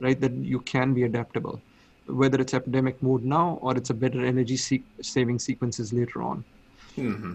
right 0.00 0.20
that 0.20 0.32
you 0.32 0.60
can 0.60 0.94
be 0.94 1.02
adaptable 1.02 1.60
whether 2.06 2.40
it's 2.40 2.54
epidemic 2.54 3.02
mode 3.02 3.24
now 3.24 3.58
or 3.60 3.76
it's 3.76 3.90
a 3.90 3.94
better 3.94 4.24
energy 4.24 4.56
se- 4.56 4.84
saving 5.00 5.38
sequences 5.38 5.92
later 5.92 6.22
on. 6.22 6.44
Mm-hmm. 6.96 7.32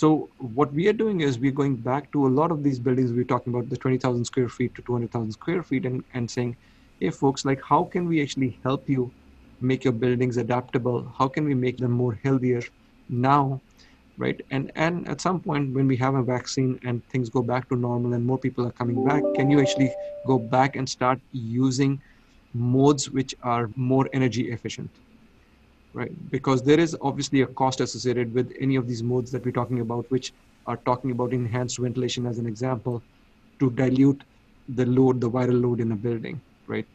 So 0.00 0.30
what 0.56 0.72
we 0.72 0.88
are 0.88 0.94
doing 0.94 1.20
is 1.20 1.38
we're 1.38 1.58
going 1.60 1.76
back 1.76 2.10
to 2.12 2.26
a 2.26 2.30
lot 2.40 2.50
of 2.50 2.62
these 2.62 2.78
buildings. 2.78 3.12
We're 3.12 3.30
talking 3.32 3.52
about 3.52 3.68
the 3.68 3.76
20000 3.76 4.24
square 4.24 4.48
feet 4.48 4.74
to 4.76 4.82
200000 4.82 5.32
square 5.32 5.62
feet 5.62 5.84
and, 5.84 6.02
and 6.14 6.30
saying 6.30 6.56
hey 7.00 7.10
folks 7.10 7.44
like 7.44 7.62
how 7.62 7.84
can 7.84 8.08
we 8.08 8.22
actually 8.22 8.58
help 8.62 8.88
you 8.88 9.10
make 9.60 9.84
your 9.84 9.92
buildings 9.92 10.38
adaptable? 10.38 11.12
How 11.18 11.28
can 11.28 11.44
we 11.44 11.54
make 11.54 11.76
them 11.76 11.90
more 11.90 12.18
healthier 12.24 12.62
now? 13.10 13.60
Right? 14.16 14.40
And 14.50 14.72
and 14.74 15.06
at 15.06 15.20
some 15.20 15.38
point 15.38 15.74
when 15.74 15.86
we 15.86 15.98
have 15.98 16.14
a 16.14 16.22
vaccine 16.22 16.80
and 16.82 17.06
things 17.10 17.28
go 17.28 17.42
back 17.42 17.68
to 17.68 17.76
normal 17.76 18.14
and 18.14 18.26
more 18.32 18.38
people 18.38 18.66
are 18.66 18.76
coming 18.80 19.04
back 19.04 19.22
can 19.36 19.50
you 19.50 19.60
actually 19.60 19.92
go 20.26 20.38
back 20.38 20.76
and 20.76 20.88
start 20.96 21.20
using 21.32 22.00
modes 22.54 23.10
which 23.10 23.34
are 23.42 23.70
more 23.76 24.08
energy 24.14 24.50
efficient 24.50 24.90
right 25.92 26.12
because 26.30 26.62
there 26.62 26.80
is 26.80 26.96
obviously 27.00 27.42
a 27.42 27.46
cost 27.46 27.80
associated 27.80 28.32
with 28.32 28.52
any 28.60 28.76
of 28.76 28.86
these 28.86 29.02
modes 29.02 29.30
that 29.30 29.44
we're 29.44 29.58
talking 29.60 29.80
about 29.80 30.10
which 30.10 30.32
are 30.66 30.76
talking 30.76 31.10
about 31.10 31.32
enhanced 31.32 31.78
ventilation 31.78 32.26
as 32.26 32.38
an 32.38 32.46
example 32.46 33.02
to 33.58 33.70
dilute 33.70 34.22
the 34.76 34.86
load 34.86 35.20
the 35.20 35.30
viral 35.30 35.60
load 35.62 35.80
in 35.80 35.92
a 35.92 35.96
building 35.96 36.40
right? 36.70 36.86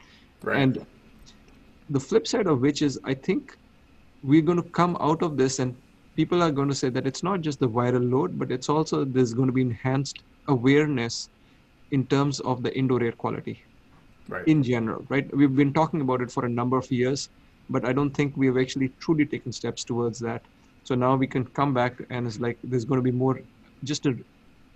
Right. 0.42 0.58
And 0.58 0.86
the 1.90 2.00
flip 2.00 2.28
side 2.28 2.48
of 2.48 2.62
which 2.62 2.82
is, 2.82 3.00
I 3.04 3.14
think 3.14 3.58
we're 4.24 4.42
going 4.42 4.62
to 4.62 4.70
come 4.70 4.98
out 5.00 5.22
of 5.22 5.38
this 5.38 5.60
and 5.60 5.76
people 6.16 6.42
are 6.42 6.52
going 6.52 6.70
to 6.70 6.76
say 6.76 6.90
that 6.90 7.06
it's 7.06 7.22
not 7.22 7.42
just 7.42 7.60
the 7.60 7.70
viral 7.70 8.10
load, 8.12 8.40
but 8.40 8.52
it's 8.52 8.70
also 8.70 9.04
there's 9.04 9.34
going 9.34 9.48
to 9.48 9.54
be 9.54 9.62
enhanced 9.62 10.24
awareness 10.48 11.30
in 11.92 12.06
terms 12.08 12.40
of 12.40 12.64
the 12.64 12.76
indoor 12.76 13.04
air 13.04 13.12
quality 13.12 13.62
right. 14.28 14.48
in 14.48 14.64
general, 14.64 15.06
right? 15.10 15.32
We've 15.36 15.56
been 15.56 15.74
talking 15.74 16.02
about 16.02 16.22
it 16.22 16.32
for 16.32 16.46
a 16.46 16.50
number 16.50 16.78
of 16.78 16.90
years, 16.92 17.30
but 17.70 17.86
I 17.86 17.94
don't 17.94 18.12
think 18.12 18.36
we 18.36 18.48
have 18.48 18.58
actually 18.58 18.90
truly 19.00 19.26
taken 19.26 19.52
steps 19.52 19.84
towards 19.84 20.20
that. 20.20 20.42
So 20.84 20.96
now 20.96 21.16
we 21.16 21.28
can 21.28 21.46
come 21.46 21.74
back 21.74 21.94
and 22.10 22.28
it's 22.28 22.40
like 22.40 22.58
there's 22.64 22.86
going 22.86 23.00
to 23.00 23.04
be 23.04 23.12
more, 23.12 23.40
just 23.84 24.06
a 24.06 24.16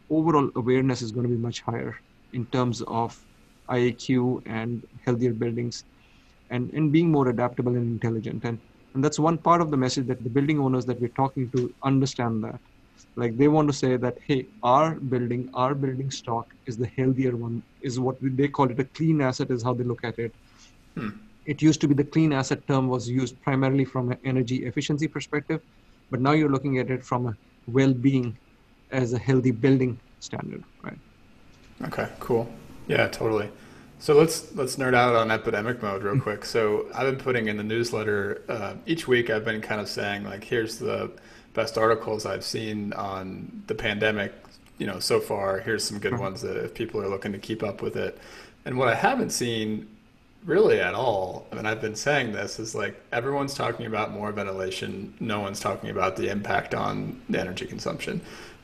overall 0.10 0.50
awareness 0.56 1.02
is 1.02 1.12
going 1.12 1.24
to 1.24 1.30
be 1.30 1.38
much 1.38 1.62
higher 1.62 1.96
in 2.34 2.46
terms 2.48 2.82
of 2.88 3.24
IAQ 3.70 4.42
and 4.48 4.84
healthier 5.06 5.34
buildings 5.34 5.84
and, 6.50 6.72
and 6.74 6.92
being 6.92 7.12
more 7.12 7.30
adaptable 7.30 7.76
and 7.76 7.88
intelligent. 7.88 8.44
And, 8.44 8.60
and 8.94 9.04
that's 9.04 9.20
one 9.20 9.38
part 9.38 9.62
of 9.62 9.70
the 9.70 9.78
message 9.78 10.08
that 10.08 10.24
the 10.24 10.30
building 10.30 10.60
owners 10.60 10.86
that 10.86 11.00
we're 11.00 11.10
talking 11.10 11.50
to 11.52 11.74
understand 11.84 12.44
that. 12.44 12.60
Like 13.16 13.38
they 13.38 13.48
want 13.48 13.68
to 13.68 13.74
say 13.74 13.98
that, 13.98 14.18
hey, 14.26 14.48
our 14.64 14.96
building, 14.96 15.50
our 15.54 15.76
building 15.76 16.10
stock 16.10 16.54
is 16.66 16.78
the 16.78 16.88
healthier 16.88 17.36
one, 17.36 17.62
is 17.82 18.00
what 18.00 18.18
they 18.22 18.48
call 18.48 18.70
it 18.72 18.80
a 18.80 18.86
clean 18.86 19.22
asset, 19.22 19.52
is 19.52 19.64
how 19.64 19.74
they 19.74 19.84
look 19.84 20.04
at 20.04 20.18
it. 20.18 20.34
Hmm. 20.96 21.10
It 21.46 21.62
used 21.62 21.82
to 21.82 21.88
be 21.88 21.94
the 21.94 22.04
clean 22.04 22.34
asset 22.34 22.68
term 22.68 22.88
was 22.88 23.10
used 23.10 23.42
primarily 23.42 23.86
from 23.86 24.12
an 24.12 24.18
energy 24.24 24.66
efficiency 24.66 25.08
perspective, 25.08 25.62
but 26.12 26.22
now 26.22 26.32
you're 26.32 26.50
looking 26.50 26.78
at 26.78 26.90
it 26.90 27.04
from 27.06 27.28
a 27.28 27.36
well 27.68 27.94
being 27.94 28.38
as 28.92 29.14
a 29.14 29.20
healthy 29.20 29.52
building 29.52 30.00
standard, 30.20 30.64
right? 30.84 30.98
Okay, 31.86 32.08
cool. 32.20 32.52
Yeah, 32.88 33.08
totally. 33.08 33.50
So 34.00 34.14
let's 34.16 34.54
let's 34.56 34.78
nerd 34.78 34.96
out 34.96 35.16
on 35.16 35.30
epidemic 35.30 35.82
mode 35.82 36.04
real 36.04 36.20
quick. 36.20 36.46
So 36.46 36.88
I've 36.94 37.06
been 37.12 37.24
putting 37.24 37.48
in 37.48 37.58
the 37.58 37.64
newsletter 37.64 38.44
uh, 38.48 38.74
each 38.86 39.08
week. 39.08 39.30
I've 39.30 39.46
been 39.46 39.62
kind 39.62 39.82
of 39.82 39.90
saying 39.90 40.24
like, 40.24 40.44
here's 40.44 40.78
the 40.78 41.12
best 41.54 41.78
articles 41.78 42.26
I've 42.26 42.46
seen 42.46 42.94
on 42.94 43.64
the 43.68 43.76
pandemic. 43.76 44.34
You 44.78 44.88
know, 44.88 45.00
so 45.00 45.20
far. 45.20 45.60
Here's 45.60 45.84
some 45.84 46.00
good 46.00 46.18
ones 46.18 46.42
that 46.42 46.56
if 46.56 46.74
people 46.74 47.02
are 47.02 47.10
looking 47.10 47.34
to 47.34 47.38
keep 47.38 47.62
up 47.62 47.82
with 47.82 47.98
it. 47.98 48.18
And 48.64 48.78
what 48.78 48.88
I 48.88 48.96
haven't 48.96 49.32
seen 49.32 49.90
really 50.46 50.80
at 50.80 50.94
all, 50.94 51.48
I 51.52 51.56
mean, 51.56 51.66
I've 51.66 51.82
been 51.82 51.96
saying 51.96 52.32
this, 52.32 52.60
is 52.60 52.74
like 52.74 53.00
everyone's 53.12 53.54
talking 53.54 53.86
about 53.86 54.12
more 54.12 54.32
ventilation. 54.32 55.14
No 55.20 55.40
one's 55.40 55.60
talking 55.60 55.90
about 55.90 56.16
the 56.16 56.30
impact 56.30 56.74
on 56.74 57.22
the 57.30 57.40
energy 57.40 57.66
consumption 57.66 58.22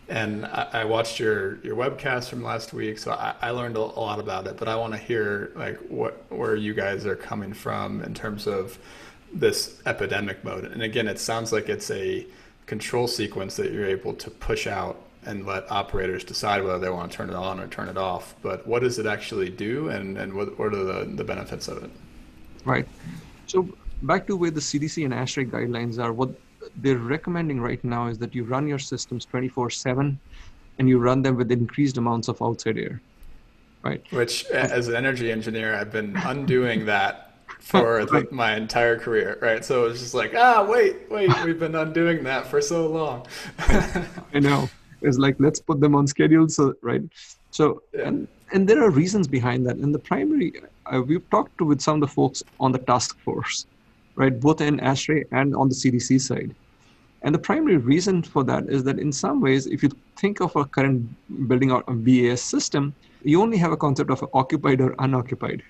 and 0.08 0.46
I, 0.46 0.70
I, 0.74 0.86
watched 0.86 1.20
your 1.20 1.58
your 1.64 1.76
webcast 1.76 2.30
from 2.30 2.44
last 2.44 2.74
week, 2.74 2.98
so 3.00 3.12
I, 3.12 3.34
I 3.42 3.50
learned 3.52 3.76
a, 3.76 3.80
a, 3.80 3.82
lot 3.82 4.20
about 4.20 4.46
it. 4.48 4.58
But 4.58 4.68
I 4.68 4.76
want 4.76 4.94
to 4.94 5.00
hear 5.00 5.52
like 5.56 5.78
what 5.88 6.26
where 6.30 6.56
you 6.56 6.74
guys 6.74 7.06
are 7.06 7.16
coming 7.16 7.54
from 7.54 8.02
in 8.04 8.14
terms 8.14 8.48
of 8.48 8.78
this 9.34 9.82
epidemic 9.86 10.44
mode. 10.44 10.66
And 10.66 10.82
again, 10.84 11.08
it 11.08 11.20
sounds 11.20 11.52
like 11.52 11.70
it's 11.70 11.90
a 11.92 12.26
control 12.68 13.08
sequence 13.08 13.56
that 13.58 13.72
you're 13.72 13.86
able 13.86 14.14
to 14.14 14.30
push 14.30 14.68
out 14.68 15.02
and 15.26 15.46
let 15.46 15.70
operators 15.72 16.24
decide 16.24 16.64
whether 16.64 16.80
they 16.80 16.90
want 16.90 17.12
to 17.12 17.18
turn 17.18 17.30
it 17.30 17.36
on 17.36 17.60
or 17.60 17.68
turn 17.68 17.90
it 17.90 17.98
off. 17.98 18.36
But 18.42 18.66
what 18.68 18.82
does 18.82 19.00
it 19.00 19.06
actually 19.06 19.50
do, 19.50 19.90
and 19.90 20.18
and 20.18 20.34
what, 20.34 20.58
what 20.60 20.74
are 20.74 20.84
the 20.84 21.06
the 21.06 21.24
benefits 21.24 21.68
of 21.68 21.84
it? 21.84 21.90
Right. 22.64 22.88
So 23.48 23.68
back 24.02 24.28
to 24.28 24.36
where 24.36 24.52
the 24.52 24.60
CDC 24.60 25.06
and 25.06 25.14
ASHRAE 25.14 25.50
guidelines 25.50 26.00
are. 26.04 26.14
What 26.14 26.32
they're 26.78 26.98
recommending 26.98 27.62
right 27.62 27.84
now 27.84 28.08
is 28.08 28.18
that 28.20 28.34
you 28.34 28.44
run 28.44 28.68
your 28.68 28.80
systems 28.80 29.26
24 29.26 29.70
7 29.70 30.20
and 30.78 30.90
you 30.90 31.00
run 31.00 31.22
them 31.22 31.36
with 31.36 31.52
increased 31.52 31.98
amounts 31.98 32.28
of 32.28 32.42
outside 32.42 32.78
air 32.78 33.02
right 33.84 34.04
which 34.12 34.46
as 34.48 34.88
an 34.88 34.96
energy 34.96 35.32
engineer 35.32 35.76
i've 35.76 35.92
been 35.92 36.16
undoing 36.26 36.86
that 36.86 37.34
for 37.60 38.06
my 38.32 38.56
entire 38.56 38.98
career 38.98 39.38
right 39.42 39.64
so 39.64 39.86
it's 39.86 40.00
just 40.00 40.13
like 40.13 40.34
ah 40.36 40.65
wait 40.67 41.10
wait 41.10 41.30
we've 41.46 41.60
been 41.60 41.76
undoing 41.76 42.23
that 42.23 42.48
for 42.48 42.62
so 42.62 42.88
long 42.88 43.26
i 44.34 44.40
know 44.40 44.69
it's 45.06 45.17
like 45.17 45.35
let's 45.39 45.60
put 45.60 45.79
them 45.79 45.95
on 45.95 46.08
schedule 46.08 46.47
so 46.49 46.73
right 46.81 47.03
so 47.51 47.81
yeah. 47.93 48.08
and 48.08 48.27
and 48.53 48.67
there 48.69 48.81
are 48.83 48.89
reasons 48.89 49.27
behind 49.27 49.65
that 49.65 49.77
and 49.77 49.93
the 49.93 50.03
primary 50.12 50.51
uh, 50.91 51.01
we've 51.01 51.27
talked 51.29 51.58
to 51.58 51.65
with 51.65 51.81
some 51.81 51.95
of 51.95 52.01
the 52.01 52.13
folks 52.19 52.43
on 52.60 52.71
the 52.71 52.79
task 52.79 53.17
force 53.19 53.65
right, 54.15 54.39
both 54.39 54.62
in 54.62 54.79
ASHRAE 54.79 55.25
and 55.31 55.56
on 55.56 55.69
the 55.69 55.75
CDC 55.75 56.19
side. 56.21 56.56
And 57.21 57.33
the 57.33 57.39
primary 57.39 57.77
reason 57.77 58.21
for 58.21 58.43
that 58.43 58.69
is 58.69 58.83
that 58.83 58.99
in 58.99 59.12
some 59.12 59.41
ways, 59.41 59.65
if 59.67 59.81
you 59.83 59.89
think 60.15 60.41
of 60.41 60.56
a 60.56 60.65
current 60.65 61.10
building 61.47 61.71
out 61.71 61.83
a 61.87 61.93
BAS 61.93 62.41
system, 62.41 62.93
you 63.23 63.41
only 63.41 63.58
have 63.58 63.71
a 63.71 63.77
concept 63.77 64.12
of 64.12 64.23
occupied 64.33 64.81
or 64.81 64.95
unoccupied. 64.99 65.63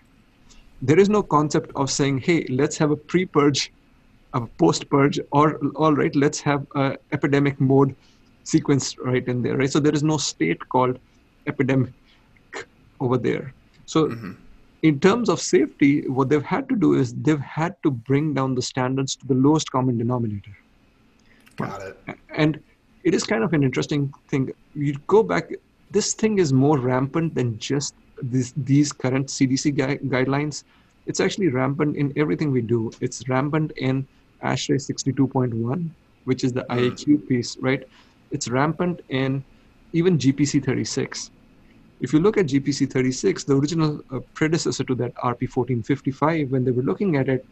There 0.81 0.99
is 0.99 1.09
no 1.09 1.23
concept 1.23 1.71
of 1.75 1.89
saying, 1.89 2.19
hey, 2.19 2.45
let's 2.49 2.77
have 2.77 2.91
a 2.91 2.95
pre-purge, 2.95 3.71
a 4.33 4.41
post-purge, 4.41 5.19
or 5.31 5.55
all 5.75 5.93
right, 5.93 6.13
let's 6.15 6.41
have 6.41 6.67
a 6.75 6.97
epidemic 7.13 7.59
mode 7.61 7.95
sequence 8.45 8.97
right 8.99 9.27
in 9.27 9.41
there, 9.41 9.57
right? 9.57 9.71
So 9.71 9.79
there 9.79 9.93
is 9.93 10.03
no 10.03 10.17
state 10.17 10.67
called 10.69 10.97
epidemic 11.45 11.93
over 12.99 13.17
there. 13.17 13.53
So 13.85 14.07
mm-hmm 14.07 14.31
in 14.85 14.99
terms 14.99 15.29
of 15.29 15.41
safety, 15.41 16.07
what 16.07 16.29
they've 16.29 16.49
had 16.55 16.69
to 16.69 16.75
do 16.75 16.93
is 16.93 17.11
they've 17.15 17.39
had 17.39 17.75
to 17.81 17.89
bring 17.89 18.35
down 18.35 18.53
the 18.53 18.61
standards 18.61 19.15
to 19.15 19.25
the 19.25 19.33
lowest 19.33 19.71
common 19.71 19.97
denominator. 19.97 20.55
Got 21.55 21.81
it. 21.81 21.97
And 22.35 22.59
it 23.03 23.15
is 23.15 23.23
kind 23.23 23.43
of 23.43 23.53
an 23.53 23.63
interesting 23.63 24.13
thing. 24.27 24.51
You 24.75 24.93
go 25.07 25.23
back, 25.23 25.49
this 25.89 26.13
thing 26.13 26.37
is 26.37 26.53
more 26.53 26.77
rampant 26.77 27.33
than 27.33 27.57
just 27.57 27.95
this, 28.21 28.53
these 28.55 28.91
current 28.91 29.27
CDC 29.27 29.75
gui- 29.75 30.07
guidelines. 30.07 30.63
It's 31.07 31.19
actually 31.19 31.47
rampant 31.47 31.97
in 31.97 32.13
everything 32.15 32.51
we 32.51 32.61
do. 32.61 32.91
It's 33.01 33.27
rampant 33.27 33.71
in 33.77 34.07
ASHRAE 34.43 34.77
62.1, 34.77 35.89
which 36.25 36.43
is 36.43 36.53
the 36.53 36.63
IAQ 36.69 37.27
piece, 37.27 37.57
right? 37.57 37.83
It's 38.35 38.49
rampant 38.49 38.99
in 39.07 39.45
even 39.93 40.17
GPC 40.17 40.65
36. 40.65 41.31
If 42.01 42.11
you 42.11 42.19
look 42.19 42.37
at 42.37 42.47
GPC 42.47 42.91
36, 42.91 43.45
the 43.45 43.55
original 43.55 44.01
uh, 44.11 44.19
predecessor 44.33 44.83
to 44.83 44.95
that 44.95 45.15
RP 45.15 45.47
1455, 45.55 46.51
when 46.51 46.65
they 46.65 46.71
were 46.71 46.83
looking 46.83 47.15
at 47.15 47.29
it, 47.29 47.45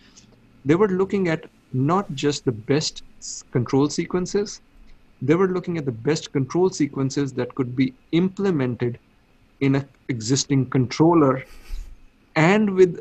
they 0.66 0.76
were 0.76 0.90
looking 0.90 1.30
at 1.30 1.46
not 1.72 2.14
just 2.14 2.44
the 2.44 2.52
best 2.52 3.02
control 3.52 3.90
sequences, 3.90 4.60
they 5.22 5.36
were 5.36 5.48
looking 5.48 5.78
at 5.78 5.86
the 5.86 5.98
best 6.10 6.34
control 6.34 6.70
sequences 6.70 7.32
that 7.32 7.56
could 7.56 7.78
be 7.78 7.94
implemented 8.12 9.00
in 9.62 9.76
an 9.76 9.88
existing 10.10 10.70
controller 10.70 11.46
and 12.36 12.70
with 12.76 13.00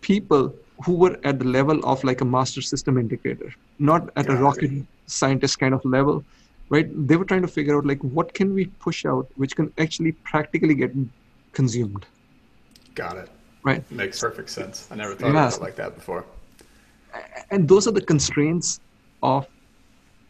people 0.00 0.54
who 0.84 0.94
were 0.94 1.18
at 1.24 1.38
the 1.38 1.44
level 1.44 1.84
of 1.84 2.02
like 2.02 2.22
a 2.22 2.24
master 2.24 2.62
system 2.62 2.94
integrator, 2.94 3.52
not 3.78 4.08
at 4.16 4.26
Got 4.26 4.38
a 4.38 4.42
rocket 4.42 4.70
scientist 5.04 5.58
kind 5.58 5.74
of 5.74 5.84
level, 5.84 6.24
right? 6.70 6.88
They 7.08 7.16
were 7.16 7.24
trying 7.24 7.42
to 7.42 7.48
figure 7.48 7.76
out 7.76 7.84
like 7.84 8.02
what 8.02 8.32
can 8.34 8.54
we 8.54 8.66
push 8.86 9.04
out 9.04 9.26
which 9.36 9.54
can 9.56 9.72
actually 9.78 10.12
practically 10.24 10.74
get 10.74 10.92
consumed, 11.52 12.06
Got 12.94 13.16
it. 13.18 13.28
right? 13.64 13.88
Makes 13.90 14.20
perfect 14.20 14.50
sense. 14.50 14.86
I 14.90 14.94
never 14.96 15.14
thought 15.14 15.34
Yeah. 15.34 15.46
about 15.48 15.54
it 15.54 15.60
like 15.60 15.76
that 15.76 15.94
before. 15.94 16.24
and 17.50 17.68
those 17.68 17.86
are 17.88 17.92
the 17.92 18.00
constraints 18.12 18.80
of 19.22 19.46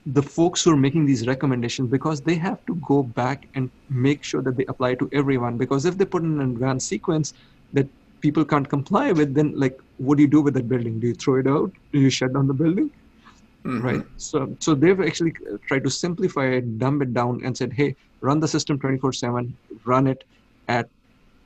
the 0.07 0.23
folks 0.23 0.65
who 0.65 0.71
are 0.73 0.77
making 0.77 1.05
these 1.05 1.27
recommendations 1.27 1.91
because 1.91 2.23
they 2.23 2.35
have 2.35 2.65
to 2.67 2.75
go 2.77 3.03
back 3.03 3.47
and 3.55 3.71
make 3.91 4.25
sure 4.25 4.41
that 4.43 4.57
they 4.57 4.65
apply 4.67 4.95
to 4.95 5.09
everyone 5.13 5.59
because 5.59 5.85
if 5.85 5.99
they 5.99 6.07
put 6.07 6.23
in 6.23 6.41
an 6.41 6.53
advanced 6.53 6.89
sequence 6.89 7.35
that 7.75 7.87
people 8.23 8.45
can't 8.53 8.69
comply 8.77 9.13
with 9.13 9.35
then 9.35 9.53
like 9.65 9.77
what 9.99 10.17
do 10.17 10.23
you 10.23 10.29
do 10.37 10.41
with 10.41 10.55
that 10.55 10.69
building 10.71 10.99
do 11.01 11.09
you 11.09 11.15
throw 11.15 11.37
it 11.43 11.47
out 11.47 11.71
do 11.93 12.01
you 12.01 12.09
shut 12.09 12.33
down 12.33 12.47
the 12.47 12.55
building 12.63 12.91
Mhm. 13.67 13.83
right. 13.83 14.03
So 14.17 14.57
so 14.61 14.75
they've 14.75 15.01
actually 15.01 15.33
tried 15.69 15.85
to 15.85 15.91
simplify 15.91 16.47
it 16.59 16.79
dumb 16.79 17.03
it 17.03 17.13
down 17.13 17.41
and 17.45 17.57
said 17.57 17.73
hey 17.73 17.95
run 18.23 18.41
the 18.41 18.49
system 18.49 18.79
24 18.79 19.13
7 19.13 19.57
run 19.85 20.07
it 20.07 20.25
at 20.69 20.89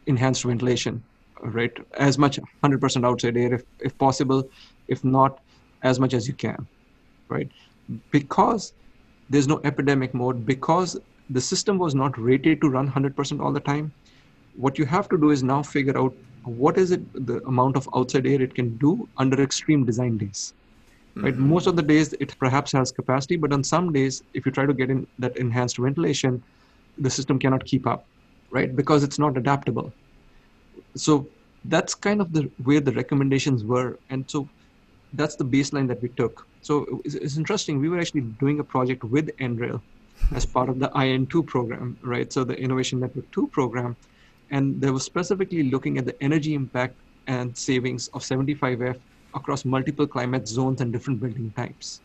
enhanced 0.07 0.45
ventilation 0.45 1.05
right? 1.43 1.73
As 1.99 2.19
much 2.19 2.39
100% 2.39 3.05
outside 3.05 3.37
air 3.37 3.55
if, 3.55 3.63
if 3.81 3.99
possible 3.99 4.45
if 4.89 5.05
not 5.05 5.39
as 5.83 5.99
much 6.01 6.15
as 6.15 6.29
you 6.29 6.35
can 6.35 6.69
right? 7.29 7.51
Because 8.13 8.73
there's 9.29 9.49
no 9.49 9.61
epidemic 9.65 10.15
mode 10.15 10.47
because 10.47 10.99
the 11.29 11.41
system 11.41 11.79
was 11.79 11.95
not 11.95 12.19
rated 12.19 12.61
to 12.61 12.69
run 12.69 12.87
100% 12.87 13.41
all 13.41 13.53
the 13.53 13.61
time 13.61 13.93
what 14.55 14.79
you 14.79 14.85
have 14.87 15.09
to 15.09 15.19
do 15.19 15.31
is 15.31 15.43
now 15.43 15.63
figure 15.63 15.99
out 15.99 16.15
what 16.45 16.79
is 16.79 16.91
it 16.93 17.03
the 17.27 17.41
amount 17.47 17.77
of 17.77 17.89
outside 17.97 18.27
air 18.27 18.43
it 18.43 18.55
can 18.55 18.77
do 18.79 19.09
under 19.17 19.43
extreme 19.43 19.85
design 19.85 20.19
days 20.19 20.53
right 21.17 21.37
most 21.37 21.67
of 21.67 21.77
the 21.77 21.83
days 21.83 22.13
it 22.15 22.37
perhaps 22.39 22.73
has 22.73 22.91
capacity 22.91 23.37
but 23.37 23.53
on 23.53 23.63
some 23.63 23.93
days 23.93 24.23
if 24.35 24.45
you 24.45 24.53
try 24.53 24.67
to 24.67 24.75
get 24.75 24.91
in 24.91 25.07
that 25.19 25.37
enhanced 25.37 25.79
ventilation 25.79 26.43
the 26.99 27.11
system 27.11 27.39
cannot 27.39 27.65
keep 27.65 27.87
up 27.87 28.05
right 28.51 28.75
because 28.77 29.03
it's 29.03 29.19
not 29.19 29.37
adaptable. 29.37 29.93
So 30.95 31.27
that's 31.67 31.95
kind 31.95 32.21
of 32.21 32.33
the 32.33 32.51
where 32.63 32.81
the 32.81 32.93
recommendations 32.93 33.65
were 33.65 33.99
and 34.11 34.25
so 34.31 34.49
that's 35.13 35.37
the 35.37 35.45
baseline 35.45 35.89
that 35.89 36.01
we 36.03 36.09
took. 36.09 36.47
So 36.63 37.01
it's, 37.05 37.15
it's 37.15 37.37
interesting 37.37 37.81
we 37.81 37.89
were 37.89 37.99
actually 37.99 38.23
doing 38.45 38.61
a 38.61 38.65
project 38.65 39.05
with 39.05 39.27
NREL 39.39 39.81
as 40.35 40.47
part 40.47 40.69
of 40.69 40.79
the 40.79 40.89
in2 40.89 41.47
program 41.47 41.99
right 42.03 42.33
so 42.33 42.45
the 42.45 42.57
innovation 42.67 43.01
network 43.01 43.31
2 43.33 43.49
program 43.49 43.97
and 44.51 44.81
they 44.81 44.91
were 44.91 45.01
specifically 45.01 45.65
looking 45.65 45.99
at 45.99 46.07
the 46.07 46.17
energy 46.23 46.55
impact 46.55 46.95
and 47.27 47.57
savings 47.57 48.09
of 48.09 48.23
75F 48.23 48.97
across 49.35 49.65
multiple 49.65 50.07
climate 50.07 50.47
zones 50.47 50.81
and 50.81 50.93
different 50.93 51.21
building 51.21 51.53
types 51.57 52.01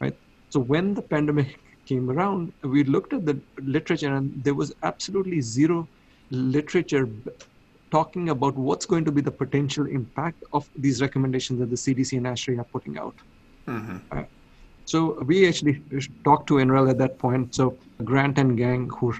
right 0.00 0.16
so 0.48 0.60
when 0.60 0.94
the 0.94 1.02
pandemic 1.02 1.58
came 1.86 2.10
around 2.10 2.52
we 2.62 2.84
looked 2.84 3.12
at 3.12 3.24
the 3.26 3.38
literature 3.76 4.14
and 4.14 4.44
there 4.44 4.54
was 4.54 4.72
absolutely 4.82 5.40
zero 5.40 5.86
literature 6.30 7.08
talking 7.90 8.28
about 8.30 8.54
what's 8.56 8.86
going 8.86 9.04
to 9.04 9.12
be 9.12 9.20
the 9.20 9.30
potential 9.30 9.86
impact 9.86 10.42
of 10.52 10.68
these 10.76 11.00
recommendations 11.02 11.58
that 11.58 11.70
the 11.70 11.76
CDC 11.76 12.16
and 12.16 12.26
ASHRAE 12.26 12.58
are 12.58 12.64
putting 12.64 12.98
out. 12.98 13.14
Uh, 14.12 14.22
so 14.84 15.22
we 15.24 15.46
actually 15.48 15.82
talked 16.24 16.46
to 16.48 16.54
NREL 16.54 16.90
at 16.90 16.98
that 16.98 17.18
point. 17.18 17.54
So 17.54 17.76
Grant 18.04 18.38
and 18.38 18.56
gang 18.56 18.88
who 18.88 19.12
are 19.12 19.18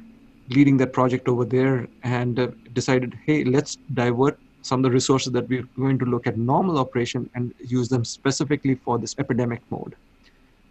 leading 0.48 0.76
that 0.78 0.92
project 0.92 1.28
over 1.28 1.44
there 1.44 1.86
and 2.02 2.38
uh, 2.38 2.48
decided, 2.72 3.16
hey, 3.26 3.44
let's 3.44 3.76
divert 3.94 4.38
some 4.62 4.80
of 4.80 4.84
the 4.84 4.90
resources 4.90 5.32
that 5.32 5.48
we're 5.48 5.68
going 5.78 5.98
to 5.98 6.04
look 6.04 6.26
at 6.26 6.36
normal 6.36 6.78
operation 6.78 7.28
and 7.34 7.54
use 7.58 7.88
them 7.88 8.04
specifically 8.04 8.74
for 8.74 8.98
this 8.98 9.14
epidemic 9.18 9.62
mode. 9.70 9.96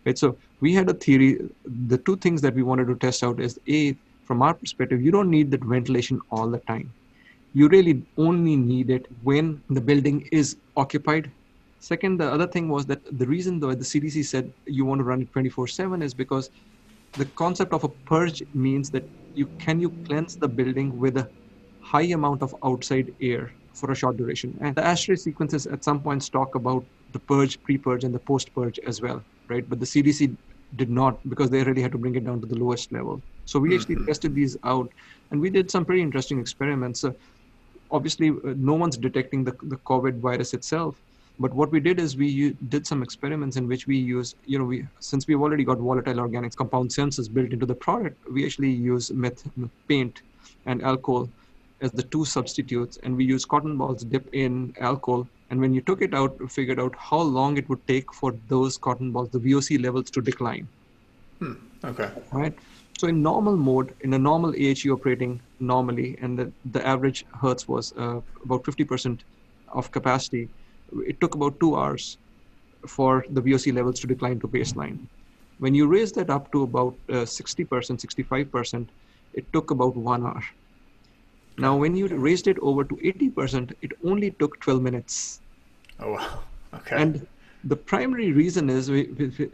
Right. 0.05 0.17
So 0.17 0.37
we 0.61 0.73
had 0.73 0.89
a 0.89 0.93
theory. 0.93 1.39
The 1.87 1.97
two 1.97 2.17
things 2.17 2.41
that 2.41 2.55
we 2.55 2.63
wanted 2.63 2.87
to 2.87 2.95
test 2.95 3.23
out 3.23 3.39
is 3.39 3.59
a, 3.67 3.97
from 4.23 4.41
our 4.41 4.53
perspective, 4.53 5.01
you 5.01 5.11
don't 5.11 5.29
need 5.29 5.51
that 5.51 5.63
ventilation 5.63 6.21
all 6.31 6.49
the 6.49 6.59
time 6.59 6.93
you 7.53 7.67
really 7.67 8.03
only 8.17 8.55
need 8.55 8.89
it 8.89 9.07
when 9.23 9.61
the 9.69 9.81
building 9.81 10.27
is 10.31 10.57
occupied. 10.77 11.31
Second, 11.79 12.19
the 12.19 12.31
other 12.31 12.47
thing 12.47 12.69
was 12.69 12.85
that 12.87 13.01
the 13.17 13.25
reason 13.25 13.59
though 13.59 13.73
the 13.73 13.83
CDC 13.83 14.25
said 14.25 14.53
you 14.65 14.85
want 14.85 14.99
to 14.99 15.03
run 15.03 15.21
it 15.21 15.31
24/7 15.31 16.03
is 16.03 16.13
because 16.13 16.49
the 17.13 17.25
concept 17.25 17.73
of 17.73 17.83
a 17.83 17.89
purge 17.89 18.43
means 18.53 18.91
that 18.91 19.09
you 19.33 19.49
can 19.57 19.79
you 19.79 19.89
cleanse 20.05 20.35
the 20.35 20.47
building 20.47 20.97
with 20.97 21.17
a 21.17 21.29
high 21.79 22.09
amount 22.19 22.43
of 22.43 22.55
outside 22.63 23.13
air 23.21 23.51
for 23.79 23.91
a 23.91 23.95
short 23.95 24.17
duration. 24.17 24.57
And 24.61 24.75
the 24.75 24.81
ASHRAE 24.81 25.17
sequences 25.17 25.65
at 25.67 25.83
some 25.83 26.01
points 26.01 26.29
talk 26.29 26.55
about 26.55 26.83
the 27.13 27.19
purge, 27.19 27.61
pre-purge, 27.63 28.03
and 28.03 28.13
the 28.13 28.19
post-purge 28.19 28.79
as 28.85 29.01
well, 29.01 29.23
right? 29.47 29.67
But 29.67 29.79
the 29.79 29.85
CDC 29.85 30.35
did 30.75 30.89
not 30.89 31.17
because 31.29 31.49
they 31.49 31.63
really 31.63 31.81
had 31.81 31.91
to 31.93 31.97
bring 31.97 32.15
it 32.15 32.25
down 32.25 32.41
to 32.41 32.47
the 32.47 32.55
lowest 32.55 32.91
level. 32.91 33.21
So 33.45 33.59
we 33.59 33.75
actually 33.75 34.05
tested 34.05 34.35
these 34.35 34.57
out, 34.63 34.91
and 35.31 35.41
we 35.41 35.49
did 35.49 35.71
some 35.71 35.85
pretty 35.85 36.01
interesting 36.01 36.39
experiments. 36.39 37.03
Uh, 37.03 37.11
obviously, 37.89 38.29
uh, 38.29 38.53
no 38.55 38.73
one's 38.73 38.97
detecting 38.97 39.43
the, 39.43 39.53
the 39.63 39.77
COVID 39.77 40.19
virus 40.19 40.53
itself. 40.53 41.01
But 41.39 41.53
what 41.53 41.71
we 41.71 41.79
did 41.79 41.99
is 41.99 42.17
we 42.17 42.27
u- 42.27 42.57
did 42.67 42.85
some 42.85 43.01
experiments 43.01 43.55
in 43.55 43.67
which 43.67 43.87
we 43.87 43.97
use, 43.97 44.35
you 44.45 44.59
know, 44.59 44.65
we 44.65 44.85
since 44.99 45.25
we've 45.25 45.41
already 45.41 45.63
got 45.63 45.77
volatile 45.77 46.19
organic 46.19 46.55
compound 46.55 46.89
sensors 46.89 47.33
built 47.33 47.51
into 47.51 47.65
the 47.65 47.75
product, 47.75 48.17
we 48.29 48.45
actually 48.45 48.71
use 48.71 49.09
meth, 49.11 49.43
paint 49.87 50.21
and 50.65 50.83
alcohol 50.83 51.29
as 51.81 51.91
the 51.91 52.03
two 52.03 52.25
substitutes, 52.25 52.97
and 53.03 53.15
we 53.15 53.25
use 53.25 53.45
cotton 53.45 53.77
balls 53.77 54.03
dipped 54.03 54.33
in 54.33 54.73
alcohol. 54.79 55.27
And 55.49 55.59
when 55.59 55.73
you 55.73 55.81
took 55.81 56.01
it 56.01 56.13
out, 56.13 56.39
we 56.39 56.47
figured 56.47 56.79
out 56.79 56.95
how 56.97 57.21
long 57.21 57.57
it 57.57 57.67
would 57.69 57.85
take 57.87 58.13
for 58.13 58.35
those 58.47 58.77
cotton 58.77 59.11
balls, 59.11 59.29
the 59.29 59.39
VOC 59.39 59.81
levels, 59.81 60.11
to 60.11 60.21
decline 60.21 60.67
Okay. 61.83 62.09
right? 62.31 62.53
So 62.97 63.07
in 63.07 63.21
normal 63.21 63.55
mode, 63.55 63.95
in 64.01 64.13
a 64.13 64.19
normal 64.19 64.49
AHU 64.51 64.93
operating 64.93 65.41
normally, 65.59 66.17
and 66.21 66.37
the, 66.37 66.51
the 66.71 66.85
average 66.85 67.23
hertz 67.41 67.67
was 67.67 67.93
uh, 67.97 68.19
about 68.43 68.63
50% 68.63 69.21
of 69.73 69.91
capacity, 69.91 70.49
it 71.07 71.19
took 71.21 71.35
about 71.35 71.59
two 71.59 71.77
hours 71.77 72.17
for 72.87 73.25
the 73.29 73.41
VOC 73.41 73.73
levels 73.73 73.99
to 74.01 74.07
decline 74.07 74.39
to 74.39 74.47
baseline. 74.47 75.07
When 75.59 75.73
you 75.73 75.87
raise 75.87 76.11
that 76.13 76.29
up 76.29 76.51
to 76.51 76.63
about 76.63 76.95
uh, 77.09 77.25
60%, 77.25 77.67
65%, 77.67 78.89
it 79.33 79.45
took 79.53 79.71
about 79.71 79.95
one 79.95 80.25
hour. 80.25 80.41
Now, 81.59 81.75
when 81.77 81.95
you 81.95 82.07
raised 82.07 82.47
it 82.47 82.57
over 82.61 82.83
to 82.85 82.95
80%, 83.03 83.73
it 83.81 83.91
only 84.03 84.31
took 84.31 84.59
12 84.61 84.81
minutes. 84.81 85.41
Oh 85.99 86.13
wow. 86.13 86.39
Okay. 86.73 86.95
And 87.01 87.27
the 87.63 87.75
primary 87.75 88.31
reason 88.31 88.69
is 88.69 88.89
we- 88.89 89.09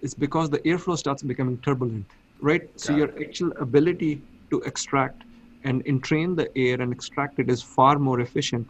is 0.08 0.14
because 0.14 0.50
the 0.50 0.60
airflow 0.60 0.98
starts 0.98 1.24
becoming 1.24 1.58
turbulent, 1.60 2.06
right? 2.40 2.64
So 2.76 2.94
Got 2.94 2.98
your 3.00 3.12
actual 3.26 3.52
ability 3.60 4.24
to 4.52 4.62
extract 4.62 5.24
and 5.64 5.82
entrain 5.88 6.36
the 6.36 6.48
air 6.58 6.82
and 6.82 6.94
extract 6.94 7.40
it 7.40 7.50
is 7.50 7.64
far 7.64 7.98
more 8.00 8.20
efficient, 8.22 8.68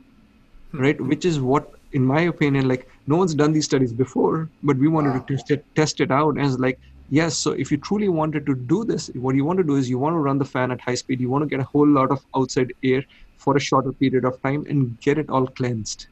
hmm. 0.71 0.79
right? 0.81 0.99
Which 1.01 1.25
is 1.25 1.39
what, 1.41 1.69
in 1.91 2.05
my 2.05 2.21
opinion, 2.21 2.67
like 2.67 2.87
no 3.07 3.17
one's 3.17 3.35
done 3.35 3.51
these 3.51 3.65
studies 3.65 3.93
before, 3.93 4.49
but 4.63 4.77
we 4.77 4.87
wanted 4.87 5.13
Wow. 5.13 5.19
to 5.19 5.35
test 5.35 5.51
it, 5.51 5.65
test 5.75 5.99
it 5.99 6.11
out, 6.11 6.37
as 6.39 6.59
like, 6.59 6.79
yes. 7.09 7.37
So 7.37 7.51
if 7.51 7.71
you 7.71 7.77
truly 7.77 8.09
wanted 8.09 8.45
to 8.47 8.55
do 8.55 8.85
this, 8.85 9.09
what 9.15 9.35
you 9.35 9.45
want 9.45 9.57
to 9.57 9.63
do 9.63 9.75
is 9.75 9.89
you 9.89 9.99
want 9.99 10.15
to 10.15 10.19
run 10.19 10.37
the 10.39 10.45
fan 10.45 10.71
at 10.71 10.81
high 10.81 10.95
speed. 10.95 11.19
You 11.19 11.29
want 11.29 11.43
to 11.43 11.49
get 11.49 11.59
a 11.59 11.69
whole 11.73 11.87
lot 11.87 12.11
of 12.11 12.25
outside 12.35 12.73
air 12.83 13.03
for 13.37 13.55
a 13.57 13.59
shorter 13.59 13.91
period 13.91 14.25
of 14.25 14.41
time 14.41 14.65
and 14.69 14.99
get 15.01 15.17
it 15.17 15.29
all 15.29 15.47
cleansed 15.47 16.07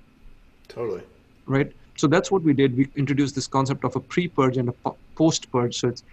totally. 0.67 1.03
right? 1.45 1.71
So 1.95 2.07
that's 2.07 2.32
what 2.32 2.41
we 2.41 2.53
did. 2.53 2.76
We 2.76 2.89
introduced 2.95 3.36
this 3.36 3.47
concept 3.47 3.84
of 3.84 3.95
a 3.95 3.99
pre-purge 3.99 4.57
and 4.57 4.69
a 4.69 4.91
post-purge. 5.15 5.78
So 5.80 5.89
it's 5.89 6.03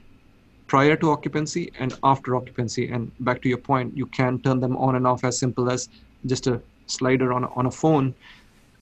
prior 0.66 0.96
to 0.96 1.10
occupancy 1.10 1.72
and 1.78 1.94
after 2.04 2.36
occupancy. 2.36 2.90
And 2.90 3.10
back 3.20 3.40
to 3.42 3.48
your 3.48 3.58
point, 3.58 3.96
you 3.96 4.06
can 4.06 4.38
turn 4.40 4.60
them 4.60 4.76
on 4.76 4.94
and 4.94 5.06
off 5.06 5.24
as 5.24 5.38
simple 5.38 5.70
as 5.70 5.88
just 6.26 6.46
a 6.46 6.60
slider 6.86 7.32
on 7.32 7.44
a, 7.44 7.54
on 7.54 7.66
a 7.66 7.70
phone. 7.70 8.14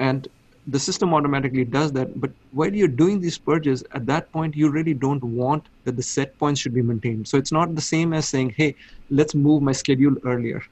And 0.00 0.26
the 0.66 0.78
system 0.78 1.14
automatically 1.14 1.64
does 1.64 1.92
that. 1.92 2.20
But 2.20 2.30
while 2.52 2.74
you're 2.74 2.88
doing 2.88 3.20
these 3.20 3.38
purges, 3.38 3.84
at 3.92 4.04
that 4.06 4.30
point, 4.32 4.56
you 4.56 4.68
really 4.70 4.94
don't 4.94 5.22
want 5.22 5.64
that 5.84 5.96
the 5.96 6.02
set 6.02 6.36
points 6.38 6.60
should 6.60 6.74
be 6.74 6.82
maintained. 6.82 7.28
So 7.28 7.38
it's 7.38 7.52
not 7.52 7.74
the 7.74 7.80
same 7.80 8.12
as 8.12 8.28
saying, 8.28 8.54
hey, 8.56 8.74
let's 9.08 9.34
move 9.34 9.62
my 9.62 9.72
schedule 9.72 10.16
earlier. 10.24 10.62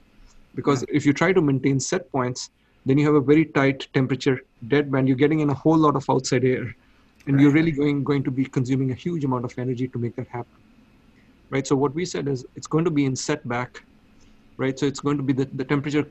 Because 0.57 0.85
if 0.89 1.07
you 1.07 1.13
try 1.13 1.33
to 1.33 1.41
maintain 1.41 1.79
set 1.79 2.11
points, 2.11 2.51
then 2.85 2.99
you 2.99 3.07
have 3.07 3.15
a 3.15 3.21
very 3.21 3.45
tight 3.45 3.87
temperature 3.93 4.41
dead 4.67 4.91
band. 4.91 5.07
You're 5.07 5.17
getting 5.17 5.41
in 5.41 5.51
a 5.51 5.55
whole 5.55 5.77
lot 5.77 5.95
of 5.95 6.05
outside 6.11 6.45
air. 6.45 6.75
And 7.27 7.37
right. 7.37 7.43
you're 7.43 7.53
really 7.53 7.73
going, 7.73 8.03
going 8.03 8.25
to 8.25 8.31
be 8.31 8.45
consuming 8.45 8.91
a 8.91 8.95
huge 8.95 9.25
amount 9.25 9.45
of 9.45 9.57
energy 9.59 9.87
to 9.89 9.99
make 9.99 10.17
that 10.17 10.29
happen. 10.29 10.61
Right. 11.51 11.67
So 11.67 11.77
what 11.77 11.95
we 11.95 12.05
said 12.05 12.27
is 12.27 12.45
it's 12.57 12.67
going 12.67 12.85
to 12.85 12.91
be 12.91 13.05
in 13.05 13.15
setback. 13.15 13.85
Right. 14.57 14.77
So 14.77 14.87
it's 14.87 15.01
going 15.01 15.19
to 15.19 15.23
be 15.23 15.33
the, 15.33 15.45
the 15.45 15.65
temperature 15.65 16.09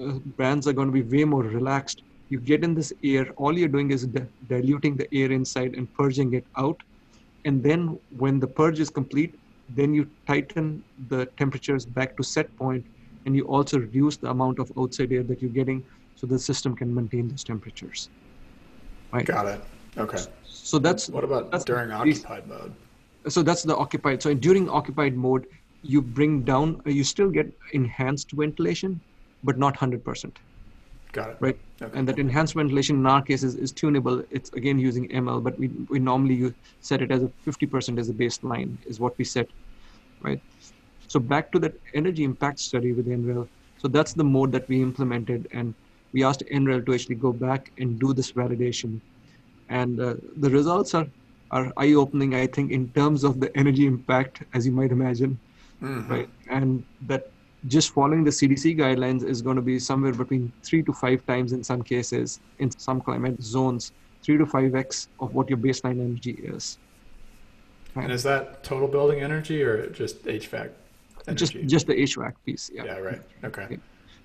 uh, 0.00 0.12
bands 0.42 0.66
are 0.66 0.72
going 0.72 0.88
to 0.88 0.92
be 0.92 1.02
way 1.02 1.24
more 1.24 1.42
relaxed 1.42 2.02
you 2.30 2.38
get 2.38 2.64
in 2.64 2.74
this 2.74 2.92
air 3.02 3.26
all 3.36 3.58
you're 3.58 3.74
doing 3.76 3.90
is 3.90 4.06
di- 4.06 4.26
diluting 4.48 4.96
the 4.96 5.08
air 5.12 5.30
inside 5.32 5.74
and 5.74 5.92
purging 5.94 6.32
it 6.32 6.46
out 6.56 6.80
and 7.44 7.62
then 7.62 7.98
when 8.16 8.40
the 8.40 8.46
purge 8.46 8.80
is 8.80 8.88
complete 8.88 9.34
then 9.80 9.92
you 9.92 10.08
tighten 10.26 10.82
the 11.08 11.26
temperatures 11.40 11.84
back 11.84 12.16
to 12.16 12.22
set 12.22 12.56
point 12.56 12.84
and 13.26 13.36
you 13.36 13.44
also 13.44 13.78
reduce 13.78 14.16
the 14.16 14.28
amount 14.30 14.58
of 14.58 14.72
outside 14.78 15.12
air 15.12 15.22
that 15.22 15.40
you're 15.40 15.50
getting 15.50 15.84
so 16.14 16.26
the 16.26 16.38
system 16.38 16.74
can 16.74 16.94
maintain 16.94 17.28
those 17.28 17.44
temperatures 17.44 18.08
right 19.12 19.26
got 19.26 19.46
it 19.46 19.60
okay 19.98 20.18
so 20.44 20.78
that's 20.78 21.08
what 21.08 21.24
about 21.24 21.50
that's 21.50 21.64
during 21.64 21.90
occupied 21.90 22.46
mode 22.48 22.72
so 23.28 23.42
that's 23.42 23.62
the 23.62 23.76
occupied 23.76 24.22
so 24.22 24.32
during 24.34 24.68
occupied 24.68 25.16
mode 25.16 25.46
you 25.82 26.00
bring 26.02 26.42
down 26.42 26.80
you 26.84 27.04
still 27.04 27.30
get 27.30 27.52
enhanced 27.72 28.30
ventilation 28.32 29.00
but 29.42 29.58
not 29.58 29.76
100% 29.76 30.32
Got 31.12 31.30
it. 31.30 31.36
Right. 31.40 31.58
Okay. 31.82 31.98
And 31.98 32.06
that 32.08 32.18
enhanced 32.18 32.54
ventilation 32.54 32.96
in 32.96 33.06
our 33.06 33.22
case 33.22 33.42
is, 33.42 33.56
is 33.56 33.72
tunable. 33.72 34.22
It's 34.30 34.50
again 34.52 34.78
using 34.78 35.08
ML, 35.08 35.42
but 35.42 35.58
we, 35.58 35.68
we 35.88 35.98
normally 35.98 36.34
use, 36.34 36.52
set 36.80 37.02
it 37.02 37.10
as 37.10 37.22
a 37.22 37.32
50% 37.46 37.98
as 37.98 38.08
a 38.08 38.12
baseline 38.12 38.78
is 38.86 39.00
what 39.00 39.18
we 39.18 39.24
set. 39.24 39.48
Right. 40.20 40.40
So 41.10 41.18
back 41.18 41.50
to 41.50 41.58
that 41.58 41.74
energy 41.92 42.22
impact 42.22 42.60
study 42.60 42.92
with 42.92 43.08
NREL. 43.08 43.48
So 43.78 43.88
that's 43.88 44.12
the 44.12 44.22
mode 44.22 44.52
that 44.52 44.68
we 44.68 44.80
implemented. 44.80 45.48
And 45.50 45.74
we 46.12 46.22
asked 46.22 46.44
NREL 46.52 46.86
to 46.86 46.94
actually 46.94 47.16
go 47.16 47.32
back 47.32 47.72
and 47.78 47.98
do 47.98 48.12
this 48.12 48.30
validation. 48.30 49.00
And 49.68 50.00
uh, 50.00 50.14
the 50.36 50.48
results 50.48 50.94
are, 50.94 51.08
are 51.50 51.72
eye 51.76 51.94
opening, 51.94 52.36
I 52.36 52.46
think, 52.46 52.70
in 52.70 52.90
terms 52.90 53.24
of 53.24 53.40
the 53.40 53.50
energy 53.56 53.86
impact, 53.86 54.44
as 54.54 54.64
you 54.64 54.70
might 54.70 54.92
imagine. 54.92 55.36
Mm-hmm. 55.82 56.12
Right. 56.12 56.28
And 56.48 56.84
that 57.08 57.32
just 57.66 57.90
following 57.90 58.22
the 58.22 58.30
CDC 58.30 58.78
guidelines 58.78 59.24
is 59.24 59.42
going 59.42 59.56
to 59.56 59.62
be 59.62 59.80
somewhere 59.80 60.12
between 60.12 60.52
three 60.62 60.84
to 60.84 60.92
five 60.92 61.26
times 61.26 61.52
in 61.52 61.64
some 61.64 61.82
cases, 61.82 62.38
in 62.60 62.70
some 62.70 63.00
climate 63.00 63.42
zones, 63.42 63.90
three 64.22 64.38
to 64.38 64.46
five 64.46 64.76
x 64.76 65.08
of 65.18 65.34
what 65.34 65.48
your 65.48 65.58
baseline 65.58 66.00
energy 66.00 66.38
is. 66.44 66.78
Right? 67.96 68.04
And 68.04 68.12
is 68.12 68.22
that 68.22 68.62
total 68.62 68.86
building 68.86 69.22
energy 69.22 69.60
or 69.60 69.90
just 69.90 70.24
HVAC? 70.24 70.70
Energy? 71.30 71.62
Just 71.62 71.68
just 71.68 71.86
the 71.86 71.94
HVAC 71.94 72.34
piece. 72.44 72.70
Yeah. 72.72 72.84
Yeah. 72.84 72.98
Right. 72.98 73.22
Okay. 73.44 73.66
Yeah. 73.70 73.76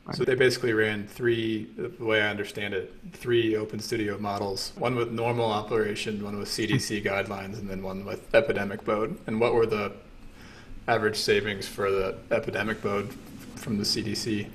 Right. 0.06 0.16
So 0.16 0.24
they 0.24 0.36
basically 0.36 0.74
ran 0.74 1.08
three, 1.08 1.68
the 1.78 1.91
way 2.03 2.22
I 2.22 2.30
understand 2.30 2.76
it, 2.76 2.93
three 3.14 3.56
Open 3.56 3.80
Studio 3.80 4.20
models, 4.20 4.72
one 4.78 4.95
with 4.95 5.12
normal 5.12 5.49
operation, 5.51 6.24
one 6.24 6.38
with 6.38 6.47
CDC 6.47 7.03
guidelines, 7.12 7.58
and 7.58 7.68
then 7.68 7.82
one 7.82 8.06
with 8.06 8.34
epidemic 8.36 8.86
mode. 8.86 9.18
And 9.26 9.39
what 9.39 9.56
were 9.56 9.66
the 9.66 9.93
average 10.88 11.16
savings 11.16 11.68
for 11.68 11.89
the 11.89 12.18
epidemic 12.30 12.84
mode 12.84 13.16
from 13.56 13.78
the 13.80 13.84
CDC? 13.84 14.47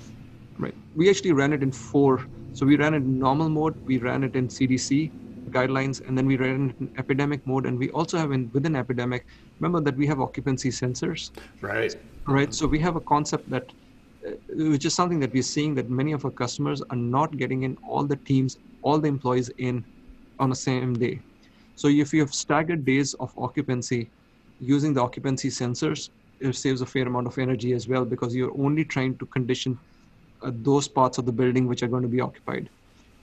Right. 0.56 0.74
We 0.94 1.10
actually 1.10 1.32
ran 1.32 1.52
it 1.52 1.64
in 1.64 1.72
four. 1.72 2.26
So 2.52 2.64
we 2.64 2.76
ran 2.76 2.94
it 2.94 2.98
in 2.98 3.18
normal 3.18 3.48
mode, 3.48 3.74
we 3.86 3.98
ran 3.98 4.22
it 4.22 4.36
in 4.36 4.46
CDC 4.46 5.10
guidelines, 5.50 6.06
and 6.06 6.16
then 6.16 6.26
we 6.26 6.36
ran 6.36 6.70
it 6.70 6.80
in 6.80 6.94
epidemic 6.96 7.44
mode. 7.44 7.66
And 7.66 7.76
we 7.76 7.90
also 7.90 8.18
have 8.18 8.30
in 8.30 8.50
within 8.52 8.76
epidemic, 8.76 9.26
remember 9.58 9.80
that 9.80 9.96
we 9.96 10.06
have 10.06 10.20
occupancy 10.20 10.70
sensors. 10.70 11.30
Right. 11.60 11.96
Right. 12.26 12.54
So 12.54 12.66
we 12.66 12.78
have 12.80 12.96
a 12.96 13.00
concept 13.00 13.48
that, 13.50 13.64
uh, 14.26 14.32
which 14.50 14.84
is 14.84 14.94
something 14.94 15.20
that 15.20 15.32
we're 15.32 15.42
seeing 15.42 15.74
that 15.74 15.90
many 15.90 16.12
of 16.12 16.24
our 16.24 16.30
customers 16.30 16.82
are 16.90 16.96
not 16.96 17.36
getting 17.36 17.62
in 17.64 17.76
all 17.88 18.04
the 18.04 18.16
teams, 18.16 18.56
all 18.82 18.98
the 18.98 19.08
employees 19.08 19.50
in 19.58 19.84
on 20.38 20.50
the 20.50 20.56
same 20.56 20.94
day. 20.94 21.20
So 21.74 21.88
if 21.88 22.12
you 22.12 22.20
have 22.20 22.32
staggered 22.32 22.84
days 22.84 23.14
of 23.14 23.32
occupancy 23.38 24.10
using 24.58 24.92
the 24.94 25.00
occupancy 25.00 25.48
sensors, 25.48 26.10
it 26.40 26.54
saves 26.54 26.82
a 26.82 26.86
fair 26.86 27.06
amount 27.06 27.26
of 27.26 27.38
energy 27.38 27.72
as 27.72 27.88
well 27.88 28.04
because 28.04 28.34
you're 28.34 28.56
only 28.58 28.84
trying 28.84 29.16
to 29.18 29.26
condition 29.26 29.78
uh, 30.42 30.50
those 30.54 30.88
parts 30.88 31.18
of 31.18 31.26
the 31.26 31.32
building 31.32 31.66
which 31.66 31.82
are 31.82 31.88
going 31.88 32.02
to 32.02 32.08
be 32.08 32.20
occupied. 32.20 32.70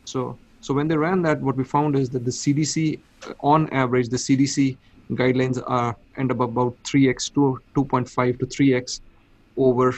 So, 0.06 0.40
so 0.62 0.74
when 0.74 0.88
they 0.88 0.98
ran 0.98 1.22
that, 1.24 1.42
what 1.42 1.56
we 1.56 1.64
found 1.64 1.96
is 1.96 2.10
that 2.12 2.26
the 2.26 2.32
CDC, 2.32 3.00
on 3.42 3.70
average, 3.70 4.10
the 4.10 4.18
CDC 4.18 4.78
guidelines 5.12 5.62
are 5.66 5.96
end 6.18 6.32
up 6.32 6.40
about 6.40 6.76
3x 6.84 7.34
to 7.34 7.60
2.5 7.76 8.40
to 8.40 8.46
3x 8.46 9.02
over 9.56 9.94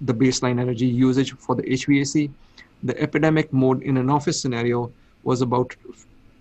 the 0.00 0.14
baseline 0.14 0.60
energy 0.60 0.86
usage 0.86 1.32
for 1.32 1.54
the 1.54 1.62
HVAC. 1.62 2.30
The 2.82 3.00
epidemic 3.00 3.52
mode 3.52 3.82
in 3.82 3.96
an 3.96 4.10
office 4.10 4.40
scenario 4.40 4.92
was 5.22 5.40
about 5.40 5.74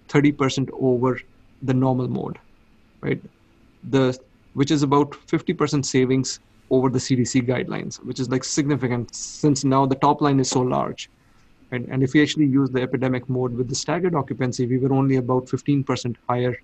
30% 0.09 0.69
over 0.73 1.19
the 1.61 1.73
normal 1.73 2.07
mode, 2.07 2.37
right? 3.01 3.21
The 3.89 4.17
which 4.53 4.71
is 4.71 4.83
about 4.83 5.11
50% 5.11 5.85
savings 5.85 6.39
over 6.71 6.89
the 6.89 6.99
CDC 6.99 7.47
guidelines, 7.47 8.03
which 8.03 8.19
is 8.19 8.29
like 8.29 8.43
significant 8.43 9.15
since 9.15 9.63
now 9.63 9.85
the 9.85 9.95
top 9.95 10.21
line 10.21 10.39
is 10.39 10.49
so 10.49 10.61
large. 10.61 11.09
And, 11.71 11.87
and 11.87 12.03
if 12.03 12.13
we 12.13 12.21
actually 12.21 12.47
use 12.47 12.69
the 12.69 12.81
epidemic 12.81 13.29
mode 13.29 13.55
with 13.55 13.69
the 13.69 13.75
staggered 13.75 14.13
occupancy, 14.13 14.65
we 14.65 14.77
were 14.77 14.91
only 14.91 15.15
about 15.15 15.45
15% 15.45 16.15
higher 16.27 16.57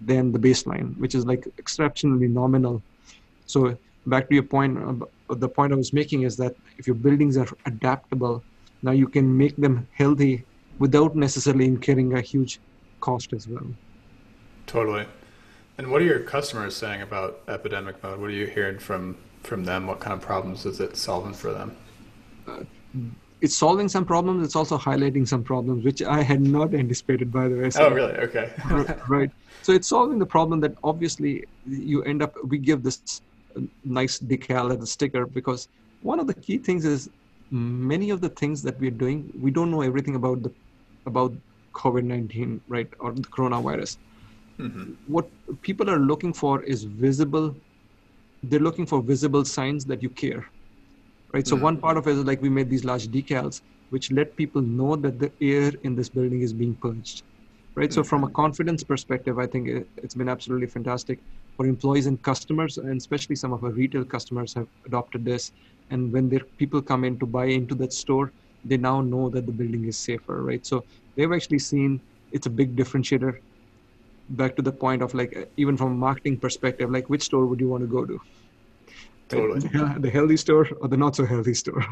than 0.00 0.32
the 0.32 0.38
baseline, 0.38 0.96
which 0.98 1.14
is 1.14 1.26
like 1.26 1.46
exceptionally 1.58 2.28
nominal. 2.28 2.82
So 3.46 3.76
back 4.06 4.28
to 4.28 4.34
your 4.34 4.44
point, 4.44 4.78
uh, 4.78 5.34
the 5.34 5.48
point 5.48 5.72
I 5.72 5.76
was 5.76 5.92
making 5.92 6.22
is 6.22 6.36
that 6.36 6.54
if 6.78 6.86
your 6.86 6.96
buildings 6.96 7.36
are 7.36 7.48
adaptable, 7.66 8.42
now 8.82 8.92
you 8.92 9.08
can 9.08 9.36
make 9.36 9.56
them 9.56 9.86
healthy 9.92 10.44
without 10.78 11.14
necessarily 11.14 11.66
incurring 11.66 12.14
a 12.14 12.20
huge 12.20 12.60
cost 13.00 13.32
as 13.32 13.46
well. 13.46 13.66
Totally. 14.66 15.06
And 15.78 15.90
what 15.90 16.02
are 16.02 16.04
your 16.04 16.20
customers 16.20 16.76
saying 16.76 17.02
about 17.02 17.40
epidemic 17.48 18.02
mode? 18.02 18.20
What 18.20 18.30
are 18.30 18.34
you 18.34 18.46
hearing 18.46 18.78
from 18.78 19.16
from 19.42 19.64
them? 19.64 19.86
What 19.86 20.00
kind 20.00 20.12
of 20.12 20.20
problems 20.20 20.66
is 20.66 20.80
it 20.80 20.96
solving 20.96 21.32
for 21.32 21.52
them? 21.52 21.76
Uh, 22.46 22.64
it's 23.40 23.56
solving 23.56 23.88
some 23.88 24.04
problems. 24.04 24.44
It's 24.44 24.56
also 24.56 24.76
highlighting 24.76 25.26
some 25.26 25.42
problems, 25.42 25.84
which 25.84 26.02
I 26.02 26.22
had 26.22 26.40
not 26.40 26.74
anticipated, 26.74 27.32
by 27.32 27.48
the 27.48 27.56
way. 27.56 27.70
So, 27.70 27.86
oh, 27.86 27.90
really? 27.90 28.12
Okay. 28.14 28.52
right. 29.08 29.30
So 29.62 29.72
it's 29.72 29.88
solving 29.88 30.18
the 30.18 30.26
problem 30.26 30.60
that 30.60 30.74
obviously 30.84 31.44
you 31.66 32.02
end 32.04 32.22
up. 32.22 32.34
We 32.44 32.58
give 32.58 32.82
this 32.82 33.22
nice 33.84 34.18
decal 34.18 34.74
as 34.74 34.82
a 34.82 34.86
sticker 34.86 35.26
because 35.26 35.68
one 36.02 36.20
of 36.20 36.26
the 36.26 36.34
key 36.34 36.58
things 36.58 36.84
is 36.84 37.10
many 37.50 38.10
of 38.10 38.20
the 38.20 38.28
things 38.28 38.62
that 38.62 38.78
we're 38.78 38.90
doing, 38.90 39.32
we 39.40 39.50
don't 39.50 39.70
know 39.70 39.82
everything 39.82 40.14
about 40.14 40.42
the 40.42 40.52
about 41.06 41.32
COVID 41.72 42.04
nineteen, 42.04 42.60
right, 42.68 42.88
or 42.98 43.12
the 43.12 43.22
coronavirus. 43.22 43.96
Mm-hmm. 44.58 44.92
What 45.06 45.28
people 45.62 45.90
are 45.90 45.98
looking 45.98 46.32
for 46.32 46.62
is 46.62 46.84
visible. 46.84 47.56
They're 48.42 48.60
looking 48.60 48.86
for 48.86 49.02
visible 49.02 49.44
signs 49.44 49.84
that 49.86 50.02
you 50.02 50.10
care, 50.10 50.46
right? 51.32 51.46
So 51.46 51.54
mm-hmm. 51.54 51.64
one 51.64 51.76
part 51.78 51.96
of 51.96 52.06
it 52.06 52.12
is 52.12 52.24
like 52.24 52.42
we 52.42 52.48
made 52.48 52.70
these 52.70 52.84
large 52.84 53.08
decals, 53.08 53.62
which 53.90 54.10
let 54.10 54.36
people 54.36 54.62
know 54.62 54.96
that 54.96 55.18
the 55.18 55.30
air 55.40 55.72
in 55.82 55.94
this 55.94 56.08
building 56.08 56.42
is 56.42 56.52
being 56.52 56.74
purged, 56.74 57.22
right? 57.74 57.88
Mm-hmm. 57.88 57.94
So 57.94 58.04
from 58.04 58.24
a 58.24 58.30
confidence 58.30 58.82
perspective, 58.82 59.38
I 59.38 59.46
think 59.46 59.68
it, 59.68 59.88
it's 59.96 60.14
been 60.14 60.28
absolutely 60.28 60.66
fantastic 60.66 61.18
for 61.56 61.66
employees 61.66 62.06
and 62.06 62.20
customers, 62.22 62.78
and 62.78 62.96
especially 62.96 63.36
some 63.36 63.52
of 63.52 63.64
our 63.64 63.70
retail 63.70 64.04
customers 64.04 64.54
have 64.54 64.68
adopted 64.86 65.24
this. 65.24 65.52
And 65.90 66.12
when 66.12 66.28
their 66.28 66.44
people 66.58 66.80
come 66.80 67.04
in 67.04 67.18
to 67.18 67.26
buy 67.26 67.46
into 67.46 67.74
that 67.76 67.92
store, 67.92 68.32
they 68.64 68.76
now 68.76 69.00
know 69.00 69.28
that 69.30 69.46
the 69.46 69.52
building 69.52 69.84
is 69.86 69.96
safer, 69.96 70.42
right? 70.42 70.64
So 70.64 70.84
they've 71.16 71.32
actually 71.32 71.58
seen 71.58 72.00
it's 72.32 72.46
a 72.46 72.50
big 72.50 72.76
differentiator 72.76 73.38
back 74.30 74.54
to 74.56 74.62
the 74.62 74.70
point 74.70 75.02
of 75.02 75.12
like 75.14 75.50
even 75.56 75.76
from 75.76 75.88
a 75.92 75.94
marketing 75.94 76.36
perspective 76.36 76.90
like 76.90 77.10
which 77.10 77.24
store 77.24 77.46
would 77.46 77.58
you 77.58 77.68
want 77.68 77.82
to 77.82 77.88
go 77.88 78.04
to 78.04 78.20
totally 79.30 79.68
yeah, 79.74 79.94
the 79.98 80.10
healthy 80.10 80.36
store 80.36 80.68
or 80.80 80.88
the 80.88 80.96
not 80.96 81.16
so 81.16 81.24
healthy 81.24 81.54
store 81.54 81.84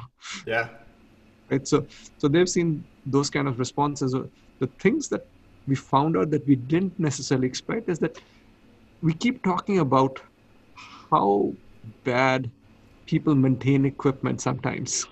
yeah 0.46 0.68
right 1.50 1.66
so 1.66 1.86
so 2.18 2.28
they've 2.28 2.48
seen 2.48 2.84
those 3.06 3.30
kind 3.30 3.48
of 3.48 3.58
responses 3.58 4.14
the 4.58 4.66
things 4.78 5.08
that 5.08 5.26
we 5.66 5.74
found 5.74 6.16
out 6.16 6.30
that 6.30 6.46
we 6.46 6.56
didn't 6.56 6.98
necessarily 6.98 7.46
expect 7.46 7.88
is 7.88 7.98
that 7.98 8.18
we 9.02 9.12
keep 9.14 9.42
talking 9.42 9.78
about 9.78 10.20
how 11.10 11.52
bad 12.04 12.50
people 13.06 13.34
maintain 13.34 13.84
equipment 13.84 14.40
sometimes 14.40 15.06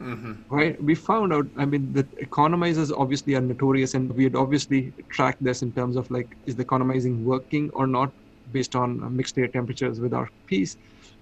Mm-hmm. 0.00 0.54
Right. 0.54 0.82
We 0.82 0.94
found 0.94 1.32
out, 1.32 1.46
I 1.56 1.64
mean, 1.64 1.92
the 1.92 2.04
economizers 2.22 2.92
obviously 2.96 3.34
are 3.34 3.40
notorious, 3.40 3.94
and 3.94 4.12
we 4.12 4.24
had 4.24 4.36
obviously 4.36 4.92
tracked 5.10 5.42
this 5.42 5.62
in 5.62 5.72
terms 5.72 5.96
of 5.96 6.10
like, 6.10 6.36
is 6.46 6.54
the 6.54 6.62
economizing 6.62 7.24
working 7.24 7.70
or 7.70 7.86
not 7.86 8.12
based 8.52 8.76
on 8.76 9.16
mixed 9.16 9.36
air 9.38 9.48
temperatures 9.48 10.00
with 10.00 10.14
our 10.14 10.28
piece. 10.46 10.76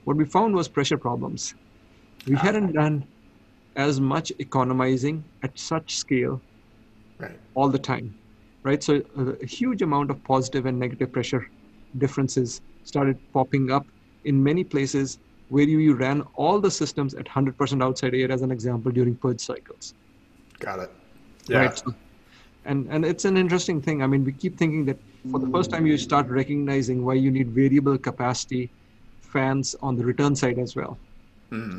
What 0.07 0.16
we 0.16 0.24
found 0.24 0.54
was 0.54 0.68
pressure 0.68 0.96
problems. 0.96 1.57
We 2.28 2.36
ah. 2.36 2.38
hadn't 2.38 2.72
done 2.72 3.04
as 3.74 4.00
much 4.00 4.30
economizing 4.38 5.24
at 5.42 5.59
such 5.59 5.96
scale 5.96 6.40
right. 7.18 7.36
all 7.57 7.68
the 7.68 7.78
time, 7.78 8.14
right? 8.62 8.80
So 8.80 9.02
uh, 9.18 9.32
a 9.42 9.46
huge 9.46 9.82
amount 9.82 10.12
of 10.12 10.22
positive 10.22 10.66
and 10.66 10.78
negative 10.78 11.11
pressure 11.11 11.50
differences 11.98 12.61
started 12.84 13.18
popping 13.32 13.72
up 13.72 13.84
in 14.24 14.40
many 14.40 14.62
places 14.62 15.18
where 15.48 15.64
you, 15.64 15.80
you 15.80 15.94
ran 15.94 16.22
all 16.36 16.61
the 16.61 16.70
systems 16.70 17.14
at 17.14 17.26
100% 17.26 17.82
outside 17.82 18.14
air 18.14 18.30
as 18.30 18.42
an 18.42 18.52
example 18.52 18.92
during 18.92 19.16
purge 19.16 19.40
cycles. 19.40 19.92
Got 20.61 20.78
it. 20.78 20.90
Yeah. 21.48 21.59
Right. 21.59 21.78
So- 21.78 21.94
and 22.64 22.88
and 22.90 23.04
it's 23.04 23.24
an 23.24 23.36
interesting 23.36 23.80
thing. 23.80 24.02
I 24.02 24.09
mean, 24.09 24.24
we 24.24 24.32
keep 24.32 24.59
thinking 24.59 24.86
that 24.86 24.98
for 25.30 25.38
the 25.38 25.46
first 25.50 25.70
time 25.70 25.86
you 25.86 25.96
start 25.96 26.26
recognizing 26.28 27.04
why 27.04 27.14
you 27.14 27.30
need 27.30 27.50
variable 27.50 27.96
capacity 27.96 28.72
fans 29.27 29.74
on 29.83 29.97
the 29.97 30.05
return 30.05 30.35
side 30.37 30.59
as 30.59 30.74
well. 30.77 30.99
Mm-hmm. 31.53 31.79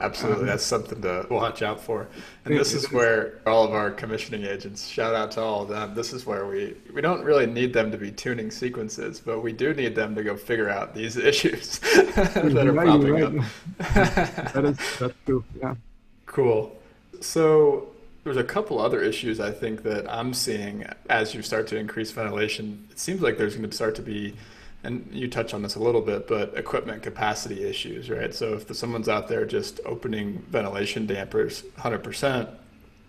Absolutely, 0.00 0.46
that's 0.46 0.64
something 0.64 1.00
to 1.02 1.24
watch 1.30 1.62
out 1.62 1.80
for. 1.80 2.08
And 2.44 2.56
this 2.58 2.74
is 2.74 2.90
where 2.90 3.40
all 3.46 3.62
of 3.64 3.72
our 3.72 3.88
commissioning 3.92 4.42
agents, 4.44 4.88
shout 4.88 5.14
out 5.14 5.30
to 5.32 5.40
all 5.40 5.62
of 5.62 5.68
them. 5.68 5.94
This 5.94 6.12
is 6.12 6.26
where 6.26 6.44
we 6.46 6.74
we 6.92 7.00
don't 7.00 7.22
really 7.22 7.46
need 7.46 7.72
them 7.72 7.92
to 7.92 7.96
be 7.98 8.10
tuning 8.10 8.50
sequences, 8.50 9.20
but 9.20 9.42
we 9.42 9.52
do 9.52 9.72
need 9.74 9.94
them 9.94 10.16
to 10.16 10.24
go 10.24 10.36
figure 10.36 10.68
out 10.68 10.92
these 10.92 11.16
issues 11.32 11.78
that 11.78 12.36
are 12.66 12.72
Right, 12.72 12.86
popping 12.88 13.10
right. 13.12 13.22
up. 13.22 13.34
That 14.54 14.64
is 14.64 14.78
that's 14.98 15.14
true. 15.24 15.44
Yeah. 15.60 15.76
Cool. 16.26 16.76
So 17.20 17.88
there's 18.24 18.36
a 18.36 18.44
couple 18.44 18.80
other 18.80 19.00
issues 19.02 19.38
I 19.38 19.52
think 19.52 19.84
that 19.84 20.10
I'm 20.12 20.34
seeing 20.34 20.84
as 21.10 21.32
you 21.34 21.42
start 21.42 21.68
to 21.68 21.76
increase 21.76 22.10
ventilation. 22.10 22.88
It 22.90 22.98
seems 22.98 23.20
like 23.20 23.38
there's 23.38 23.54
going 23.56 23.68
to 23.68 23.74
start 23.76 23.94
to 23.96 24.02
be, 24.02 24.34
and 24.84 25.08
you 25.12 25.28
touch 25.28 25.54
on 25.54 25.62
this 25.62 25.76
a 25.76 25.80
little 25.80 26.00
bit, 26.00 26.26
but 26.26 26.56
equipment 26.56 27.02
capacity 27.02 27.64
issues, 27.64 28.10
right? 28.10 28.34
So 28.34 28.54
if 28.54 28.74
someone's 28.74 29.08
out 29.08 29.28
there 29.28 29.44
just 29.44 29.80
opening 29.84 30.38
ventilation 30.50 31.06
dampers 31.06 31.62
100%, 31.78 32.48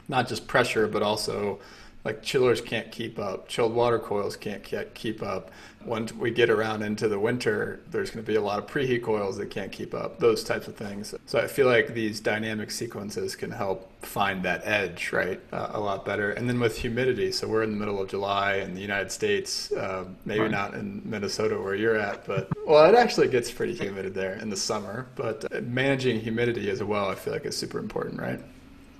not 0.07 0.27
just 0.27 0.47
pressure, 0.47 0.87
but 0.87 1.01
also 1.01 1.59
like 2.05 2.21
chillers 2.21 2.59
can't 2.59 2.91
keep 2.91 3.17
up, 3.17 3.47
chilled 3.47 3.73
water 3.73 3.97
coils 3.97 4.35
can't 4.35 4.63
keep 4.93 5.23
up. 5.23 5.51
Once 5.85 6.13
we 6.13 6.31
get 6.31 6.49
around 6.49 6.81
into 6.81 7.07
the 7.09 7.19
winter, 7.19 7.81
there's 7.91 8.09
going 8.09 8.23
to 8.23 8.29
be 8.29 8.37
a 8.37 8.41
lot 8.41 8.57
of 8.57 8.67
preheat 8.67 9.03
coils 9.03 9.37
that 9.37 9.49
can't 9.49 9.71
keep 9.71 9.93
up, 9.93 10.17
those 10.19 10.43
types 10.43 10.67
of 10.67 10.75
things. 10.75 11.13
So 11.25 11.39
I 11.39 11.47
feel 11.47 11.67
like 11.67 11.93
these 11.93 12.19
dynamic 12.21 12.71
sequences 12.71 13.35
can 13.35 13.51
help 13.51 13.89
find 14.05 14.43
that 14.43 14.61
edge, 14.65 15.11
right, 15.11 15.39
uh, 15.51 15.71
a 15.73 15.79
lot 15.79 16.05
better. 16.05 16.31
And 16.31 16.47
then 16.47 16.59
with 16.59 16.77
humidity, 16.77 17.31
so 17.31 17.47
we're 17.47 17.63
in 17.63 17.71
the 17.71 17.77
middle 17.77 18.01
of 18.01 18.09
July 18.09 18.55
in 18.55 18.73
the 18.75 18.81
United 18.81 19.11
States, 19.11 19.71
uh, 19.73 20.05
maybe 20.25 20.41
Right. 20.41 20.51
not 20.51 20.73
in 20.73 21.01
Minnesota 21.05 21.57
where 21.59 21.75
you're 21.75 21.97
at, 21.97 22.25
but 22.25 22.49
well, 22.65 22.85
it 22.85 22.95
actually 22.97 23.27
gets 23.29 23.51
pretty 23.51 23.73
humid 23.73 24.13
there 24.13 24.35
in 24.35 24.49
the 24.49 24.57
summer. 24.57 25.07
But 25.15 25.45
uh, 25.53 25.61
managing 25.61 26.19
humidity 26.21 26.69
as 26.69 26.81
well, 26.83 27.09
I 27.09 27.15
feel 27.15 27.33
like 27.33 27.45
is 27.45 27.57
super 27.57 27.79
important, 27.79 28.19
right? 28.19 28.39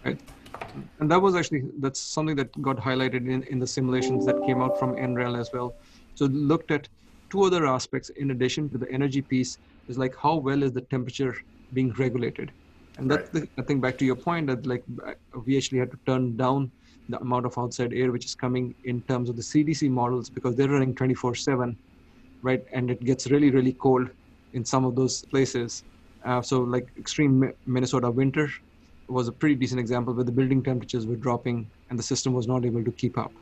Right. 0.06 0.20
And 1.00 1.12
that 1.12 1.22
was 1.22 1.36
actually 1.36 1.64
that's 1.80 2.00
something 2.02 2.36
that 2.38 2.50
got 2.62 2.78
highlighted 2.78 3.28
in, 3.30 3.44
in 3.44 3.60
the 3.60 3.68
simulations 3.68 4.26
that 4.26 4.42
came 4.44 4.62
out 4.62 4.78
from 4.78 4.96
NREL 4.96 5.40
as 5.40 5.50
well. 5.54 5.76
So 6.16 6.26
looked 6.26 6.72
at 6.72 6.90
two 7.32 7.44
other 7.44 7.66
aspects 7.66 8.10
in 8.18 8.32
addition 8.32 8.70
to 8.72 8.78
the 8.78 8.90
energy 8.92 9.22
piece 9.22 9.58
is 9.88 9.98
like 9.98 10.16
how 10.22 10.36
well 10.38 10.64
is 10.64 10.72
the 10.74 10.82
temperature 10.82 11.36
being 11.74 11.92
regulated. 11.94 12.54
And 12.98 13.10
that's 13.10 13.30
Right. 13.34 13.44
the, 13.44 13.62
I 13.62 13.66
think 13.66 13.82
back 13.82 13.98
to 14.00 14.06
your 14.06 14.16
point 14.16 14.48
that 14.48 14.66
like 14.66 14.84
uh, 15.08 15.14
we 15.46 15.58
actually 15.58 15.80
had 15.80 15.92
to 15.92 16.00
turn 16.06 16.38
down 16.38 16.72
the 17.10 17.20
amount 17.20 17.46
of 17.46 17.58
outside 17.58 17.94
air 17.94 18.12
which 18.12 18.26
is 18.26 18.36
coming 18.36 18.76
in 18.84 19.02
terms 19.04 19.30
of 19.30 19.36
the 19.36 19.42
CDC 19.44 19.90
models 19.90 20.30
because 20.30 20.56
they're 20.56 20.70
running 20.70 20.96
24/7, 20.96 21.78
right? 22.42 22.62
And 22.74 22.90
it 22.92 23.00
gets 23.02 23.30
really 23.30 23.50
really 23.52 23.74
cold 23.74 24.10
in 24.54 24.64
some 24.66 24.86
of 24.86 24.96
those 24.96 25.24
places. 25.26 25.84
Uh, 26.26 26.42
so 26.42 26.62
like 26.62 26.88
extreme 26.98 27.52
Minnesota 27.66 28.10
winter 28.10 28.50
was 29.08 29.28
a 29.28 29.32
pretty 29.32 29.56
decent 29.56 29.80
example 29.80 30.14
where 30.14 30.24
the 30.24 30.32
building 30.32 30.64
temperatures 30.64 31.06
were 31.06 31.16
dropping 31.16 31.70
and 31.90 32.00
the 32.00 32.04
system 32.04 32.34
was 32.34 32.48
not 32.48 32.66
able 32.66 32.84
to 32.84 32.92
keep 32.92 33.18
up. 33.18 33.34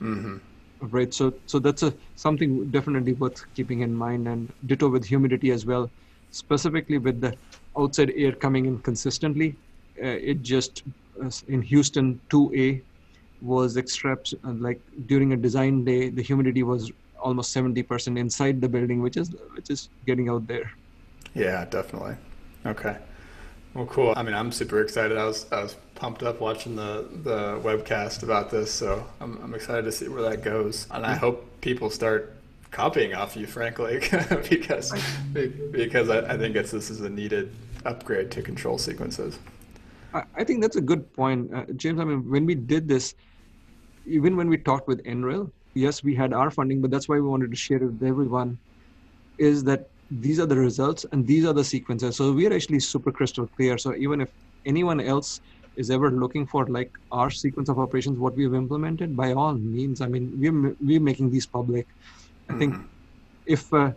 Mm-hmm. 0.00 0.36
Right. 0.80 1.14
So 1.14 1.32
so 1.46 1.58
that's 1.58 1.82
a 1.84 1.94
something 2.16 2.70
definitely 2.70 3.12
worth 3.12 3.44
keeping 3.54 3.80
in 3.80 3.94
mind 3.94 4.26
and 4.26 4.52
ditto 4.66 4.88
with 4.88 5.04
humidity 5.04 5.52
as 5.52 5.64
well, 5.64 5.90
specifically 6.30 6.98
with 6.98 7.20
the 7.20 7.36
outside 7.78 8.12
air 8.16 8.32
coming 8.32 8.66
in 8.66 8.78
consistently. 8.80 9.54
Uh, 10.02 10.18
it 10.32 10.42
just 10.42 10.82
uh, 11.22 11.30
in 11.48 11.62
Houston 11.62 12.20
2A 12.30 12.82
was 13.42 13.76
extract 13.76 14.34
uh, 14.44 14.52
like 14.52 14.80
during 15.06 15.32
a 15.32 15.36
design 15.36 15.84
day 15.84 16.10
the 16.10 16.22
humidity 16.22 16.62
was 16.62 16.90
almost 17.20 17.54
70% 17.54 18.18
inside 18.18 18.60
the 18.60 18.68
building 18.68 19.00
which 19.02 19.16
is 19.16 19.34
which 19.54 19.70
is 19.70 19.88
getting 20.06 20.28
out 20.28 20.46
there. 20.48 20.70
Yeah, 21.34 21.64
definitely. 21.64 22.16
Okay. 22.66 22.96
Well, 23.74 23.86
cool. 23.86 24.12
I 24.16 24.22
mean, 24.22 24.34
I'm 24.34 24.52
super 24.52 24.82
excited. 24.82 25.16
I 25.16 25.24
was 25.24 25.50
I 25.50 25.62
was 25.62 25.76
pumped 25.94 26.22
up 26.22 26.40
watching 26.40 26.76
the 26.76 27.08
the 27.22 27.60
webcast 27.62 28.22
about 28.22 28.50
this, 28.50 28.70
so 28.70 29.06
I'm 29.20 29.38
I'm 29.42 29.54
excited 29.54 29.84
to 29.84 29.92
see 29.92 30.08
where 30.08 30.22
that 30.22 30.42
goes, 30.42 30.86
and 30.90 31.06
I 31.06 31.14
hope 31.14 31.60
people 31.62 31.88
start 31.88 32.34
copying 32.70 33.14
off 33.14 33.36
you, 33.36 33.46
frankly, 33.46 34.00
because 34.50 34.92
because 35.70 36.10
I, 36.10 36.34
I 36.34 36.36
think 36.36 36.56
it's 36.56 36.70
this 36.70 36.90
is 36.90 37.00
a 37.00 37.08
needed 37.08 37.50
upgrade 37.84 38.30
to 38.32 38.42
control 38.42 38.76
sequences. 38.76 39.38
I, 40.12 40.24
I 40.36 40.44
think 40.44 40.60
that's 40.60 40.76
a 40.76 40.80
good 40.82 41.10
point, 41.14 41.54
uh, 41.54 41.64
James. 41.76 41.98
I 41.98 42.04
mean, 42.04 42.28
when 42.28 42.44
we 42.44 42.54
did 42.54 42.86
this, 42.86 43.14
even 44.06 44.36
when 44.36 44.48
we 44.48 44.58
talked 44.58 44.86
with 44.86 45.02
NREL, 45.04 45.50
yes, 45.72 46.04
we 46.04 46.14
had 46.14 46.34
our 46.34 46.50
funding, 46.50 46.82
but 46.82 46.90
that's 46.90 47.08
why 47.08 47.16
we 47.16 47.22
wanted 47.22 47.50
to 47.50 47.56
share 47.56 47.78
it 47.78 47.84
with 47.84 48.02
everyone. 48.02 48.58
Is 49.38 49.64
that 49.64 49.88
these 50.20 50.38
are 50.38 50.46
the 50.46 50.56
results 50.56 51.06
and 51.12 51.26
these 51.26 51.44
are 51.44 51.52
the 51.52 51.64
sequences. 51.64 52.16
So 52.16 52.32
we 52.32 52.46
are 52.46 52.52
actually 52.52 52.80
super 52.80 53.12
crystal 53.12 53.46
clear. 53.46 53.78
So 53.78 53.94
even 53.96 54.20
if 54.20 54.30
anyone 54.66 55.00
else 55.00 55.40
is 55.76 55.90
ever 55.90 56.10
looking 56.10 56.46
for 56.46 56.66
like 56.66 56.90
our 57.10 57.30
sequence 57.30 57.68
of 57.68 57.78
operations, 57.78 58.18
what 58.18 58.36
we've 58.36 58.54
implemented, 58.54 59.16
by 59.16 59.32
all 59.32 59.54
means, 59.54 60.00
I 60.00 60.08
mean, 60.08 60.32
we're 60.34 60.76
we're 60.80 61.00
making 61.00 61.30
these 61.30 61.46
public. 61.46 61.86
I 62.50 62.58
think 62.58 62.74
if 63.46 63.72
uh, 63.72 63.92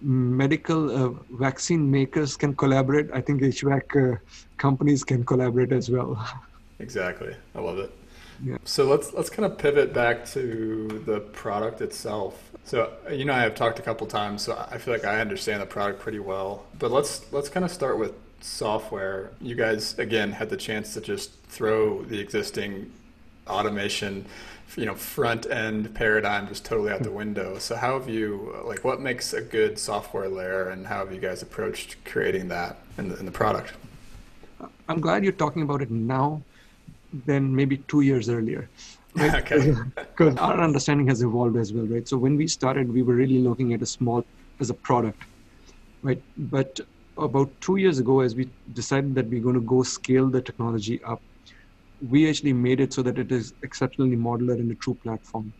medical 0.00 0.90
uh, 0.90 1.10
vaccine 1.30 1.90
makers 1.90 2.36
can 2.36 2.54
collaborate, 2.54 3.06
I 3.14 3.20
think 3.20 3.42
HVAC 3.42 4.12
uh, 4.12 4.16
companies 4.58 5.04
can 5.04 5.24
collaborate 5.24 5.72
as 5.72 5.90
well. 5.90 6.16
Exactly. 6.80 7.34
I 7.56 7.60
love 7.60 7.78
it. 7.78 7.97
Yeah. 8.42 8.58
So 8.64 8.84
let's 8.84 9.12
let's 9.12 9.30
kind 9.30 9.46
of 9.46 9.58
pivot 9.58 9.92
back 9.92 10.24
to 10.26 11.02
the 11.04 11.20
product 11.20 11.80
itself. 11.80 12.50
So 12.64 12.92
you 13.10 13.24
know 13.24 13.32
I 13.32 13.40
have 13.40 13.54
talked 13.54 13.78
a 13.78 13.82
couple 13.82 14.06
times, 14.06 14.42
so 14.42 14.66
I 14.70 14.78
feel 14.78 14.94
like 14.94 15.04
I 15.04 15.20
understand 15.20 15.62
the 15.62 15.66
product 15.66 16.00
pretty 16.00 16.20
well. 16.20 16.64
But 16.78 16.90
let's 16.90 17.30
let's 17.32 17.48
kind 17.48 17.64
of 17.64 17.70
start 17.70 17.98
with 17.98 18.12
software. 18.40 19.30
You 19.40 19.54
guys 19.54 19.98
again 19.98 20.32
had 20.32 20.50
the 20.50 20.56
chance 20.56 20.94
to 20.94 21.00
just 21.00 21.32
throw 21.44 22.02
the 22.02 22.20
existing 22.20 22.92
automation, 23.48 24.26
you 24.76 24.86
know, 24.86 24.94
front 24.94 25.50
end 25.50 25.94
paradigm 25.94 26.46
just 26.46 26.64
totally 26.64 26.92
out 26.92 27.02
the 27.02 27.08
hmm. 27.08 27.16
window. 27.16 27.58
So 27.58 27.74
how 27.74 27.98
have 27.98 28.08
you 28.08 28.54
like 28.64 28.84
what 28.84 29.00
makes 29.00 29.32
a 29.32 29.40
good 29.40 29.78
software 29.78 30.28
layer, 30.28 30.68
and 30.68 30.86
how 30.86 30.98
have 30.98 31.12
you 31.12 31.20
guys 31.20 31.42
approached 31.42 31.96
creating 32.04 32.48
that 32.48 32.78
in 32.98 33.08
the, 33.08 33.18
in 33.18 33.26
the 33.26 33.32
product? 33.32 33.72
I'm 34.88 35.00
glad 35.00 35.22
you're 35.22 35.32
talking 35.32 35.62
about 35.62 35.82
it 35.82 35.90
now 35.90 36.42
than 37.12 37.54
maybe 37.54 37.78
two 37.88 38.02
years 38.02 38.28
earlier. 38.28 38.70
okay. 39.20 39.74
Because 39.96 40.36
our 40.36 40.60
understanding 40.60 41.06
has 41.08 41.22
evolved 41.22 41.56
as 41.56 41.72
well, 41.72 41.86
right? 41.86 42.06
So 42.06 42.16
when 42.16 42.36
we 42.36 42.46
started, 42.46 42.92
we 42.92 43.02
were 43.02 43.14
really 43.14 43.38
looking 43.38 43.72
at 43.72 43.82
a 43.82 43.86
small 43.86 44.24
as 44.60 44.70
a 44.70 44.74
product, 44.74 45.22
right? 46.02 46.22
But 46.36 46.80
about 47.16 47.60
two 47.60 47.76
years 47.76 47.98
ago, 47.98 48.20
as 48.20 48.34
we 48.34 48.48
decided 48.72 49.14
that 49.14 49.26
we're 49.28 49.42
going 49.42 49.54
to 49.54 49.60
go 49.60 49.82
scale 49.82 50.28
the 50.28 50.42
technology 50.42 51.02
up, 51.04 51.22
we 52.00 52.28
actually 52.28 52.52
made 52.52 52.80
it 52.80 52.92
so 52.92 53.02
that 53.02 53.18
it 53.18 53.32
is 53.32 53.54
exceptionally 53.62 54.16
modular 54.16 54.54
and 54.54 54.70
a 54.70 54.74
true 54.76 54.98
platform, 55.02 55.52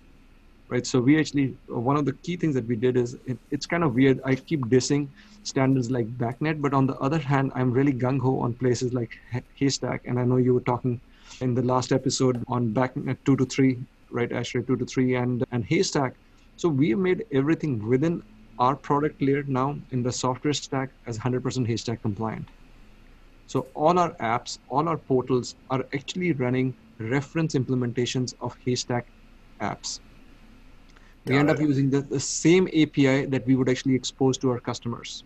right? 0.68 0.86
So 0.86 1.00
we 1.00 1.18
actually 1.18 1.56
one 1.66 1.96
of 1.96 2.04
the 2.04 2.12
key 2.24 2.36
things 2.36 2.54
that 2.54 2.66
we 2.66 2.76
did 2.76 2.96
is 2.96 3.16
it, 3.26 3.38
it's 3.50 3.66
kind 3.66 3.82
of 3.82 3.94
weird. 3.94 4.20
I 4.24 4.34
keep 4.36 4.60
dissing 4.66 5.08
standards 5.42 5.90
like 5.90 6.06
BACnet, 6.16 6.60
but 6.60 6.74
on 6.74 6.86
the 6.86 6.96
other 6.96 7.18
hand, 7.18 7.52
I'm 7.54 7.72
really 7.72 7.92
gung 7.92 8.20
ho 8.20 8.38
on 8.40 8.54
places 8.54 8.92
like 8.92 9.10
Haystack, 9.58 10.02
and 10.04 10.18
I 10.18 10.24
know 10.24 10.36
you 10.36 10.54
were 10.54 10.60
talking 10.60 11.00
in 11.40 11.54
the 11.54 11.62
last 11.62 11.92
episode 11.92 12.42
on 12.48 12.72
BACnet 12.72 13.18
two 13.24 13.36
to 13.36 13.44
three, 13.44 13.78
right? 14.10 14.30
ASHRAE 14.30 14.66
two 14.66 14.76
to 14.76 14.86
three, 14.86 15.14
and 15.14 15.44
and 15.52 15.64
Haystack. 15.64 16.14
So 16.56 16.68
we 16.68 16.90
have 16.90 16.98
made 16.98 17.24
everything 17.32 17.86
within 17.86 18.22
our 18.58 18.74
product 18.74 19.22
layer 19.22 19.44
now 19.46 19.76
in 19.92 20.02
the 20.02 20.10
software 20.10 20.52
stack 20.52 20.90
as 21.06 21.18
100% 21.18 21.66
Haystack 21.66 22.02
compliant. 22.02 22.48
So 23.46 23.68
all 23.74 23.98
our 23.98 24.14
apps, 24.16 24.58
all 24.68 24.88
our 24.88 24.98
portals 24.98 25.54
are 25.70 25.84
actually 25.94 26.32
running 26.32 26.74
reference 26.98 27.54
implementations 27.54 28.34
of 28.40 28.56
Haystack 28.64 29.06
apps. 29.62 30.00
We 31.24 31.34
Got 31.34 31.40
end 31.40 31.50
up 31.50 31.60
using 31.60 31.90
the, 31.90 32.00
the 32.00 32.20
same 32.20 32.66
API 32.68 33.26
that 33.26 33.46
we 33.46 33.54
would 33.54 33.68
actually 33.68 33.94
expose 33.94 34.36
to 34.38 34.50
our 34.50 34.60
customers, 34.60 35.24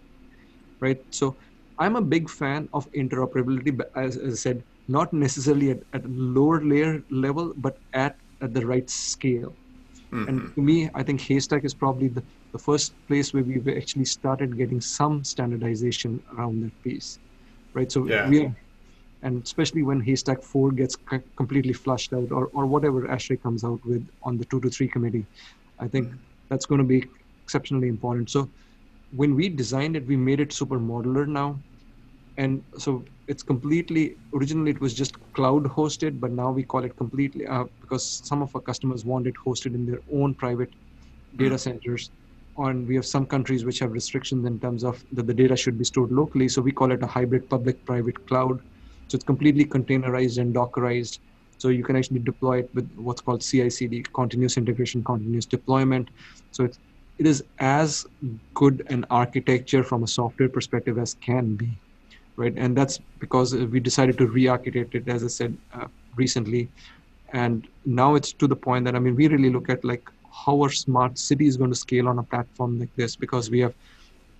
right? 0.80 0.98
So 1.11 1.38
I'm 1.78 1.96
a 1.96 2.03
big 2.03 2.28
fan 2.28 2.68
of 2.72 2.90
interoperability, 2.92 3.76
but 3.76 3.90
as, 3.96 4.16
as 4.16 4.34
I 4.34 4.36
said, 4.36 4.64
not 4.89 5.12
necessarily 5.12 5.70
at, 5.70 5.80
at 5.93 6.05
a 6.05 6.09
lower 6.09 6.62
layer 6.64 7.03
level, 7.11 7.53
but 7.57 7.78
at, 7.93 8.16
at 8.41 8.53
the 8.55 8.66
right 8.66 8.89
scale. 8.89 9.55
And 10.28 10.55
to 10.55 10.61
me, 10.61 10.91
I 10.95 11.03
think 11.03 11.22
Haystack 11.22 11.64
is 11.64 11.72
probably 11.72 12.09
the, 12.09 12.22
the 12.53 12.59
first 12.59 12.93
place 13.07 13.33
where 13.33 13.43
we've 13.43 13.66
actually 13.68 14.05
started 14.05 14.59
getting 14.59 14.78
some 14.78 15.24
standardization 15.24 16.22
around 16.37 16.62
that 16.64 16.83
piece, 16.83 17.18
right? 17.72 17.91
So 17.91 18.07
Yeah. 18.07 18.28
we 18.28 18.45
are 18.45 18.57
and 19.22 19.43
especially 19.43 19.83
when 19.83 20.01
haystack 20.01 20.43
4 20.43 20.72
gets 20.72 20.97
c- 21.11 21.20
completely 21.37 21.72
flushed 21.72 22.12
out 22.12 22.30
or, 22.33 22.49
or 22.53 22.66
whatever 22.66 23.03
ASHRAE 23.03 23.43
comes 23.43 23.64
out 23.64 23.80
with 23.85 24.07
on 24.22 24.37
the 24.37 24.45
2 24.45 24.61
to 24.61 24.70
3 24.70 24.89
committee 24.89 25.26
i 25.78 25.89
think 25.89 26.09
mm-hmm. 26.09 26.16
that's 26.49 26.66
going 26.66 26.80
to 26.80 26.85
be 26.85 27.09
exceptionally 27.45 27.89
important 27.89 28.30
so 28.30 28.49
when 29.11 29.35
we 29.35 29.49
designed 29.49 29.97
it 29.97 30.07
we 30.07 30.16
made 30.16 30.41
it 30.41 30.53
super 30.53 30.78
modular 30.78 31.26
now 31.26 31.59
and 32.37 32.62
so 32.78 33.05
it's 33.28 33.43
completely 33.43 34.16
originally 34.35 34.70
it 34.70 34.80
was 34.80 34.95
just 34.95 35.16
cloud 35.33 35.64
hosted 35.64 36.18
but 36.18 36.30
now 36.33 36.51
we 36.51 36.62
call 36.62 36.83
it 36.85 36.97
completely 36.97 37.47
uh, 37.47 37.64
because 37.80 38.05
some 38.05 38.43
of 38.43 38.55
our 38.57 38.61
customers 38.61 39.05
want 39.05 39.26
it 39.26 39.35
hosted 39.35 39.74
in 39.74 39.87
their 39.87 40.01
own 40.12 40.35
private 40.35 40.70
data 41.37 41.55
mm-hmm. 41.55 41.57
centers. 41.57 42.11
And 42.59 42.87
we 42.87 42.95
have 42.97 43.07
some 43.07 43.24
countries 43.26 43.64
which 43.64 43.78
have 43.78 43.93
restrictions 43.93 44.45
in 44.45 44.61
terms 44.61 44.85
of 44.85 45.03
that 45.12 45.26
the 45.26 45.35
data 45.35 45.57
should 45.57 45.78
be 45.78 45.85
stored 45.85 46.12
locally. 46.12 46.49
So 46.49 46.61
we 46.61 46.72
call 46.72 46.93
it 46.93 47.03
a 47.03 47.07
hybrid 47.07 47.49
public 47.49 47.83
private 47.85 48.26
cloud. 48.26 48.61
So 49.09 49.16
it's 49.16 49.24
completely 49.24 49.64
containerized 49.64 50.39
and 50.39 50.55
dockerized. 50.55 51.18
So 51.57 51.68
you 51.68 51.83
can 51.83 51.97
actually 51.97 52.18
deploy 52.18 52.59
it 52.59 52.70
with 52.74 52.91
what's 52.97 53.20
called 53.20 53.41
CI/CD, 53.41 54.05
continuous 54.12 54.57
integration, 54.57 55.03
continuous 55.03 55.47
deployment. 55.47 56.11
So 56.51 56.64
it's, 56.64 56.78
it 57.18 57.26
is 57.26 57.45
as 57.59 58.07
good 58.53 58.85
an 58.91 59.07
architecture 59.09 59.83
from 59.83 60.03
a 60.03 60.07
software 60.07 60.49
perspective 60.49 60.99
as 60.99 61.14
can 61.14 61.55
be 61.55 61.70
right? 62.37 62.55
And 62.57 62.76
that's 62.76 62.99
because 63.18 63.55
we 63.55 63.80
decided 63.80 64.18
to 64.18 64.26
re-architect 64.26 64.95
it, 64.95 65.09
as 65.09 65.24
I 65.24 65.28
said 65.28 65.57
uh, 65.74 65.87
recently, 66.16 66.68
and 67.33 67.66
now 67.87 68.14
it's 68.14 68.33
to 68.35 68.47
the 68.47 68.57
point 68.57 68.85
that 68.85 68.95
I 68.95 68.99
mean, 68.99 69.16
we 69.16 69.28
really 69.28 69.51
look 69.51 69.70
at 69.70 69.85
like 69.85 70.09
how 70.30 70.61
our 70.62 70.70
smart 70.70 71.18
city 71.18 71.47
is 71.47 71.57
going 71.57 71.70
to 71.70 71.76
scale 71.76 72.09
on 72.09 72.18
a 72.18 72.22
platform 72.22 72.78
like 72.78 72.95
this 72.97 73.16
because 73.16 73.51
we 73.51 73.61
have 73.61 73.74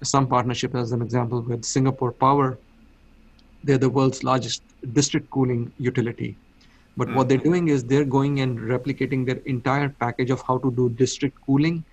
some 0.03 0.27
partnership, 0.27 0.75
as 0.75 0.93
an 0.93 1.01
example, 1.01 1.41
with 1.43 1.65
Singapore 1.65 2.13
Power. 2.13 2.59
They're 3.65 3.79
the 3.79 3.89
world's 3.89 4.25
largest 4.25 4.63
district 4.93 5.31
cooling 5.31 5.73
utility. 5.79 6.37
But 6.97 7.09
mm-hmm. 7.09 7.17
what 7.17 7.29
they're 7.29 7.39
doing 7.39 7.69
is 7.69 7.85
they're 7.85 8.05
going 8.05 8.41
and 8.41 8.59
replicating 8.59 9.25
their 9.25 9.37
entire 9.47 9.89
package 9.89 10.31
of 10.31 10.43
how 10.43 10.59
to 10.59 10.71
do 10.73 10.91
district 10.91 11.39
cooling 11.47 11.85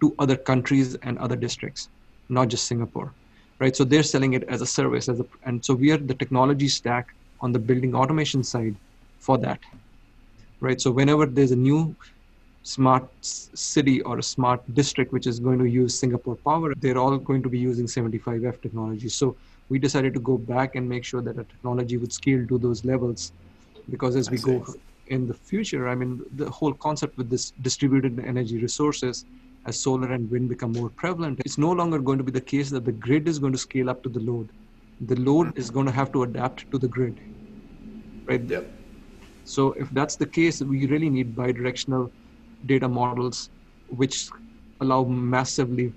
to 0.00 0.14
other 0.18 0.36
countries 0.36 0.96
and 0.96 1.16
other 1.18 1.36
districts, 1.36 1.88
not 2.28 2.48
just 2.48 2.66
Singapore 2.66 3.12
right? 3.58 3.74
So 3.74 3.84
they're 3.84 4.02
selling 4.02 4.34
it 4.34 4.44
as 4.44 4.60
a 4.60 4.66
service, 4.66 5.08
as 5.08 5.20
a, 5.20 5.26
and 5.44 5.64
so 5.64 5.74
we 5.74 5.90
are 5.92 5.96
the 5.98 6.14
technology 6.14 6.68
stack 6.68 7.14
on 7.40 7.52
the 7.52 7.58
building 7.58 7.94
automation 7.94 8.42
side 8.42 8.74
for 9.18 9.38
that, 9.38 9.60
right? 10.60 10.80
So 10.80 10.90
whenever 10.90 11.26
there's 11.26 11.52
a 11.52 11.56
new 11.56 11.96
smart 12.62 13.08
city 13.22 14.00
or 14.02 14.18
a 14.18 14.22
smart 14.22 14.60
district 14.74 15.12
which 15.12 15.26
is 15.26 15.38
going 15.38 15.58
to 15.58 15.66
use 15.66 15.98
Singapore 15.98 16.36
Power, 16.36 16.74
they're 16.74 16.98
all 16.98 17.16
going 17.16 17.42
to 17.42 17.48
be 17.48 17.58
using 17.58 17.86
75F 17.86 18.60
technology. 18.60 19.08
So 19.08 19.36
we 19.68 19.78
decided 19.78 20.14
to 20.14 20.20
go 20.20 20.36
back 20.36 20.74
and 20.74 20.88
make 20.88 21.04
sure 21.04 21.22
that 21.22 21.36
our 21.38 21.44
technology 21.44 21.96
would 21.96 22.12
scale 22.12 22.46
to 22.46 22.58
those 22.58 22.84
levels, 22.84 23.32
because 23.90 24.16
as 24.16 24.30
we 24.30 24.38
go 24.38 24.66
in 25.08 25.26
the 25.28 25.34
future, 25.34 25.88
I 25.88 25.94
mean, 25.94 26.20
the 26.34 26.50
whole 26.50 26.72
concept 26.74 27.16
with 27.16 27.30
this 27.30 27.52
distributed 27.62 28.18
energy 28.18 28.58
resources 28.58 29.24
as 29.66 29.80
solar 29.80 30.12
and 30.12 30.30
wind 30.30 30.48
become 30.48 30.72
more 30.72 30.90
prevalent, 30.90 31.40
it's 31.44 31.58
no 31.58 31.72
longer 31.72 31.98
going 31.98 32.18
to 32.18 32.24
be 32.24 32.32
the 32.32 32.40
case 32.40 32.70
that 32.70 32.84
the 32.84 32.92
grid 32.92 33.28
is 33.28 33.38
going 33.38 33.52
to 33.52 33.58
scale 33.58 33.90
up 33.90 34.02
to 34.02 34.08
the 34.08 34.20
load. 34.20 34.50
The 35.00 35.16
load 35.16 35.58
is 35.58 35.70
going 35.70 35.86
to 35.86 35.92
have 35.92 36.12
to 36.12 36.22
adapt 36.22 36.70
to 36.70 36.78
the 36.78 36.88
grid, 36.88 37.20
right? 38.26 38.42
Yep. 38.48 38.72
So 39.44 39.72
if 39.72 39.90
that's 39.90 40.16
the 40.16 40.26
case, 40.26 40.62
we 40.62 40.86
really 40.86 41.10
need 41.10 41.34
bidirectional 41.34 42.10
data 42.64 42.88
models, 42.88 43.50
which 43.88 44.28
allow 44.80 45.04
massively 45.04 45.92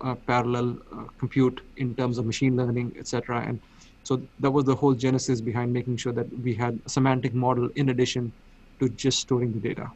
uh, 0.00 0.14
parallel 0.14 0.78
uh, 0.92 1.04
compute 1.18 1.60
in 1.76 1.94
terms 1.94 2.18
of 2.18 2.26
machine 2.26 2.56
learning, 2.56 2.94
etc. 2.98 3.44
And 3.46 3.60
so 4.04 4.26
that 4.40 4.50
was 4.50 4.64
the 4.64 4.74
whole 4.74 4.94
genesis 4.94 5.40
behind 5.40 5.72
making 5.72 5.96
sure 5.96 6.12
that 6.12 6.26
we 6.40 6.54
had 6.54 6.80
a 6.86 6.88
semantic 6.88 7.34
model 7.34 7.68
in 7.76 7.88
addition 7.90 8.32
to 8.80 8.88
just 8.88 9.20
storing 9.20 9.52
the 9.52 9.60
data, 9.60 9.90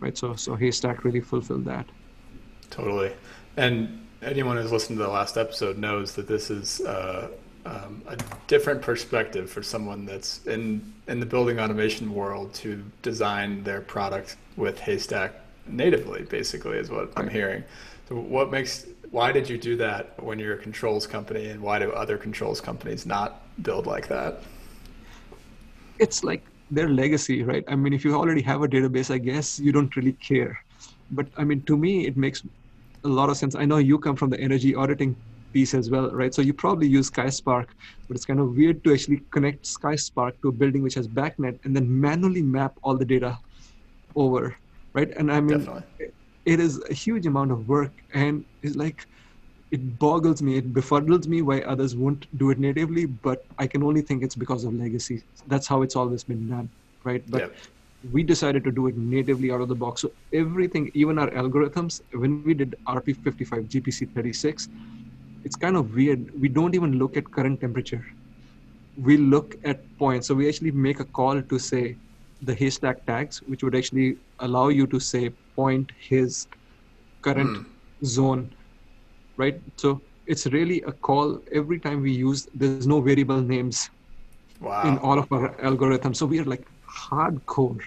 right? 0.00 0.16
So 0.16 0.34
so 0.34 0.54
Haystack 0.56 1.04
really 1.04 1.20
fulfilled 1.20 1.64
that. 1.66 1.90
Totally. 2.70 3.12
And 3.56 4.06
anyone 4.22 4.56
who's 4.56 4.72
listened 4.72 4.98
to 4.98 5.04
the 5.04 5.10
last 5.10 5.36
episode 5.36 5.78
knows 5.78 6.14
that 6.14 6.26
this 6.26 6.50
is 6.50 6.80
uh, 6.80 7.28
um, 7.66 8.02
a 8.06 8.16
different 8.46 8.82
perspective 8.82 9.50
for 9.50 9.62
someone 9.62 10.04
that's 10.04 10.44
in 10.46 10.92
in 11.08 11.20
the 11.20 11.26
building 11.26 11.58
automation 11.60 12.12
world 12.12 12.52
to 12.54 12.82
design 13.02 13.62
their 13.62 13.80
product 13.80 14.36
with 14.56 14.78
Haystack 14.80 15.34
natively. 15.66 16.22
Basically, 16.22 16.78
is 16.78 16.90
what 16.90 17.12
I'm 17.16 17.28
hearing. 17.28 17.64
So, 18.08 18.16
what 18.16 18.50
makes 18.50 18.86
why 19.10 19.30
did 19.32 19.48
you 19.48 19.56
do 19.56 19.76
that 19.76 20.20
when 20.22 20.38
you're 20.38 20.54
a 20.54 20.58
controls 20.58 21.06
company, 21.06 21.50
and 21.50 21.62
why 21.62 21.78
do 21.78 21.90
other 21.92 22.18
controls 22.18 22.60
companies 22.60 23.06
not 23.06 23.42
build 23.62 23.86
like 23.86 24.08
that? 24.08 24.40
It's 25.98 26.24
like 26.24 26.42
their 26.70 26.88
legacy, 26.88 27.42
right? 27.44 27.64
I 27.68 27.76
mean, 27.76 27.92
if 27.92 28.04
you 28.04 28.14
already 28.14 28.42
have 28.42 28.62
a 28.62 28.68
database, 28.68 29.12
I 29.14 29.18
guess 29.18 29.60
you 29.60 29.70
don't 29.70 29.94
really 29.94 30.14
care. 30.14 30.63
But 31.10 31.28
I 31.36 31.44
mean, 31.44 31.62
to 31.66 31.76
me, 31.76 32.06
it 32.06 32.16
makes 32.16 32.42
a 33.04 33.08
lot 33.08 33.30
of 33.30 33.36
sense. 33.36 33.54
I 33.54 33.64
know 33.64 33.76
you 33.78 33.98
come 33.98 34.16
from 34.16 34.30
the 34.30 34.40
energy 34.40 34.74
auditing 34.74 35.16
piece 35.52 35.74
as 35.74 35.90
well, 35.90 36.10
right? 36.10 36.34
So 36.34 36.42
you 36.42 36.52
probably 36.52 36.88
use 36.88 37.10
SkySpark, 37.10 37.66
but 38.08 38.16
it's 38.16 38.24
kind 38.24 38.40
of 38.40 38.56
weird 38.56 38.82
to 38.84 38.92
actually 38.92 39.22
connect 39.32 39.64
SkySpark 39.64 40.32
to 40.42 40.48
a 40.48 40.52
building 40.52 40.82
which 40.82 40.94
has 40.94 41.08
BACnet 41.08 41.58
and 41.64 41.74
then 41.76 42.00
manually 42.00 42.42
map 42.42 42.72
all 42.82 42.96
the 42.96 43.04
data 43.04 43.38
over, 44.16 44.56
right? 44.94 45.10
And 45.16 45.30
I 45.32 45.40
mean, 45.40 45.68
it, 45.98 46.14
it 46.44 46.60
is 46.60 46.82
a 46.90 46.94
huge 46.94 47.26
amount 47.26 47.52
of 47.52 47.68
work, 47.68 47.92
and 48.12 48.44
it's 48.62 48.76
like 48.76 49.06
it 49.70 49.98
boggles 49.98 50.42
me, 50.42 50.56
it 50.56 50.72
befuddles 50.72 51.26
me 51.26 51.42
why 51.42 51.60
others 51.60 51.96
won't 51.96 52.26
do 52.38 52.50
it 52.50 52.58
natively. 52.58 53.06
But 53.06 53.38
I 53.58 53.66
can 53.66 53.82
only 53.82 54.02
think 54.02 54.22
it's 54.22 54.36
because 54.36 54.64
of 54.64 54.74
legacy. 54.74 55.22
That's 55.46 55.66
how 55.66 55.82
it's 55.82 55.96
always 55.96 56.24
been 56.24 56.48
done, 56.48 56.70
right? 57.04 57.22
But 57.28 57.52
we 58.12 58.22
decided 58.22 58.64
to 58.64 58.70
do 58.70 58.86
it 58.86 58.96
natively 58.96 59.50
out 59.50 59.60
of 59.60 59.68
the 59.68 59.74
box. 59.74 60.02
So 60.02 60.12
everything, 60.32 60.90
even 60.94 61.18
our 61.18 61.30
algorithms, 61.30 62.02
when 62.12 62.44
we 62.44 62.54
did 62.54 62.74
RP55 62.86 63.68
GPC36, 63.68 64.68
it's 65.44 65.56
kind 65.56 65.76
of 65.76 65.94
weird. 65.94 66.40
We 66.40 66.48
don't 66.48 66.74
even 66.74 66.98
look 66.98 67.16
at 67.16 67.30
current 67.30 67.60
temperature. 67.60 68.04
We 69.02 69.16
look 69.16 69.56
at 69.64 69.80
points. 69.98 70.28
So 70.28 70.34
we 70.34 70.48
actually 70.48 70.70
make 70.70 71.00
a 71.00 71.04
call 71.04 71.40
to 71.40 71.58
say 71.58 71.96
the 72.42 72.54
haystack 72.54 73.06
tags, 73.06 73.38
which 73.42 73.62
would 73.62 73.74
actually 73.74 74.18
allow 74.40 74.68
you 74.68 74.86
to 74.88 75.00
say 75.00 75.30
point 75.54 75.90
his 75.98 76.46
current 77.22 77.58
mm. 77.58 77.66
zone, 78.04 78.50
right? 79.36 79.60
So 79.76 80.00
it's 80.26 80.46
really 80.46 80.82
a 80.82 80.92
call 80.92 81.40
every 81.52 81.78
time 81.78 82.02
we 82.02 82.12
use. 82.12 82.48
There's 82.54 82.86
no 82.86 83.00
variable 83.00 83.40
names 83.40 83.90
wow. 84.60 84.82
in 84.88 84.98
all 84.98 85.18
of 85.18 85.30
our 85.32 85.50
algorithms. 85.56 86.16
So 86.16 86.26
we 86.26 86.38
are 86.40 86.44
like 86.44 86.66
hardcore 86.88 87.80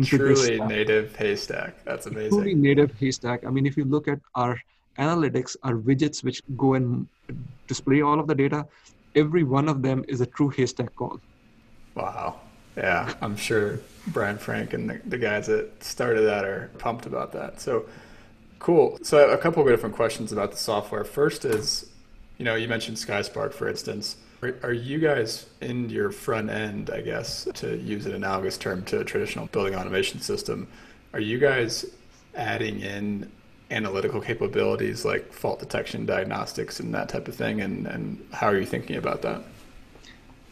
truly 0.00 0.60
native 0.60 1.14
haystack. 1.16 1.84
That's 1.84 2.06
amazing. 2.06 2.30
Truly 2.30 2.54
native 2.54 2.92
haystack. 2.98 3.44
I 3.44 3.50
mean, 3.50 3.66
if 3.66 3.76
you 3.76 3.84
look 3.84 4.08
at 4.08 4.20
our 4.34 4.58
analytics, 4.98 5.56
our 5.62 5.74
widgets 5.74 6.22
which 6.22 6.42
go 6.56 6.74
and 6.74 7.06
display 7.66 8.02
all 8.02 8.18
of 8.20 8.26
the 8.26 8.34
data, 8.34 8.66
every 9.14 9.44
one 9.44 9.68
of 9.68 9.82
them 9.82 10.04
is 10.08 10.20
a 10.20 10.26
true 10.26 10.48
haystack 10.50 10.94
call. 10.96 11.20
Wow. 11.94 12.40
Yeah, 12.76 13.12
I'm 13.20 13.36
sure 13.36 13.80
Brian 14.08 14.38
Frank 14.38 14.72
and 14.72 14.88
the, 14.88 15.00
the 15.04 15.18
guys 15.18 15.46
that 15.46 15.84
started 15.84 16.22
that 16.22 16.44
are 16.44 16.70
pumped 16.78 17.06
about 17.06 17.32
that. 17.32 17.60
So 17.60 17.86
cool. 18.58 18.98
So 19.02 19.30
a 19.30 19.36
couple 19.36 19.62
of 19.62 19.68
different 19.68 19.94
questions 19.94 20.32
about 20.32 20.52
the 20.52 20.56
software. 20.56 21.04
First 21.04 21.44
is, 21.44 21.90
you 22.38 22.44
know, 22.44 22.54
you 22.54 22.68
mentioned 22.68 22.96
SkySpark, 22.96 23.52
for 23.52 23.68
instance. 23.68 24.16
Are, 24.42 24.72
you 24.72 24.98
guys 24.98 25.46
in 25.60 25.88
your 25.88 26.10
front 26.10 26.50
end, 26.50 26.90
I 26.90 27.00
guess, 27.00 27.46
to 27.54 27.76
use 27.76 28.06
an 28.06 28.14
analogous 28.16 28.58
term 28.58 28.82
to 28.86 28.98
a 28.98 29.04
traditional 29.04 29.46
building 29.46 29.76
automation 29.76 30.20
system? 30.20 30.66
Are 31.12 31.20
you 31.20 31.38
guys 31.38 31.86
adding 32.34 32.80
in 32.80 33.30
analytical 33.70 34.20
capabilities 34.20 35.04
like 35.04 35.32
fault 35.32 35.60
detection, 35.60 36.06
diagnostics, 36.06 36.80
and 36.80 36.92
that 36.92 37.08
type 37.08 37.28
of 37.28 37.36
thing? 37.36 37.60
And, 37.60 37.86
and 37.86 38.26
how 38.32 38.48
are 38.48 38.58
you 38.58 38.66
thinking 38.66 38.96
about 38.96 39.22
that? 39.22 39.42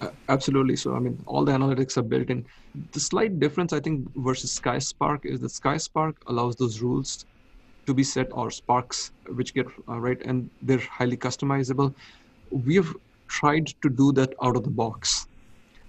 Uh, 0.01 0.11
absolutely. 0.28 0.76
So, 0.76 0.95
I 0.95 1.01
mean, 1.01 1.20
all 1.26 1.45
the 1.45 1.51
analytics 1.51 1.97
are 1.97 2.03
built 2.03 2.30
in. 2.30 2.47
The 2.93 3.01
slight 3.01 3.41
difference, 3.41 3.72
I 3.72 3.80
think, 3.80 4.09
versus 4.14 4.57
SkySpark 4.57 5.26
is 5.26 5.41
that 5.41 5.49
SkySpark 5.49 6.14
allows 6.28 6.55
those 6.55 6.80
rules 6.80 7.26
to 7.86 7.93
be 7.93 8.05
set 8.05 8.28
or 8.30 8.53
sparks, 8.53 9.11
which 9.34 9.53
get 9.53 9.66
uh, 9.88 9.99
right, 9.99 10.22
and 10.22 10.49
they're 10.62 10.78
highly 10.78 11.16
customizable. 11.16 11.93
We've 12.53 12.95
tried 13.31 13.68
to 13.83 13.89
do 13.89 14.12
that 14.12 14.35
out 14.43 14.57
of 14.57 14.64
the 14.64 14.74
box, 14.83 15.26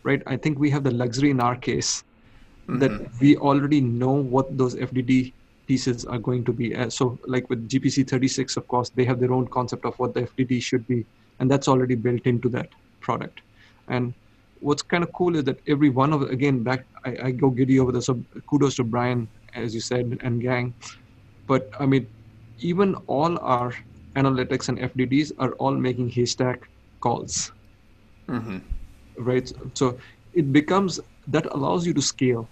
right? 0.04 0.22
I 0.28 0.38
think 0.38 0.60
we 0.60 0.70
have 0.70 0.84
the 0.84 0.92
luxury 0.92 1.32
in 1.32 1.42
our 1.42 1.56
case 1.56 2.04
mm-hmm. 2.68 2.80
that 2.80 3.20
we 3.20 3.36
already 3.38 3.82
know 3.82 4.12
what 4.12 4.58
those 4.58 4.76
FDD 4.76 5.34
pieces 5.68 6.06
are 6.06 6.20
going 6.20 6.44
to 6.46 6.54
be. 6.54 6.76
Uh, 6.76 6.90
so, 6.90 7.18
like 7.26 7.50
with 7.50 7.68
GPC 7.68 8.08
36, 8.08 8.58
of 8.58 8.68
course, 8.68 8.90
they 8.90 9.06
have 9.06 9.20
their 9.20 9.34
own 9.34 9.48
concept 9.48 9.86
of 9.86 9.98
what 10.00 10.14
the 10.14 10.24
FDD 10.24 10.62
should 10.62 10.88
be, 10.88 11.06
and 11.40 11.50
that's 11.50 11.68
already 11.68 11.96
built 11.96 12.26
into 12.26 12.50
that 12.50 12.70
product. 13.00 13.42
And 13.88 14.14
what's 14.60 14.84
kind 14.84 15.04
of 15.04 15.12
cool 15.14 15.36
is 15.36 15.44
that 15.46 15.60
every 15.68 15.90
one 15.90 16.14
of 16.14 16.22
again 16.24 16.64
back 16.64 16.86
I, 17.04 17.18
I 17.28 17.32
go 17.32 17.50
giddy 17.50 17.80
over 17.80 17.92
this. 17.92 18.06
So 18.06 18.22
kudos 18.48 18.76
to 18.76 18.84
Brian, 18.84 19.28
as 19.56 19.74
you 19.74 19.82
said, 19.82 20.18
and 20.22 20.42
gang. 20.42 20.74
But 21.48 21.70
I 21.80 21.86
mean, 21.86 22.08
even 22.60 22.96
all 23.08 23.40
our 23.40 23.74
analytics 24.16 24.70
and 24.70 24.78
FDDs 24.78 25.32
are 25.40 25.52
all 25.54 25.74
making 25.74 26.10
haystack 26.10 26.68
calls. 27.02 27.52
Mm-hmm. 28.30 28.60
right? 29.18 29.52
So 29.74 30.00
it 30.34 30.54
becomes 30.54 31.00
that 31.28 31.48
allows 31.54 31.86
you 31.86 31.94
to 31.94 32.02
scale, 32.02 32.50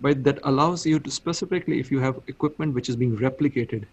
right? 0.00 0.22
That 0.24 0.38
allows 0.44 0.86
you 0.86 1.00
to 1.00 1.10
specifically 1.10 1.80
if 1.80 1.90
you 1.90 2.00
have 2.00 2.20
equipment 2.28 2.74
which 2.74 2.88
is 2.88 2.96
being 2.96 3.16
replicated, 3.16 3.86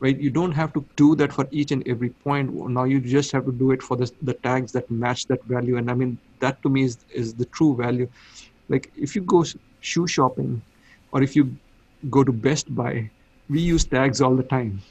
right? 0.00 0.18
You 0.18 0.30
don't 0.30 0.52
have 0.52 0.72
to 0.74 0.84
do 0.96 1.16
that 1.16 1.32
for 1.32 1.48
each 1.50 1.72
and 1.72 1.86
every 1.88 2.10
point. 2.10 2.52
Now 2.54 2.84
you 2.84 3.00
just 3.00 3.32
have 3.32 3.46
to 3.46 3.52
do 3.52 3.72
it 3.72 3.82
for 3.82 3.96
the, 3.96 4.10
the 4.22 4.34
tags 4.34 4.72
that 4.72 4.90
match 4.90 5.26
that 5.28 5.44
value. 5.44 5.78
And 5.78 5.90
I 5.90 5.94
mean, 5.94 6.18
that 6.40 6.62
to 6.62 6.68
me 6.70 6.84
is, 6.84 6.98
is 7.14 7.34
the 7.34 7.46
true 7.46 7.76
value. 7.76 8.08
Like 8.68 8.92
if 8.96 9.16
you 9.16 9.22
go 9.22 9.44
shoe 9.80 10.06
shopping 10.06 10.62
or 11.12 11.22
if 11.22 11.34
you 11.36 11.56
go 12.10 12.24
to 12.24 12.32
Best 12.32 12.74
Buy, 12.74 13.10
we 13.48 13.60
use 13.60 13.84
tags 13.84 14.20
all 14.20 14.36
the 14.36 14.42
time, 14.44 14.82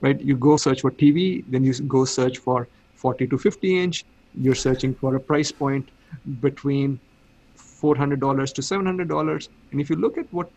right? 0.00 0.20
You 0.20 0.36
go 0.36 0.56
search 0.56 0.82
for 0.82 0.92
TV, 0.92 1.44
then 1.48 1.64
you 1.64 1.74
go 1.88 2.04
search 2.04 2.38
for 2.38 2.68
40 2.98 3.26
to 3.28 3.38
50 3.38 3.78
inch. 3.82 4.04
You're 4.34 4.54
searching 4.54 4.94
for 4.94 5.16
a 5.16 5.20
price 5.20 5.50
point 5.50 5.88
between 6.40 7.00
$400 7.56 8.54
to 8.54 8.62
$700. 8.62 9.48
And 9.72 9.80
if 9.80 9.90
you 9.90 9.96
look 9.96 10.18
at 10.18 10.32
what 10.32 10.50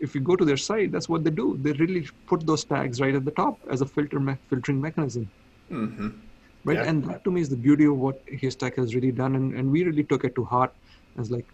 if 0.00 0.14
you 0.14 0.20
go 0.20 0.34
to 0.34 0.44
their 0.44 0.56
site, 0.56 0.90
that's 0.92 1.08
what 1.08 1.24
they 1.24 1.30
do. 1.30 1.58
They 1.62 1.72
really 1.72 2.08
put 2.26 2.46
those 2.46 2.64
tags 2.64 3.00
right 3.00 3.14
at 3.14 3.24
the 3.24 3.30
top 3.32 3.58
as 3.70 3.82
a 3.82 3.86
filter 3.86 4.18
me- 4.18 4.36
filtering 4.48 4.80
mechanism. 4.80 5.30
Mm-hmm. 5.70 6.08
Right, 6.64 6.78
yeah. 6.78 6.84
and 6.84 7.04
that 7.04 7.22
to 7.24 7.30
me 7.30 7.40
is 7.40 7.48
the 7.48 7.56
beauty 7.56 7.84
of 7.84 7.96
what 7.96 8.22
Haystack 8.26 8.76
has 8.76 8.94
really 8.94 9.12
done, 9.12 9.34
and, 9.36 9.54
and 9.54 9.70
we 9.70 9.84
really 9.84 10.04
took 10.04 10.24
it 10.24 10.34
to 10.34 10.44
heart 10.44 10.72
as 11.18 11.30
like 11.30 11.46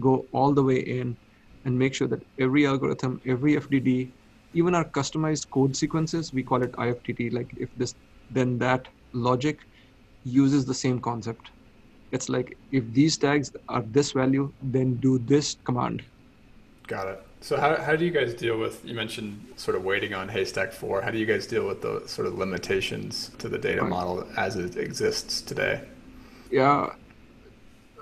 go 0.00 0.24
all 0.32 0.52
the 0.52 0.62
way 0.62 0.80
in 0.80 1.16
and 1.64 1.78
make 1.78 1.94
sure 1.94 2.08
that 2.08 2.22
every 2.38 2.66
algorithm, 2.66 3.20
every 3.26 3.54
FDD, 3.54 4.10
even 4.54 4.74
our 4.74 4.84
customized 4.84 5.50
code 5.50 5.76
sequences, 5.76 6.32
we 6.32 6.42
call 6.42 6.62
it 6.62 6.72
IFTT. 6.72 7.32
Like 7.32 7.52
if 7.56 7.68
this, 7.76 7.94
then 8.30 8.58
that 8.58 8.88
logic 9.12 9.60
uses 10.24 10.64
the 10.64 10.74
same 10.74 11.00
concept. 11.00 11.50
It's 12.10 12.28
like 12.28 12.56
if 12.72 12.84
these 12.92 13.16
tags 13.16 13.52
are 13.68 13.82
this 13.82 14.12
value, 14.12 14.52
then 14.62 14.94
do 14.96 15.18
this 15.18 15.56
command. 15.64 16.02
Got 16.86 17.08
it. 17.08 17.26
So 17.40 17.56
how, 17.58 17.76
how 17.76 17.96
do 17.96 18.04
you 18.04 18.10
guys 18.10 18.34
deal 18.34 18.56
with, 18.56 18.84
you 18.84 18.94
mentioned 18.94 19.44
sort 19.56 19.76
of 19.76 19.84
waiting 19.84 20.14
on 20.14 20.28
Haystack 20.28 20.72
4. 20.72 21.02
How 21.02 21.10
do 21.10 21.18
you 21.18 21.26
guys 21.26 21.46
deal 21.46 21.66
with 21.66 21.82
the 21.82 22.02
sort 22.06 22.28
of 22.28 22.38
limitations 22.38 23.32
to 23.38 23.48
the 23.48 23.58
data 23.58 23.82
model 23.82 24.26
as 24.36 24.56
it 24.56 24.76
exists 24.76 25.40
today? 25.40 25.80
Yeah, 26.50 26.92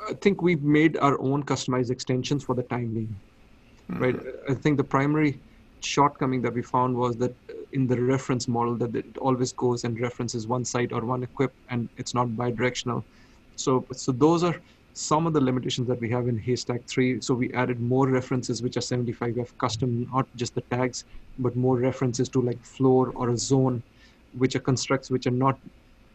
I 0.08 0.14
think 0.14 0.42
we've 0.42 0.62
made 0.62 0.98
our 0.98 1.18
own 1.20 1.42
customized 1.42 1.90
extensions 1.90 2.44
for 2.44 2.54
the 2.54 2.64
time 2.64 2.88
being, 2.92 3.16
mm-hmm. 3.90 4.02
right? 4.02 4.16
I 4.48 4.54
think 4.54 4.76
the 4.76 4.84
primary 4.84 5.40
shortcoming 5.80 6.42
that 6.42 6.52
we 6.52 6.62
found 6.62 6.96
was 6.96 7.16
that 7.16 7.34
in 7.72 7.86
the 7.86 8.00
reference 8.00 8.48
model 8.48 8.74
that 8.76 8.94
it 8.94 9.16
always 9.18 9.52
goes 9.52 9.84
and 9.84 10.00
references 10.00 10.46
one 10.46 10.64
site 10.64 10.92
or 10.92 11.00
one 11.00 11.22
equip 11.22 11.52
and 11.68 11.88
it's 11.96 12.14
not 12.14 12.28
bidirectional. 12.28 13.02
So, 13.56 13.84
so 13.92 14.12
those 14.12 14.42
are 14.42 14.56
some 14.94 15.26
of 15.26 15.32
the 15.32 15.40
limitations 15.40 15.86
that 15.88 16.00
we 16.00 16.10
have 16.10 16.28
in 16.28 16.38
Haystack 16.38 16.84
3. 16.86 17.20
So 17.20 17.34
we 17.34 17.52
added 17.52 17.80
more 17.80 18.08
references, 18.08 18.62
which 18.62 18.76
are 18.76 18.80
75F 18.80 19.56
custom, 19.58 20.08
not 20.12 20.26
just 20.36 20.54
the 20.54 20.62
tags, 20.62 21.04
but 21.38 21.56
more 21.56 21.76
references 21.76 22.28
to 22.30 22.42
like 22.42 22.62
floor 22.64 23.12
or 23.14 23.30
a 23.30 23.36
zone, 23.36 23.82
which 24.36 24.56
are 24.56 24.60
constructs 24.60 25.10
which 25.10 25.26
are 25.26 25.32
not 25.32 25.58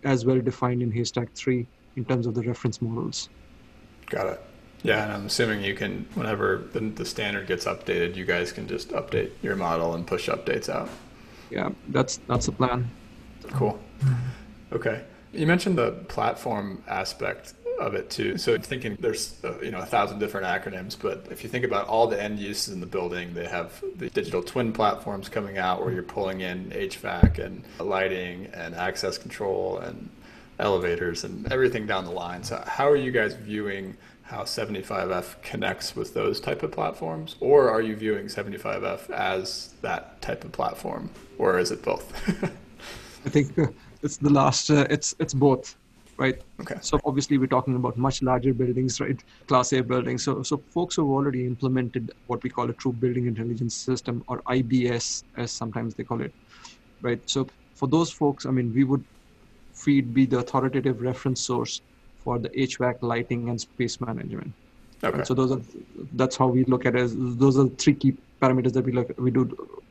as 0.03 0.25
well 0.25 0.39
defined 0.39 0.81
in 0.81 0.91
Haystack 0.91 1.33
3 1.33 1.65
in 1.95 2.05
terms 2.05 2.27
of 2.27 2.35
the 2.35 2.41
reference 2.41 2.81
models. 2.81 3.29
Got 4.07 4.27
it. 4.27 4.41
Yeah, 4.83 5.03
and 5.03 5.13
I'm 5.13 5.25
assuming 5.25 5.63
you 5.63 5.73
can, 5.73 6.05
whenever 6.13 6.63
the, 6.71 6.79
the 6.79 7.05
standard 7.05 7.47
gets 7.47 7.65
updated, 7.65 8.15
you 8.15 8.23
guys 8.23 8.51
can 8.51 8.67
just 8.67 8.89
update 8.89 9.31
your 9.41 9.55
model 9.55 9.95
and 9.95 10.05
push 10.05 10.29
updates 10.29 10.69
out. 10.69 10.89
Yeah, 11.49 11.69
that's 11.89 12.17
that's 12.27 12.47
the 12.47 12.51
plan. 12.51 12.89
Cool. 13.51 13.79
Okay. 14.71 15.03
You 15.31 15.47
mentioned 15.47 15.77
the 15.77 15.91
platform 15.91 16.83
aspect 16.87 17.53
of 17.79 17.93
it 17.93 18.09
too. 18.09 18.37
So 18.37 18.57
thinking 18.57 18.97
there's 18.99 19.35
uh, 19.43 19.59
you 19.59 19.71
know 19.71 19.79
a 19.79 19.85
thousand 19.85 20.19
different 20.19 20.47
acronyms, 20.47 20.97
but 20.99 21.27
if 21.29 21.43
you 21.43 21.49
think 21.49 21.65
about 21.65 21.87
all 21.87 22.07
the 22.07 22.21
end 22.21 22.39
uses 22.39 22.73
in 22.73 22.79
the 22.79 22.85
building, 22.85 23.33
they 23.33 23.45
have 23.45 23.83
the 23.97 24.09
digital 24.09 24.41
twin 24.41 24.71
platforms 24.71 25.29
coming 25.29 25.57
out 25.57 25.83
where 25.83 25.93
you're 25.93 26.03
pulling 26.03 26.41
in 26.41 26.69
HVAC 26.71 27.39
and 27.39 27.63
lighting 27.79 28.47
and 28.53 28.75
access 28.75 29.17
control 29.17 29.79
and 29.79 30.09
elevators 30.59 31.25
and 31.25 31.51
everything 31.51 31.85
down 31.85 32.05
the 32.05 32.11
line. 32.11 32.43
So 32.43 32.63
how 32.65 32.87
are 32.89 32.95
you 32.95 33.11
guys 33.11 33.35
viewing 33.35 33.97
how 34.25 34.41
75F 34.41 35.41
connects 35.43 35.95
with 35.95 36.13
those 36.13 36.39
type 36.39 36.63
of 36.63 36.71
platforms, 36.71 37.35
or 37.39 37.69
are 37.69 37.81
you 37.81 37.95
viewing 37.95 38.25
75F 38.25 39.09
as 39.11 39.75
that 39.81 40.21
type 40.21 40.43
of 40.43 40.51
platform, 40.51 41.11
or 41.37 41.59
is 41.59 41.71
it 41.71 41.83
both? 41.83 42.11
I 43.25 43.29
think 43.29 43.55
it's 44.01 44.17
the 44.17 44.29
last. 44.29 44.69
Uh, 44.69 44.87
it's 44.89 45.15
it's 45.19 45.33
both 45.33 45.77
right? 46.17 46.41
Okay. 46.61 46.75
So 46.81 46.99
obviously 47.05 47.37
we're 47.37 47.47
talking 47.47 47.75
about 47.75 47.97
much 47.97 48.21
larger 48.21 48.53
buildings, 48.53 48.99
right? 49.01 49.21
Class 49.47 49.73
A 49.73 49.81
buildings. 49.81 50.23
So 50.23 50.43
so 50.43 50.57
folks 50.69 50.95
have 50.95 51.05
already 51.05 51.45
implemented 51.45 52.11
what 52.27 52.41
we 52.43 52.49
call 52.49 52.69
a 52.69 52.73
true 52.73 52.93
building 52.93 53.27
intelligence 53.27 53.75
system 53.75 54.23
or 54.27 54.41
IBS 54.43 55.23
as 55.37 55.51
sometimes 55.51 55.95
they 55.95 56.03
call 56.03 56.21
it. 56.21 56.33
Right. 57.01 57.21
So 57.29 57.47
for 57.73 57.87
those 57.87 58.11
folks, 58.11 58.45
I 58.45 58.51
mean 58.51 58.73
we 58.73 58.83
would 58.83 59.03
feed 59.73 60.13
be 60.13 60.25
the 60.25 60.39
authoritative 60.39 61.01
reference 61.01 61.41
source 61.41 61.81
for 62.25 62.37
the 62.39 62.49
HVAC 62.49 62.95
lighting 63.01 63.49
and 63.49 63.61
space 63.61 64.01
management. 64.01 64.51
Okay. 65.03 65.23
So 65.23 65.33
those 65.33 65.51
are 65.51 65.61
that's 66.13 66.35
how 66.35 66.47
we 66.47 66.65
look 66.65 66.85
at 66.85 66.95
it. 66.95 67.11
Those 67.45 67.57
are 67.57 67.67
three 67.83 67.93
key 67.93 68.17
parameters 68.41 68.73
that 68.73 68.83
we 68.83 68.91
look 68.91 69.11
we 69.17 69.31
do 69.31 69.43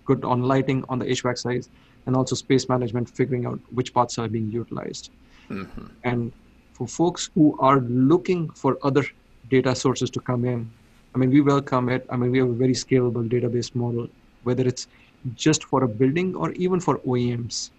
good 0.04 0.24
on 0.24 0.42
lighting 0.42 0.84
on 0.88 0.98
the 0.98 1.06
HVAC 1.06 1.38
side 1.38 1.66
and 2.06 2.16
also 2.16 2.34
space 2.34 2.68
management, 2.68 3.08
figuring 3.08 3.46
out 3.46 3.60
which 3.72 3.94
parts 3.94 4.18
are 4.18 4.28
being 4.28 4.50
utilized. 4.50 5.10
Mm-hmm. 5.50 5.86
And 6.02 6.32
for 6.72 6.86
folks 6.86 7.30
who 7.34 7.56
are 7.60 7.80
looking 7.80 8.50
for 8.50 8.76
other 8.82 9.04
data 9.48 9.74
sources 9.74 10.10
to 10.10 10.20
come 10.20 10.44
in, 10.44 10.70
I 11.14 11.18
mean, 11.18 11.30
we 11.30 11.40
welcome 11.40 11.88
it. 11.88 12.06
I 12.10 12.16
mean, 12.16 12.30
we 12.32 12.38
have 12.38 12.50
a 12.50 12.60
very 12.64 12.72
scalable 12.72 13.28
database 13.28 13.74
model, 13.74 14.08
whether 14.42 14.66
it's 14.66 14.88
just 15.34 15.64
for 15.64 15.84
a 15.84 15.88
building 15.88 16.34
or 16.34 16.52
even 16.52 16.80
for 16.80 16.98
OEMs, 16.98 17.70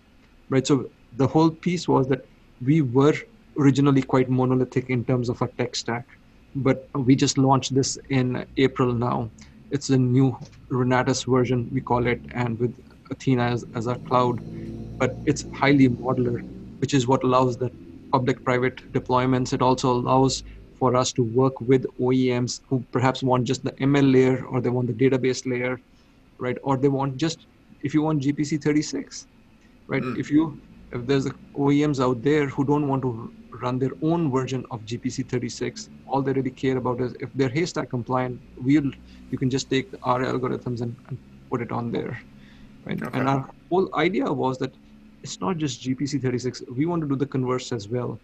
right? 0.49 0.65
So 0.65 0.89
the 1.17 1.27
whole 1.27 1.51
piece 1.51 1.87
was 1.87 2.07
that 2.07 2.25
we 2.63 2.81
were 2.81 3.15
originally 3.57 4.01
quite 4.01 4.29
monolithic 4.29 4.89
in 4.89 5.03
terms 5.05 5.29
of 5.29 5.41
our 5.41 5.47
tech 5.49 5.75
stack, 5.75 6.07
but 6.55 6.89
we 6.93 7.15
just 7.15 7.37
launched 7.37 7.73
this 7.73 7.97
in 8.09 8.45
April 8.57 8.93
now. 8.93 9.29
It's 9.71 9.89
a 9.89 9.97
new 9.97 10.37
Renatus 10.69 11.25
version, 11.25 11.69
we 11.73 11.81
call 11.81 12.07
it, 12.07 12.21
and 12.31 12.59
with 12.59 12.73
Athena 13.11 13.43
as, 13.43 13.65
as 13.75 13.87
our 13.87 13.97
cloud, 13.99 14.39
but 14.97 15.15
it's 15.25 15.45
highly 15.53 15.89
modular 15.89 16.43
which 16.79 16.93
is 16.93 17.07
what 17.07 17.23
allows 17.23 17.57
the 17.57 17.71
public-private 18.11 18.91
deployments. 18.91 19.53
It 19.53 19.61
also 19.61 19.91
allows 19.91 20.43
for 20.77 20.95
us 20.95 21.11
to 21.13 21.23
work 21.23 21.59
with 21.61 21.85
OEMs 21.99 22.61
who 22.67 22.83
perhaps 22.91 23.23
want 23.23 23.45
just 23.45 23.63
the 23.63 23.71
ML 23.73 24.11
layer 24.11 24.45
or 24.45 24.61
they 24.61 24.69
want 24.69 24.87
the 24.87 24.93
database 24.93 25.45
layer, 25.45 25.79
right? 26.37 26.57
Or 26.63 26.77
they 26.77 26.87
want 26.87 27.17
just 27.17 27.47
if 27.81 27.93
you 27.93 28.01
want 28.01 28.21
GPC 28.23 28.61
36, 28.61 29.27
right? 29.87 30.01
Mm. 30.03 30.19
If 30.19 30.29
you 30.29 30.59
if 30.91 31.05
there's 31.07 31.25
OEMs 31.55 32.03
out 32.03 32.21
there 32.21 32.47
who 32.47 32.65
don't 32.65 32.87
want 32.87 33.01
to 33.03 33.33
run 33.61 33.79
their 33.79 33.91
own 34.01 34.31
version 34.31 34.65
of 34.71 34.85
GPC 34.85 35.27
36, 35.29 35.89
all 36.07 36.21
they 36.21 36.33
really 36.33 36.51
care 36.51 36.77
about 36.77 37.01
is 37.01 37.13
if 37.19 37.29
they're 37.35 37.49
Haystack 37.49 37.89
compliant, 37.89 38.39
we'll 38.57 38.91
you 39.31 39.37
can 39.37 39.49
just 39.49 39.69
take 39.69 39.89
our 40.03 40.19
algorithms 40.21 40.81
and, 40.81 40.95
and 41.07 41.17
put 41.49 41.61
it 41.61 41.71
on 41.71 41.91
there, 41.91 42.19
right? 42.85 43.01
Okay. 43.01 43.19
And 43.19 43.27
our 43.27 43.49
whole 43.69 43.93
idea 43.95 44.31
was 44.31 44.57
that 44.59 44.73
it's 45.23 45.39
not 45.41 45.57
just 45.57 45.81
GPC 45.81 46.21
36. 46.21 46.63
We 46.75 46.85
want 46.85 47.01
to 47.01 47.07
do 47.07 47.15
the 47.15 47.25
converse 47.25 47.71
as 47.71 47.87
well. 47.87 48.19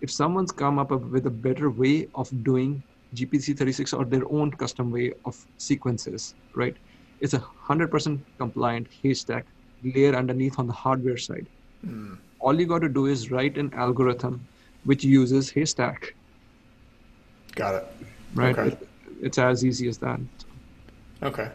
If 0.00 0.10
someone's 0.10 0.52
come 0.52 0.78
up 0.78 0.90
with 0.90 1.26
a 1.26 1.30
better 1.30 1.70
way 1.70 2.08
of 2.14 2.30
doing 2.44 2.82
GPC 3.14 3.56
36 3.58 3.92
or 3.92 4.04
their 4.04 4.30
own 4.30 4.52
custom 4.52 4.90
way 4.90 5.12
of 5.24 5.44
sequences, 5.56 6.34
right? 6.54 6.76
It's 7.20 7.34
a 7.34 7.40
100% 7.40 8.20
compliant 8.38 8.86
haystack 9.02 9.46
layer 9.82 10.14
underneath 10.14 10.58
on 10.58 10.66
the 10.66 10.72
hardware 10.72 11.16
side. 11.16 11.46
Mm. 11.84 12.18
All 12.40 12.58
you 12.58 12.66
got 12.66 12.80
to 12.82 12.88
do 12.88 13.06
is 13.06 13.30
write 13.30 13.58
an 13.58 13.72
algorithm 13.74 14.46
which 14.84 15.04
uses 15.04 15.50
haystack. 15.50 16.14
Got 17.54 17.74
it. 17.74 17.86
Right? 18.34 18.58
Okay. 18.58 18.68
It, 18.74 18.88
it's 19.20 19.38
as 19.38 19.64
easy 19.64 19.88
as 19.88 19.98
that. 19.98 20.20
Okay. 21.22 21.50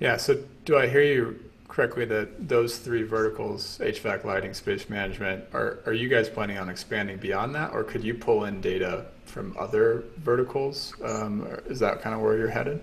Yeah. 0.00 0.16
So 0.16 0.38
do 0.64 0.76
I 0.76 0.86
hear 0.86 1.02
you 1.02 1.38
correctly 1.68 2.04
that 2.06 2.48
those 2.48 2.78
three 2.78 3.02
verticals, 3.02 3.78
HVAC, 3.80 4.24
lighting, 4.24 4.52
space 4.54 4.88
management, 4.88 5.44
are, 5.52 5.78
are 5.86 5.92
you 5.92 6.08
guys 6.08 6.28
planning 6.28 6.58
on 6.58 6.68
expanding 6.68 7.18
beyond 7.18 7.54
that, 7.54 7.72
or 7.72 7.84
could 7.84 8.02
you 8.02 8.14
pull 8.14 8.44
in 8.44 8.60
data 8.60 9.06
from 9.26 9.56
other 9.58 10.04
verticals? 10.16 10.94
Um, 11.04 11.46
is 11.66 11.78
that 11.78 12.02
kind 12.02 12.14
of 12.14 12.20
where 12.20 12.36
you're 12.36 12.48
headed? 12.48 12.82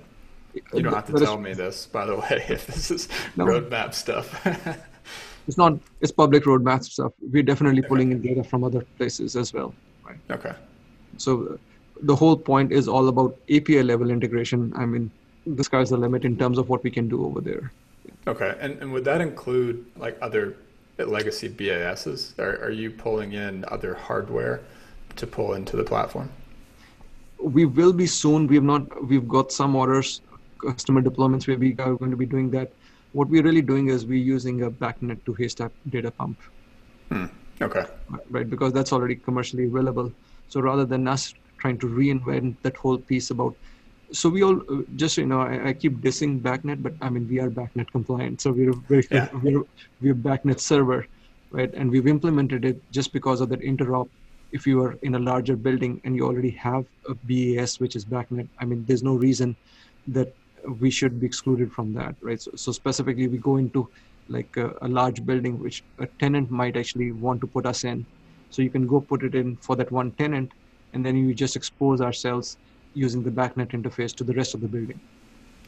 You 0.74 0.82
don't 0.82 0.94
have 0.94 1.08
to 1.08 1.20
tell 1.20 1.38
me 1.38 1.54
this, 1.54 1.86
by 1.86 2.06
the 2.06 2.16
way, 2.16 2.46
if 2.50 2.68
this 2.68 2.90
is 2.90 3.10
no. 3.36 3.46
roadmap 3.46 3.94
stuff. 3.94 4.48
it's 5.48 5.58
not. 5.58 5.78
It's 6.02 6.12
public 6.12 6.44
roadmap 6.44 6.84
stuff. 6.84 7.14
We're 7.22 7.44
definitely 7.44 7.82
pulling 7.82 8.12
in 8.12 8.22
data 8.22 8.44
from 8.44 8.64
other 8.64 8.82
places 8.98 9.36
as 9.36 9.54
well. 9.54 9.74
Right. 10.04 10.18
Okay. 10.32 10.54
So 11.18 11.60
the 12.02 12.16
whole 12.16 12.38
point 12.38 12.72
is 12.72 12.88
all 12.88 13.08
about 13.08 13.38
API 13.50 13.84
level 13.84 14.10
integration. 14.10 14.74
I 14.76 14.86
mean, 14.86 15.12
the 15.46 15.64
sky's 15.64 15.90
the 15.90 15.98
limit 15.98 16.26
in 16.26 16.38
terms 16.38 16.58
of 16.58 16.70
what 16.70 16.84
we 16.84 16.92
can 16.92 17.08
do 17.08 17.26
over 17.26 17.42
there. 17.42 17.72
Okay, 18.28 18.56
and, 18.60 18.82
and 18.82 18.92
would 18.92 19.06
that 19.06 19.22
include 19.22 19.86
like 19.98 20.18
other 20.22 20.58
legacy 20.98 21.48
BASs? 21.48 22.34
Are, 22.40 22.58
are 22.58 22.72
you 22.72 22.92
pulling 22.92 23.34
in 23.34 23.66
other 23.68 23.94
hardware 23.94 24.62
to 25.16 25.28
pull 25.28 25.54
into 25.54 25.78
the 25.78 25.84
platform? 25.84 26.30
we 27.40 27.66
will 27.66 27.94
be 27.94 28.08
soon. 28.08 28.48
We've 28.48 28.64
not. 28.64 29.06
We've 29.06 29.28
got 29.28 29.52
some 29.52 29.76
orders, 29.76 30.22
customer 30.62 31.02
deployments 31.02 31.48
where 31.48 31.58
we 31.58 31.76
are 31.80 31.96
going 31.96 32.12
to 32.12 32.18
be 32.18 32.26
doing 32.26 32.50
that. 32.52 32.72
What 33.16 33.30
we're 33.30 33.44
really 33.44 33.62
doing 33.62 33.88
is 33.88 34.06
we're 34.06 34.28
using 34.36 34.64
a 34.64 34.70
BACnet 34.70 35.24
to 35.26 35.34
Haystack 35.34 35.72
data 35.90 36.12
pump. 36.12 36.38
Hmm. 37.10 37.28
Okay. 37.62 37.86
Right, 38.30 38.50
because 38.50 38.74
that's 38.74 38.92
already 38.92 39.16
commercially 39.16 39.68
available. 39.68 40.12
So 40.50 40.60
rather 40.60 40.84
than 40.84 41.08
us 41.08 41.34
trying 41.58 41.78
to 41.78 41.88
reinvent 41.88 42.58
that 42.64 42.76
whole 42.76 42.98
piece 42.98 43.30
about 43.30 43.56
so 44.12 44.30
we 44.30 44.44
all 44.44 44.60
just 44.96 45.18
you 45.18 45.26
know 45.26 45.42
I, 45.42 45.70
I, 45.70 45.74
keep 45.74 45.94
dissing 46.02 46.42
BACnet 46.42 46.84
but 46.84 46.94
I 47.02 47.10
mean 47.10 47.28
we 47.28 47.40
are 47.40 47.50
BACnet 47.50 47.90
compliant, 47.92 48.42
so 48.42 48.52
we're 48.52 48.74
very 48.74 49.08
yeah. 49.10 49.30
we're 49.42 49.64
we're 50.02 50.14
BACnet 50.14 50.60
server, 50.60 51.08
right? 51.52 51.74
And 51.74 51.90
we've 51.90 52.08
implemented 52.08 52.66
it 52.66 52.82
just 52.92 53.14
because 53.14 53.42
of 53.42 53.50
that 53.50 53.62
interop. 53.62 54.10
If 54.52 54.68
you 54.68 54.84
are 54.84 54.94
in 55.02 55.16
a 55.16 55.20
larger 55.20 55.56
building 55.56 56.02
and 56.04 56.16
you 56.16 56.26
already 56.26 56.52
have 56.52 56.86
a 57.10 57.16
BAS 57.16 57.80
which 57.80 57.96
is 57.96 58.06
BACnet 58.06 58.48
I 58.60 58.66
mean 58.66 58.86
there's 58.88 59.04
no 59.04 59.16
reason 59.16 59.56
that 60.10 60.34
we 60.80 60.90
should 60.90 61.20
be 61.20 61.26
excluded 61.26 61.72
from 61.72 61.94
that, 61.94 62.16
right? 62.22 62.42
So, 62.42 62.52
so 62.56 62.72
specifically 62.72 63.28
we 63.28 63.38
go 63.38 63.58
into 63.58 63.90
like 64.28 64.50
a, 64.58 64.74
a 64.82 64.88
large 64.88 65.26
building 65.26 65.60
which 65.60 65.84
a 66.00 66.08
tenant 66.20 66.50
might 66.50 66.78
actually 66.78 67.12
want 67.12 67.42
to 67.42 67.48
put 67.48 67.66
us 67.66 67.84
in, 67.84 68.06
so 68.50 68.62
you 68.62 68.70
can 68.70 68.88
go 68.88 69.02
put 69.02 69.24
it 69.24 69.36
in 69.36 69.58
for 69.58 69.76
that 69.76 69.92
one 69.92 70.12
tenant, 70.14 70.52
and 70.94 71.06
then 71.06 71.16
you 71.16 71.34
just 71.34 71.56
expose 71.56 72.02
ourselves 72.02 72.58
using 72.94 73.24
the 73.24 73.30
BACnet 73.30 73.72
interface 73.72 74.16
to 74.16 74.24
the 74.24 74.34
rest 74.34 74.56
of 74.56 74.62
the 74.62 74.68
building. 74.68 75.00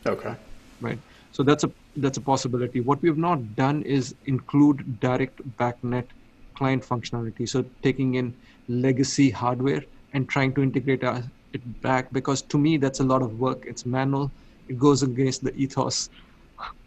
Okay. 0.06 0.36
Right. 0.80 1.00
So 1.32 1.44
that's 1.44 1.64
a 1.64 1.72
that's 1.96 2.18
a 2.18 2.22
possibility. 2.22 2.82
What 2.82 3.02
we 3.02 3.10
have 3.10 3.18
not 3.18 3.56
done 3.56 3.82
is 3.82 4.16
include 4.26 5.00
direct 5.00 5.42
BACnet 5.58 6.08
client 6.56 6.84
functionality. 6.84 7.48
So 7.48 7.66
taking 7.84 8.16
in 8.16 8.36
legacy 8.68 9.30
hardware 9.30 9.82
and 10.14 10.30
trying 10.30 10.54
to 10.56 10.64
integrate 10.64 11.04
uh, 11.04 11.22
it 11.54 11.82
back 11.82 12.12
because 12.14 12.42
to 12.44 12.58
me 12.58 12.78
that's 12.78 13.00
a 13.00 13.04
lot 13.04 13.22
of 13.22 13.34
work. 13.40 13.64
It's 13.66 13.86
manual. 13.86 14.32
It 14.68 14.78
goes 14.80 15.04
against 15.04 15.44
the 15.44 15.56
ethos 15.56 16.10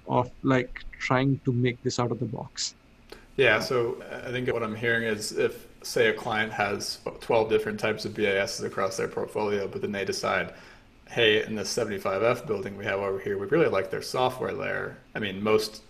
of 0.09 0.31
like 0.43 0.85
trying 0.99 1.41
to 1.45 1.53
make 1.53 1.83
this 1.83 1.99
out 1.99 2.11
of 2.11 2.19
the 2.19 2.27
box. 2.27 2.75
Yeah. 3.37 3.61
So 3.61 4.03
I 4.25 4.31
think 4.31 4.53
what 4.53 4.63
I'm 4.63 4.75
hearing 4.75 5.05
is 5.05 5.33
if 5.33 5.67
say 5.83 6.09
a 6.09 6.13
client 6.13 6.53
has 6.53 6.99
12 7.21 7.49
different 7.49 7.81
types 7.81 8.05
of 8.05 8.15
BASs 8.15 8.63
across 8.63 8.97
their 8.97 9.09
portfolio, 9.09 9.67
but 9.67 9.81
then 9.81 9.93
they 9.93 10.05
decide, 10.05 10.53
hey, 11.09 11.43
in 11.45 11.55
this 11.55 11.75
75F 11.75 12.47
building 12.47 12.77
we 12.77 12.85
have 12.85 13.01
over 13.01 13.19
here, 13.19 13.39
we 13.39 13.47
really 13.47 13.69
like 13.69 13.91
their 13.91 14.03
software 14.03 14.53
layer. 14.53 14.99
I 15.15 15.21
mean, 15.21 15.43
most 15.43 15.83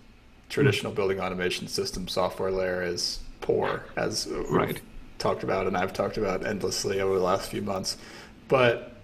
traditional 0.49 0.93
building 0.93 1.20
automation 1.20 1.66
system 1.66 2.09
software 2.09 2.51
layer 2.51 2.82
is 2.82 3.20
poor, 3.41 3.84
as 3.97 4.28
right. 4.51 4.80
talked 5.18 5.43
about 5.43 5.66
and 5.66 5.76
I've 5.76 5.93
talked 5.93 6.18
about 6.18 6.47
endlessly 6.47 7.01
over 7.01 7.18
the 7.18 7.24
last 7.24 7.51
few 7.51 7.62
months. 7.62 7.97
But 8.49 8.97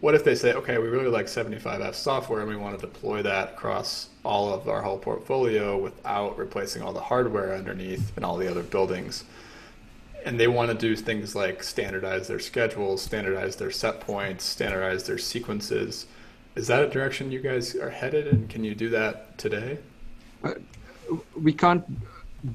what 0.00 0.14
if 0.14 0.24
they 0.24 0.34
say, 0.34 0.52
okay, 0.54 0.78
we 0.78 0.88
really 0.88 1.08
like 1.08 1.26
75F 1.26 1.94
software 1.94 2.40
and 2.40 2.48
we 2.48 2.56
want 2.56 2.78
to 2.78 2.86
deploy 2.86 3.22
that 3.22 3.50
across 3.50 4.08
all 4.24 4.52
of 4.52 4.68
our 4.68 4.82
whole 4.82 4.98
portfolio 4.98 5.76
without 5.76 6.38
replacing 6.38 6.82
all 6.82 6.92
the 6.92 7.00
hardware 7.00 7.54
underneath 7.54 8.12
and 8.16 8.24
all 8.24 8.36
the 8.36 8.48
other 8.48 8.62
buildings? 8.62 9.24
and 10.24 10.38
they 10.38 10.48
want 10.48 10.70
to 10.70 10.76
do 10.76 10.96
things 10.96 11.34
like 11.34 11.62
standardize 11.62 12.28
their 12.28 12.38
schedules, 12.38 13.02
standardize 13.02 13.56
their 13.56 13.70
set 13.70 14.00
points, 14.00 14.44
standardize 14.44 15.04
their 15.04 15.18
sequences. 15.18 16.06
Is 16.54 16.66
that 16.66 16.82
a 16.82 16.88
direction 16.88 17.30
you 17.30 17.40
guys 17.40 17.74
are 17.76 17.90
headed, 17.90 18.26
and 18.26 18.48
can 18.48 18.64
you 18.64 18.74
do 18.74 18.88
that 18.90 19.38
today? 19.38 19.78
Uh, 20.42 20.54
we 21.40 21.52
can't 21.52 21.84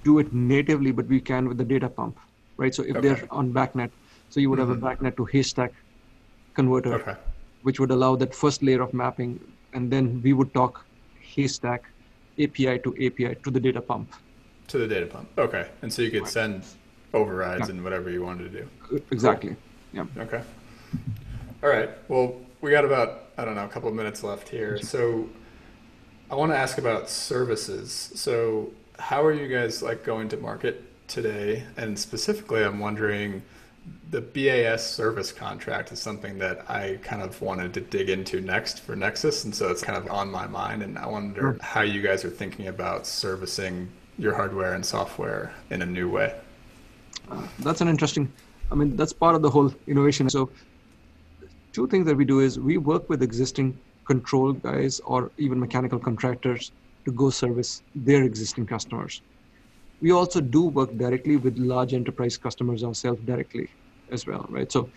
do 0.04 0.20
it 0.20 0.34
natively, 0.34 0.92
but 0.92 1.08
we 1.08 1.20
can 1.20 1.48
with 1.48 1.58
the 1.58 1.64
data 1.64 1.90
pump, 1.90 2.18
right? 2.58 2.76
So 2.76 2.84
if 2.84 2.96
okay. 2.98 3.08
they're 3.08 3.28
on 3.32 3.54
BACnet, 3.54 3.92
so 4.30 4.40
you 4.40 4.50
would 4.50 4.60
mm-hmm. 4.60 4.70
have 4.70 4.84
a 4.84 4.86
mm-hmm. 4.86 5.06
BACnet 5.06 5.18
to 5.18 5.26
Haystack 5.26 5.74
converter, 6.54 6.94
okay. 6.96 7.16
Which 7.64 7.80
would 7.80 7.92
allow 7.92 8.16
that 8.16 8.34
first 8.34 8.62
layer 8.62 8.82
of 8.82 8.94
mapping, 8.94 9.40
and 9.74 9.92
then 9.92 10.22
we 10.22 10.34
would 10.34 10.54
talk 10.54 10.86
Haystack 11.20 11.86
API 12.40 12.80
to 12.80 12.96
API 13.06 13.36
to 13.44 13.52
the 13.52 13.60
data 13.60 13.82
pump. 13.82 14.14
To 14.68 14.78
the 14.78 14.88
data 14.88 15.08
pump. 15.08 15.28
Okay, 15.38 15.68
and 15.82 15.92
so 15.92 16.02
you 16.02 16.12
could 16.12 16.28
send 16.28 16.64
overrides 17.14 17.68
yeah. 17.68 17.76
and 17.76 17.84
whatever 17.84 18.10
you 18.10 18.24
wanted 18.24 18.52
to 18.52 18.60
do. 18.62 19.02
Exactly. 19.12 19.56
Yeah. 19.94 20.06
Okay. 20.18 20.42
All 21.62 21.70
right. 21.70 21.90
Well, 22.08 22.36
we 22.62 22.72
got 22.72 22.86
about 22.86 23.30
I 23.38 23.46
don't 23.46 23.56
know 23.56 23.66
a 23.66 23.70
couple 23.70 23.90
of 23.90 23.96
minutes 23.96 24.24
left 24.24 24.50
here, 24.50 24.78
so 24.80 25.30
I 26.30 26.36
want 26.36 26.52
to 26.52 26.58
ask 26.58 26.78
about 26.78 27.10
services. 27.10 28.12
So, 28.16 28.72
how 29.00 29.24
are 29.24 29.34
you 29.34 29.48
guys 29.48 29.82
like 29.82 30.04
going 30.04 30.30
to 30.30 30.38
market 30.38 30.84
today? 31.08 31.64
And 31.78 31.98
specifically, 31.98 32.64
I'm 32.64 32.80
wondering 32.80 33.44
the 34.12 34.22
BAS 34.22 34.86
service 34.86 35.32
contract 35.32 35.92
is 35.92 36.00
something 36.00 36.38
that 36.38 36.70
I 36.70 37.00
kind 37.02 37.22
of 37.22 37.42
wanted 37.42 37.74
to 37.74 37.82
dig 37.82 38.10
into 38.10 38.42
next 38.42 38.80
for 38.80 38.96
Nexus, 38.96 39.44
and 39.44 39.54
so 39.54 39.70
it's 39.70 39.82
kind 39.82 39.98
of 39.98 40.10
on 40.12 40.30
my 40.30 40.46
mind. 40.46 40.84
And 40.84 40.98
I 41.00 41.08
wonder 41.08 41.58
how 41.62 41.82
you 41.82 42.02
guys 42.02 42.24
are 42.24 42.30
thinking 42.30 42.68
about 42.68 43.08
servicing 43.08 43.90
your 44.20 44.36
hardware 44.36 44.74
and 44.74 44.86
software 44.86 45.54
in 45.72 45.82
a 45.82 45.86
new 45.86 46.10
way. 46.10 46.36
That's 47.60 47.82
an 47.82 47.88
interesting 47.88 48.32
i 48.72 48.76
mean 48.76 48.96
that's 48.96 49.14
part 49.14 49.36
of 49.36 49.42
the 49.42 49.50
whole 49.50 49.74
innovation. 49.88 50.30
So 50.30 50.50
two 51.72 51.88
things 51.88 52.06
that 52.08 52.16
we 52.16 52.26
do 52.26 52.40
is 52.40 52.60
we 52.60 52.78
work 52.78 53.10
with 53.10 53.22
existing 53.22 53.78
control 54.06 54.54
guys 54.54 55.00
or 55.06 55.32
even 55.38 55.60
mechanical 55.60 56.00
contractors 56.00 56.72
to 57.06 57.12
go 57.12 57.30
service 57.30 57.84
their 57.96 58.24
existing 58.24 58.66
customers 58.66 59.22
we 60.04 60.12
also 60.12 60.42
do 60.42 60.64
work 60.80 60.92
directly 60.98 61.38
with 61.38 61.58
large 61.58 61.94
enterprise 61.94 62.38
customers 62.46 62.84
ourselves 62.84 63.22
directly 63.32 63.68
as 64.12 64.28
well 64.28 64.46
right? 64.50 64.72
So 64.72 64.90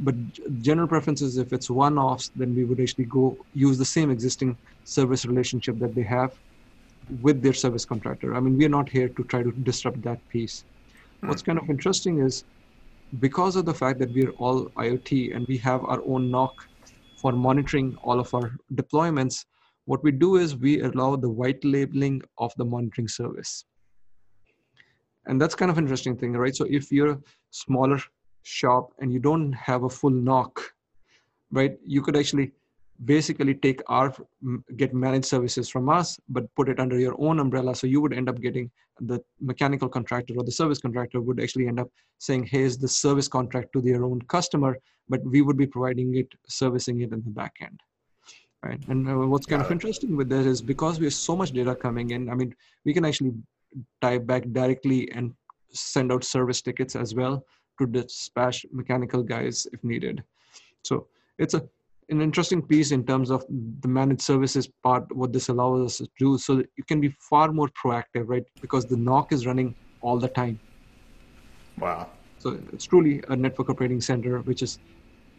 but 0.00 0.14
general 0.60 0.88
preference 0.88 1.22
is 1.22 1.38
if 1.38 1.52
it's 1.52 1.70
one-offs 1.70 2.30
then 2.34 2.54
we 2.54 2.64
would 2.64 2.80
actually 2.80 3.06
go 3.06 3.24
use 3.54 3.78
the 3.78 3.90
same 3.96 4.10
existing 4.10 4.56
service 4.84 5.24
relationship 5.26 5.78
that 5.78 5.94
they 5.94 6.06
have 6.18 6.32
with 7.22 7.42
their 7.42 7.56
service 7.64 7.84
contractor. 7.84 8.34
I 8.34 8.40
mean 8.40 8.56
we're 8.58 8.76
not 8.80 8.88
here 8.88 9.08
to 9.08 9.24
try 9.24 9.42
to 9.42 9.52
disrupt 9.70 10.02
that 10.02 10.20
piece. 10.28 10.64
Hmm. 11.20 11.28
What's 11.28 11.42
kind 11.42 11.58
of 11.58 11.70
interesting 11.70 12.20
is 12.20 12.44
because 13.20 13.56
of 13.56 13.64
the 13.64 13.74
fact 13.82 13.98
that 14.00 14.12
we're 14.12 14.34
all 14.46 14.66
IoT 14.86 15.34
and 15.34 15.46
we 15.46 15.56
have 15.58 15.82
our 15.84 16.02
own 16.06 16.30
NOC 16.30 16.52
for 17.20 17.32
monitoring 17.32 17.96
all 18.02 18.20
of 18.20 18.32
our 18.34 18.52
deployments, 18.74 19.44
what 19.86 20.04
we 20.04 20.12
do 20.12 20.36
is 20.36 20.56
we 20.56 20.80
allow 20.82 21.16
the 21.16 21.28
white 21.28 21.64
labeling 21.64 22.20
of 22.36 22.52
the 22.58 22.64
monitoring 22.64 23.08
service. 23.08 23.64
And 25.28 25.40
that's 25.40 25.54
kind 25.54 25.70
of 25.70 25.78
interesting 25.78 26.16
thing, 26.16 26.32
right? 26.32 26.56
So 26.56 26.66
if 26.68 26.90
you're 26.90 27.12
a 27.12 27.18
smaller 27.50 28.00
shop 28.42 28.92
and 28.98 29.12
you 29.12 29.20
don't 29.20 29.52
have 29.52 29.84
a 29.84 29.88
full 29.88 30.10
NOC 30.10 30.56
right, 31.50 31.78
you 31.86 32.02
could 32.02 32.16
actually 32.16 32.52
basically 33.04 33.54
take 33.54 33.80
our 33.86 34.12
get 34.76 34.92
managed 34.92 35.26
services 35.26 35.68
from 35.68 35.88
us 35.88 36.18
but 36.28 36.52
put 36.56 36.68
it 36.68 36.80
under 36.80 36.98
your 36.98 37.14
own 37.18 37.38
umbrella. 37.38 37.74
So 37.74 37.86
you 37.86 38.00
would 38.00 38.12
end 38.12 38.28
up 38.28 38.40
getting 38.40 38.70
the 39.00 39.20
mechanical 39.40 39.88
contractor 39.88 40.34
or 40.36 40.42
the 40.42 40.50
service 40.50 40.78
contractor 40.78 41.20
would 41.20 41.40
actually 41.40 41.68
end 41.68 41.78
up 41.78 41.88
saying 42.18 42.48
here's 42.50 42.76
the 42.76 42.88
service 42.88 43.28
contract 43.28 43.72
to 43.74 43.80
their 43.80 44.04
own 44.04 44.20
customer? 44.22 44.78
But 45.08 45.24
we 45.24 45.42
would 45.42 45.56
be 45.56 45.66
providing 45.66 46.16
it 46.16 46.34
servicing 46.48 47.00
it 47.02 47.12
in 47.12 47.22
the 47.22 47.30
back 47.30 47.54
end 47.60 47.80
right? 48.64 48.82
And 48.88 49.08
uh, 49.08 49.14
what's 49.14 49.46
kind 49.46 49.62
of 49.62 49.70
interesting 49.70 50.16
with 50.16 50.28
that 50.30 50.44
is 50.44 50.60
because 50.60 50.98
we 50.98 51.06
have 51.06 51.14
so 51.14 51.36
much 51.36 51.52
data 51.52 51.76
coming 51.76 52.10
in 52.10 52.28
i 52.28 52.34
mean 52.34 52.52
we 52.84 52.92
can 52.92 53.04
actually 53.04 53.32
tie 54.00 54.18
back 54.18 54.44
directly 54.52 55.10
and 55.12 55.32
send 55.70 56.12
out 56.12 56.24
service 56.24 56.62
tickets 56.62 56.96
as 56.96 57.14
well 57.14 57.44
to 57.78 57.86
dispatch 57.86 58.66
mechanical 58.72 59.22
guys 59.22 59.66
if 59.72 59.82
needed. 59.84 60.22
So 60.82 61.06
it's 61.38 61.54
a 61.54 61.62
an 62.10 62.22
interesting 62.22 62.62
piece 62.62 62.90
in 62.90 63.04
terms 63.04 63.30
of 63.30 63.44
the 63.82 63.88
managed 63.88 64.22
services 64.22 64.66
part 64.82 65.14
what 65.14 65.30
this 65.30 65.50
allows 65.50 65.84
us 65.84 65.98
to 65.98 66.08
do. 66.18 66.38
So 66.38 66.56
that 66.56 66.68
you 66.76 66.84
can 66.84 67.00
be 67.00 67.14
far 67.30 67.52
more 67.52 67.68
proactive 67.68 68.28
right? 68.28 68.44
Because 68.62 68.86
the 68.86 68.96
NOC 68.96 69.32
is 69.32 69.46
running 69.46 69.74
all 70.00 70.18
the 70.18 70.28
time. 70.28 70.58
Wow. 71.78 72.08
So 72.38 72.58
it's 72.72 72.86
truly 72.86 73.22
a 73.28 73.36
network 73.36 73.68
operating 73.68 74.00
center 74.00 74.38
which 74.40 74.62
is 74.62 74.78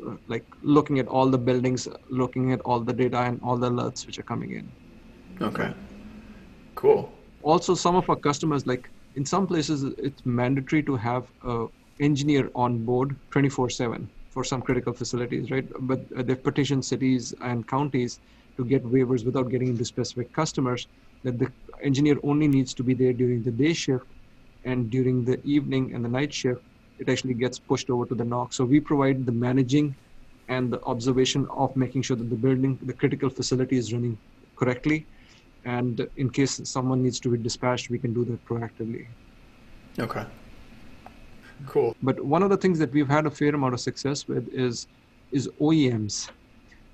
uh, 0.06 0.16
like 0.28 0.46
looking 0.62 1.00
at 1.00 1.08
all 1.08 1.28
the 1.28 1.40
buildings 1.40 1.88
looking 2.12 2.54
at 2.54 2.62
all 2.62 2.80
the 2.80 2.94
data 2.94 3.18
and 3.18 3.40
all 3.44 3.58
the 3.58 3.72
alerts 3.72 4.06
which 4.06 4.20
are 4.20 4.24
coming 4.34 4.52
in. 4.52 4.72
Okay. 5.42 5.74
Cool 6.76 7.12
also 7.42 7.74
some 7.76 7.96
of 7.96 8.10
our 8.10 8.16
customers 8.16 8.66
like 8.68 8.90
in 9.16 9.26
some 9.26 9.48
places 9.48 9.84
it's 9.98 10.26
mandatory 10.26 10.84
to 10.84 10.96
have 10.96 11.32
a 11.44 11.68
engineer 12.00 12.50
on 12.56 12.86
board 12.86 13.20
24 13.32 13.70
7 13.70 14.10
for 14.30 14.44
some 14.44 14.62
critical 14.62 14.94
facilities, 14.94 15.50
right? 15.52 15.68
But 15.82 16.02
uh, 16.16 16.22
they've 16.24 16.42
petitioned 16.42 16.86
cities 16.86 17.34
and 17.42 17.68
counties 17.68 18.20
to 18.58 18.66
get 18.66 18.84
waivers 18.84 19.26
without 19.26 19.50
getting 19.50 19.70
into 19.70 19.86
specific 19.86 20.32
customers. 20.34 20.88
That 21.24 21.40
the 21.40 21.52
engineer 21.84 22.16
only 22.24 22.48
needs 22.48 22.74
to 22.76 22.84
be 22.84 22.94
there 22.94 23.12
during 23.12 23.44
the 23.44 23.52
day 23.52 23.74
shift, 23.74 24.06
and 24.64 24.90
during 24.90 25.26
the 25.26 25.42
evening 25.44 25.94
and 25.94 26.04
the 26.06 26.10
night 26.10 26.34
shift, 26.34 26.62
it 26.98 27.10
actually 27.10 27.34
gets 27.34 27.60
pushed 27.60 27.90
over 27.90 28.06
to 28.06 28.16
the 28.16 28.24
NOC. 28.24 28.54
So 28.54 28.66
we 28.66 28.80
provide 28.80 29.26
the 29.26 29.32
managing 29.32 29.96
and 30.48 30.72
the 30.72 30.82
observation 30.84 31.48
of 31.52 31.76
making 31.76 32.02
sure 32.04 32.18
that 32.18 32.30
the 32.30 32.36
building, 32.36 32.78
the 32.82 32.94
critical 32.94 33.30
facility 33.30 33.78
is 33.78 33.94
running 33.94 34.20
correctly. 34.56 35.08
And 35.66 36.08
in 36.16 36.30
case 36.30 36.62
someone 36.64 37.02
needs 37.02 37.20
to 37.22 37.30
be 37.30 37.38
dispatched, 37.38 37.90
we 37.90 38.00
can 38.00 38.14
do 38.14 38.24
that 38.26 38.44
proactively. 38.46 39.08
Okay. 40.00 40.26
Cool. 41.68 41.96
But 42.02 42.24
one 42.24 42.44
of 42.44 42.50
the 42.50 42.58
things 42.58 42.80
that 42.80 42.92
we've 42.94 43.08
had 43.08 43.26
a 43.26 43.32
fair 43.32 43.54
amount 43.54 43.74
of 43.74 43.80
success 43.80 44.28
with 44.28 44.48
is 44.54 44.88
is 45.32 45.48
OEMs 45.62 46.30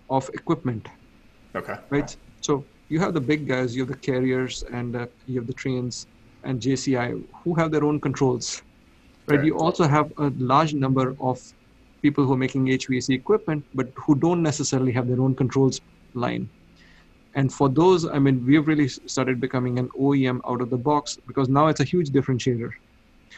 of 0.10 0.30
equipment. 0.34 0.88
Okay. 1.56 1.76
Right. 1.90 2.16
So 2.42 2.66
you 2.90 3.00
have 3.00 3.14
the 3.14 3.22
big 3.22 3.48
guys, 3.48 3.76
you 3.76 3.84
have 3.84 3.90
the 3.90 3.98
carriers, 3.98 4.64
and 4.72 4.96
uh, 4.96 5.08
you 5.26 5.40
have 5.40 5.48
the 5.48 5.54
Tranes 5.54 6.08
and 6.44 6.62
JCI 6.62 7.24
who 7.44 7.56
have 7.56 7.72
their 7.72 7.84
own 7.84 8.00
controls. 8.00 8.62
Right. 9.28 9.38
Right. 9.38 9.46
You 9.46 9.58
also 9.58 9.88
have 9.88 10.12
a 10.18 10.32
large 10.38 10.74
number 10.74 11.16
of 11.20 11.40
people 12.02 12.26
who 12.26 12.34
are 12.34 12.38
making 12.38 12.66
HVAC 12.66 13.16
equipment, 13.16 13.66
but 13.74 13.88
who 13.96 14.16
don't 14.16 14.44
necessarily 14.44 14.92
have 14.92 15.08
their 15.08 15.22
own 15.22 15.36
controls 15.36 15.82
line. 16.14 16.50
And 17.36 17.54
for 17.54 17.68
those, 17.70 18.08
I 18.08 18.18
mean, 18.18 18.46
we've 18.46 18.68
really 18.68 18.88
started 18.88 19.40
becoming 19.42 19.78
an 19.78 19.90
OEM 20.00 20.40
out 20.48 20.62
of 20.62 20.70
the 20.70 20.78
box 20.78 21.18
because 21.28 21.50
now 21.50 21.68
it's 21.68 21.82
a 21.82 21.84
huge 21.94 22.10
differentiator 22.10 22.72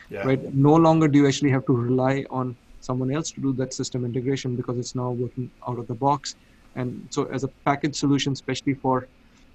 Yeah. 0.09 0.23
right 0.29 0.41
no 0.53 0.75
longer 0.85 1.07
do 1.07 1.17
you 1.19 1.27
actually 1.27 1.49
have 1.57 1.65
to 1.69 1.73
rely 1.73 2.15
on 2.39 2.55
someone 2.87 3.09
else 3.15 3.31
to 3.35 3.41
do 3.45 3.51
that 3.59 3.73
system 3.73 4.05
integration 4.09 4.55
because 4.59 4.77
it's 4.81 4.95
now 5.01 5.09
working 5.23 5.49
out 5.67 5.79
of 5.79 5.87
the 5.91 5.95
box 5.95 6.35
and 6.75 6.87
so 7.15 7.19
as 7.37 7.43
a 7.43 7.49
package 7.69 7.95
solution 8.03 8.31
especially 8.39 8.75
for 8.83 8.95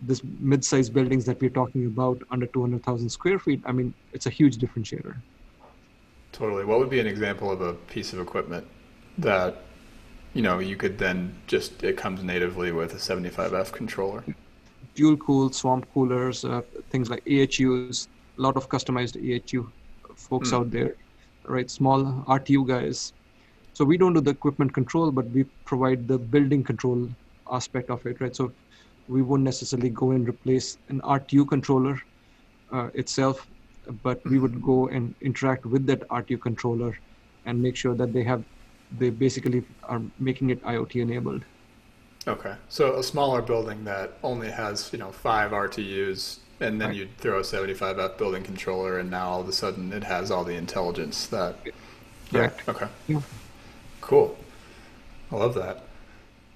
this 0.09 0.20
mid-sized 0.53 0.93
buildings 0.97 1.24
that 1.28 1.40
we're 1.40 1.57
talking 1.61 1.84
about 1.86 2.18
under 2.32 2.47
200000 2.47 3.09
square 3.18 3.38
feet 3.38 3.61
i 3.66 3.72
mean 3.78 3.95
it's 4.12 4.26
a 4.26 4.34
huge 4.40 4.57
differentiator 4.62 5.14
Totally. 6.32 6.64
What 6.64 6.78
would 6.80 6.88
be 6.88 6.99
an 6.99 7.07
example 7.07 7.51
of 7.51 7.61
a 7.61 7.74
piece 7.74 8.14
of 8.14 8.18
equipment 8.18 8.66
that 9.18 9.64
you 10.35 10.43
know 10.43 10.59
you 10.59 10.76
could 10.76 10.99
then 10.99 11.35
just 11.47 11.83
it 11.83 11.97
comes 11.97 12.22
natively 12.22 12.72
with 12.72 12.93
a 12.95 12.97
75F 12.97 13.72
controller? 13.72 14.24
fuel 14.95 15.16
cooled 15.16 15.55
swamp 15.55 15.87
coolers 15.95 16.45
uh, 16.45 16.61
things 16.91 17.09
like 17.09 17.24
ahus 17.24 18.09
a 18.39 18.43
lot 18.43 18.57
of 18.57 18.68
customized 18.68 19.16
ahu 19.35 19.61
folks 20.16 20.51
Hmm. 20.51 20.57
out 20.57 20.70
there 20.70 20.91
right 21.57 21.70
small 21.70 22.05
rtu 22.37 22.66
guys 22.66 23.12
so 23.74 23.85
we 23.91 23.97
don't 23.97 24.12
do 24.18 24.20
the 24.20 24.30
equipment 24.39 24.72
control 24.74 25.11
but 25.11 25.30
we 25.30 25.45
provide 25.70 26.07
the 26.09 26.18
building 26.18 26.62
control 26.70 27.09
aspect 27.59 27.89
of 27.91 28.05
it 28.07 28.20
right 28.20 28.37
so 28.37 28.53
we 29.09 29.22
won't 29.22 29.43
necessarily 29.43 29.91
go 30.03 30.11
and 30.16 30.28
replace 30.28 30.68
an 30.89 31.01
rtu 31.16 31.49
controller 31.55 31.97
uh, 32.72 32.89
itself 32.95 33.47
but 34.03 34.20
we 34.33 34.39
would 34.39 34.61
go 34.62 34.89
and 34.89 35.14
interact 35.30 35.64
with 35.66 35.87
that 35.87 36.07
rtu 36.20 36.41
controller 36.49 36.93
and 37.47 37.61
make 37.68 37.76
sure 37.76 37.95
that 37.95 38.12
they 38.12 38.22
have 38.33 38.45
they 38.99 39.11
basically 39.11 39.64
are 39.84 40.03
making 40.18 40.51
it 40.51 40.62
iot 40.64 40.95
enabled 40.97 41.43
Okay. 42.28 42.55
So 42.68 42.99
a 42.99 43.03
smaller 43.03 43.43
building 43.43 43.82
that 43.84 44.12
only 44.22 44.49
has, 44.49 44.93
you 44.93 44.99
know, 45.01 45.11
five 45.11 45.51
RTUs 45.51 46.38
and 46.61 46.80
then 46.80 46.90
Right. 46.90 46.97
you'd 46.99 47.16
throw 47.18 47.40
a 47.40 47.43
75F 47.43 48.16
building 48.16 48.45
controller 48.45 48.99
and 49.01 49.11
now 49.11 49.28
all 49.28 49.40
of 49.40 49.49
a 49.49 49.53
sudden 49.53 49.93
it 49.93 50.05
has 50.05 50.30
all 50.30 50.45
the 50.45 50.55
intelligence 50.55 51.26
that 51.26 51.57
Yeah. 52.30 52.51
Okay. 52.68 52.86
Yeah. 53.09 53.22
Cool. 54.01 54.38
I 55.32 55.36
love 55.36 55.55
that. 55.55 55.82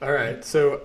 All 0.01 0.12
right. 0.12 0.45
So 0.45 0.82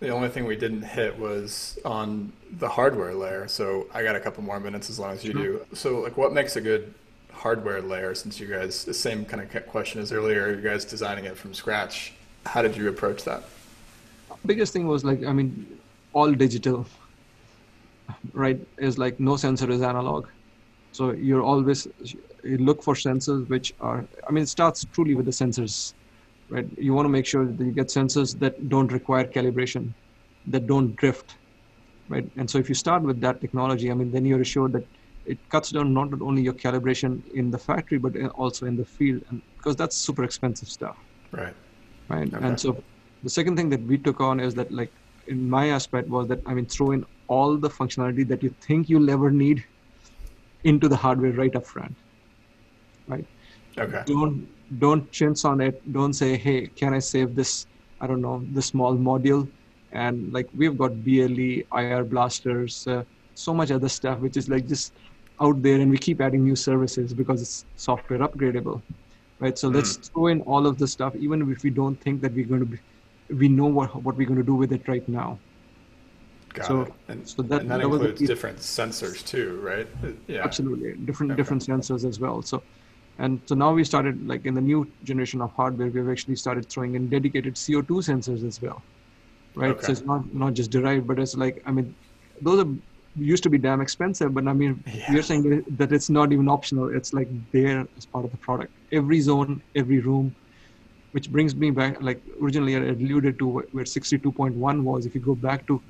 the 0.00 0.08
only 0.08 0.30
thing 0.30 0.46
we 0.46 0.56
didn't 0.56 0.82
hit 0.82 1.18
was 1.18 1.78
on 1.84 2.32
the 2.58 2.68
hardware 2.70 3.12
layer. 3.14 3.48
So 3.48 3.86
I 3.92 4.02
got 4.02 4.16
a 4.16 4.20
couple 4.20 4.42
more 4.42 4.58
minutes 4.60 4.88
as 4.88 4.98
long 4.98 5.12
as 5.12 5.24
you 5.24 5.32
Sure. 5.32 5.42
do. 5.42 5.66
So 5.74 6.00
like 6.00 6.16
what 6.16 6.32
makes 6.32 6.56
a 6.56 6.62
good 6.62 6.94
hardware 7.44 7.82
layer 7.82 8.14
since 8.14 8.40
you 8.40 8.46
guys 8.46 8.84
the 8.84 8.94
same 8.94 9.24
kind 9.24 9.40
of 9.42 9.66
question 9.66 10.00
as 10.00 10.12
earlier, 10.12 10.54
you 10.54 10.62
guys 10.62 10.84
designing 10.84 11.24
it 11.24 11.36
from 11.36 11.54
scratch. 11.54 12.12
How 12.44 12.62
did 12.62 12.76
you 12.76 12.88
approach 12.88 13.24
that? 13.24 13.42
biggest 14.44 14.72
thing 14.72 14.86
was 14.86 15.04
like 15.04 15.24
i 15.24 15.32
mean 15.32 15.50
all 16.12 16.32
digital 16.32 16.86
right 18.32 18.60
is 18.78 18.98
like 18.98 19.18
no 19.18 19.36
sensor 19.36 19.70
is 19.70 19.82
analog 19.82 20.26
so 20.92 21.12
you're 21.12 21.42
always 21.42 21.86
you 22.42 22.58
look 22.58 22.82
for 22.82 22.94
sensors 22.94 23.48
which 23.48 23.74
are 23.80 24.04
i 24.28 24.32
mean 24.32 24.42
it 24.42 24.48
starts 24.48 24.86
truly 24.92 25.14
with 25.14 25.26
the 25.26 25.36
sensors 25.42 25.94
right 26.48 26.66
you 26.78 26.92
want 26.94 27.04
to 27.04 27.14
make 27.16 27.26
sure 27.26 27.44
that 27.44 27.64
you 27.64 27.72
get 27.72 27.88
sensors 27.88 28.38
that 28.38 28.68
don't 28.68 28.92
require 28.92 29.24
calibration 29.24 29.92
that 30.46 30.66
don't 30.66 30.94
drift 30.96 31.36
right 32.08 32.28
and 32.36 32.48
so 32.48 32.58
if 32.58 32.68
you 32.68 32.74
start 32.74 33.02
with 33.02 33.20
that 33.20 33.40
technology 33.40 33.90
i 33.90 33.94
mean 33.94 34.10
then 34.12 34.24
you're 34.24 34.40
assured 34.40 34.72
that 34.72 34.86
it 35.26 35.38
cuts 35.50 35.70
down 35.72 35.92
not 35.94 36.08
only 36.22 36.42
your 36.42 36.54
calibration 36.54 37.22
in 37.34 37.50
the 37.50 37.58
factory 37.58 37.98
but 37.98 38.12
also 38.34 38.66
in 38.66 38.76
the 38.76 38.84
field 38.84 39.22
and 39.30 39.42
because 39.58 39.76
that's 39.76 39.96
super 39.98 40.24
expensive 40.24 40.68
stuff 40.68 40.96
Right. 41.32 41.54
right 42.08 42.30
Okay. 42.34 42.40
and 42.40 42.58
so 42.60 42.84
the 43.22 43.30
second 43.30 43.56
thing 43.56 43.70
that 43.70 43.82
we 43.82 43.98
took 43.98 44.20
on 44.20 44.40
is 44.40 44.54
that 44.54 44.70
like 44.72 44.92
in 45.28 45.48
my 45.48 45.68
aspect 45.70 46.08
was 46.08 46.28
that 46.28 46.40
i 46.46 46.54
mean 46.54 46.66
throw 46.66 46.90
in 46.92 47.04
all 47.28 47.56
the 47.58 47.70
functionality 47.70 48.26
that 48.28 48.42
you 48.42 48.54
think 48.66 48.88
you'll 48.88 49.10
ever 49.10 49.30
need 49.30 49.64
into 50.64 50.88
the 50.88 50.96
hardware 50.96 51.32
right 51.32 51.54
up 51.56 51.66
front 51.66 51.96
right 53.06 53.24
Okay. 53.78 54.04
don't 54.06 54.46
don't 54.78 55.10
chintz 55.12 55.44
on 55.44 55.60
it 55.60 55.76
don't 55.92 56.14
say 56.14 56.36
hey 56.36 56.66
can 56.80 56.94
i 56.94 56.98
save 56.98 57.34
this 57.34 57.66
i 58.00 58.06
don't 58.06 58.22
know 58.22 58.42
this 58.50 58.66
small 58.66 58.96
module 58.96 59.48
and 59.92 60.32
like 60.32 60.46
we've 60.54 60.76
got 60.78 61.02
ble 61.04 61.38
ir 61.80 61.96
blasters 61.98 62.78
uh, 62.82 62.96
so 63.34 63.46
much 63.54 63.70
other 63.70 63.88
stuff 63.88 64.18
which 64.20 64.36
is 64.36 64.48
like 64.48 64.66
just 64.66 64.92
out 65.40 65.62
there 65.62 65.80
and 65.80 65.90
we 65.90 65.98
keep 65.98 66.20
adding 66.20 66.42
new 66.44 66.56
services 66.56 67.12
because 67.14 67.42
it's 67.42 67.64
software 67.76 68.18
upgradable 68.20 68.80
right 69.40 69.58
so 69.58 69.68
let's 69.68 69.96
throw 69.96 70.28
in 70.28 70.40
all 70.42 70.66
of 70.66 70.78
the 70.78 70.86
stuff 70.86 71.14
even 71.16 71.50
if 71.52 71.62
we 71.62 71.70
don't 71.70 72.00
think 72.00 72.20
that 72.22 72.32
we're 72.32 72.46
going 72.46 72.60
to 72.60 72.66
be 72.66 72.78
we 73.42 73.48
know 73.48 73.66
what 73.66 73.94
what 74.02 74.16
we're 74.16 74.26
going 74.26 74.38
to 74.38 74.50
do 74.52 74.54
with 74.54 74.72
it 74.72 74.86
right 74.88 75.06
now 75.08 75.38
Got 76.54 76.66
So- 76.68 76.82
it. 76.82 76.92
And, 77.08 77.28
so 77.28 77.42
that- 77.42 77.60
and 77.62 77.70
that, 77.70 77.80
that 77.82 77.88
the 77.88 77.94
includes 77.94 78.20
different 78.22 78.58
sensors 78.58 79.22
too, 79.32 79.60
right? 79.62 79.86
Uh, 80.02 80.12
Yeah. 80.26 80.42
absolutely 80.42 80.94
different 81.04 81.32
Okay. 81.32 81.40
different 81.40 81.62
sensors 81.62 82.04
as 82.10 82.18
well 82.18 82.40
so 82.42 82.62
and 83.18 83.40
so 83.48 83.54
now 83.54 83.72
we 83.74 83.84
started 83.84 84.26
like 84.26 84.46
in 84.46 84.54
the 84.54 84.60
new 84.70 84.80
generation 85.10 85.40
of 85.42 85.50
hardware 85.52 85.88
we've 85.90 86.08
actually 86.14 86.36
started 86.36 86.64
throwing 86.70 86.94
in 86.94 87.08
dedicated 87.16 87.54
co2 87.56 87.90
sensors 88.10 88.42
as 88.50 88.60
well 88.62 88.78
right 89.54 89.72
Okay. 89.72 89.84
so 89.86 89.92
it's 89.92 90.04
not 90.12 90.22
not 90.42 90.52
just 90.54 90.70
derived 90.70 91.06
but 91.10 91.18
it's 91.18 91.34
like 91.44 91.56
i 91.66 91.70
mean 91.76 91.94
those 92.46 92.58
are 92.64 92.70
used 93.16 93.42
to 93.42 93.50
be 93.50 93.58
damn 93.58 93.80
expensive 93.80 94.34
but 94.34 94.46
i 94.46 94.52
mean 94.52 94.82
Yeah. 94.86 95.12
we're 95.12 95.22
saying 95.22 95.64
that, 95.78 95.92
it's 95.92 96.10
not 96.10 96.32
even 96.32 96.48
optional. 96.48 96.94
It's 96.94 97.12
like 97.12 97.28
there 97.52 97.86
as 97.96 98.06
part 98.06 98.24
of 98.26 98.30
the 98.30 98.36
product. 98.38 98.72
Every 98.92 99.20
zone 99.20 99.62
every 99.74 100.00
room 100.00 100.34
which 101.12 101.30
brings 101.30 101.54
me 101.56 101.70
back 101.70 102.00
like 102.02 102.20
originally 102.42 102.76
i 102.76 102.80
alluded 102.80 103.38
to 103.38 103.46
where 103.72 103.84
62.1 103.84 104.82
was. 104.82 105.06
If 105.06 105.14
you 105.14 105.20
go 105.20 105.34
back 105.34 105.66
to 105.68 105.82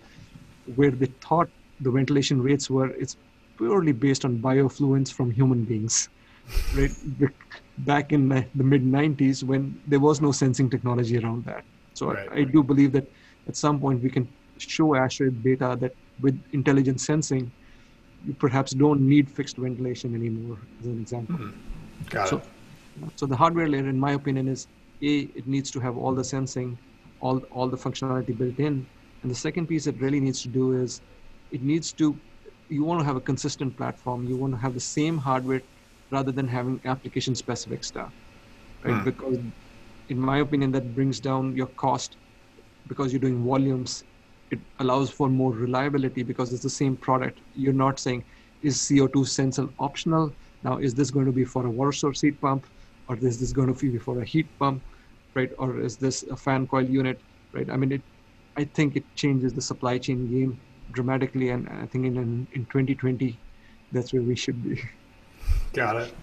where 0.76 0.90
they 0.90 1.10
thought 1.28 1.48
the 1.80 1.90
ventilation 1.90 2.40
rates 2.42 2.70
were 2.70 2.90
it's 2.90 3.16
purely 3.58 3.92
based 3.92 4.24
on 4.24 4.38
bioeffluents 4.38 5.12
from 5.12 5.30
human 5.30 5.64
beings 5.64 6.08
right? 6.78 6.92
Back 7.78 8.12
in 8.12 8.28
the, 8.28 8.46
mid 8.54 8.82
90s 8.84 9.42
when 9.42 9.80
there 9.86 10.00
was 10.00 10.20
no 10.20 10.32
sensing 10.32 10.70
technology 10.70 11.18
around 11.18 11.44
that. 11.44 11.64
So 11.94 12.12
Right. 12.12 12.28
I, 12.32 12.38
I 12.40 12.44
do 12.44 12.62
believe 12.62 12.92
that 12.92 13.06
at 13.48 13.56
some 13.56 13.80
point 13.80 14.02
we 14.02 14.10
can 14.10 14.28
show 14.58 14.88
ASHRAE 14.90 15.42
data 15.42 15.76
that 15.80 15.92
with 16.20 16.42
intelligent 16.52 17.00
sensing 17.00 17.52
you 18.24 18.34
perhaps 18.34 18.72
don't 18.72 19.00
need 19.00 19.30
fixed 19.30 19.58
ventilation 19.58 20.14
anymore 20.14 20.58
as 20.80 20.86
an 20.86 20.98
example 21.00 21.36
Mhm. 21.38 21.52
Got 22.10 22.28
so, 22.28 22.36
it. 22.38 22.44
so 23.16 23.26
the 23.26 23.36
hardware 23.36 23.68
layer, 23.68 23.88
in 23.88 23.98
my 23.98 24.12
opinion, 24.12 24.48
is 24.48 24.68
a 25.02 25.14
it 25.40 25.46
needs 25.46 25.70
to 25.72 25.80
have 25.80 25.96
all 25.96 26.14
the 26.14 26.24
sensing, 26.24 26.78
all 27.20 27.38
all 27.50 27.68
the 27.68 27.76
functionality 27.76 28.36
built 28.36 28.58
in, 28.58 28.86
and 29.22 29.30
the 29.30 29.34
second 29.46 29.66
piece 29.66 29.86
it 29.86 30.00
really 30.00 30.20
needs 30.20 30.42
to 30.42 30.48
do 30.48 30.72
is 30.72 31.00
it 31.50 31.62
needs 31.62 31.92
to 31.94 32.20
you 32.68 32.84
want 32.84 33.00
to 33.00 33.06
have 33.06 33.16
a 33.16 33.20
consistent 33.20 33.76
platform. 33.76 34.24
You 34.24 34.36
want 34.36 34.54
to 34.54 34.58
have 34.60 34.74
the 34.74 34.80
same 34.80 35.18
hardware 35.18 35.62
rather 36.10 36.32
than 36.32 36.48
having 36.48 36.80
application 36.84 37.34
specific 37.34 37.84
stuff, 37.84 38.12
right? 38.84 38.96
Hmm. 38.98 39.04
Because 39.04 39.38
in 40.08 40.18
my 40.20 40.38
opinion, 40.38 40.72
that 40.72 40.94
brings 40.94 41.20
down 41.20 41.54
your 41.56 41.66
cost 41.84 42.16
because 42.86 43.12
you're 43.12 43.20
doing 43.20 43.42
volumes. 43.44 44.04
It 44.50 44.60
allows 44.78 45.10
for 45.10 45.28
more 45.28 45.52
reliability 45.52 46.22
because 46.22 46.52
it's 46.52 46.62
the 46.62 46.70
same 46.70 46.96
product. 46.96 47.38
You're 47.54 47.72
not 47.72 47.98
saying 47.98 48.24
is 48.62 48.76
CO2 48.76 49.26
sensor 49.26 49.68
optional? 49.78 50.32
Now, 50.62 50.78
is 50.78 50.94
this 50.94 51.10
going 51.10 51.26
to 51.26 51.32
be 51.32 51.44
for 51.44 51.66
a 51.66 51.70
water 51.70 51.92
source 51.92 52.20
heat 52.20 52.40
pump, 52.40 52.66
or 53.08 53.16
is 53.16 53.38
this 53.38 53.52
going 53.52 53.72
to 53.72 53.92
be 53.92 53.98
for 53.98 54.20
a 54.20 54.24
heat 54.24 54.46
pump, 54.58 54.82
right? 55.34 55.52
Or 55.58 55.80
is 55.80 55.96
this 55.96 56.22
a 56.24 56.36
fan 56.36 56.66
coil 56.66 56.82
unit, 56.82 57.20
right? 57.52 57.68
I 57.70 57.76
mean, 57.76 57.92
it. 57.92 58.02
I 58.58 58.64
think 58.64 58.96
it 58.96 59.04
changes 59.16 59.52
the 59.52 59.60
supply 59.60 59.98
chain 59.98 60.26
game 60.28 60.58
dramatically, 60.92 61.50
and 61.50 61.68
I 61.68 61.86
think 61.86 62.06
in 62.06 62.16
in, 62.16 62.46
in 62.52 62.64
2020, 62.66 63.38
that's 63.92 64.12
where 64.12 64.22
we 64.22 64.34
should 64.34 64.62
be. 64.64 64.82
Got 65.72 65.96
it. 65.96 66.14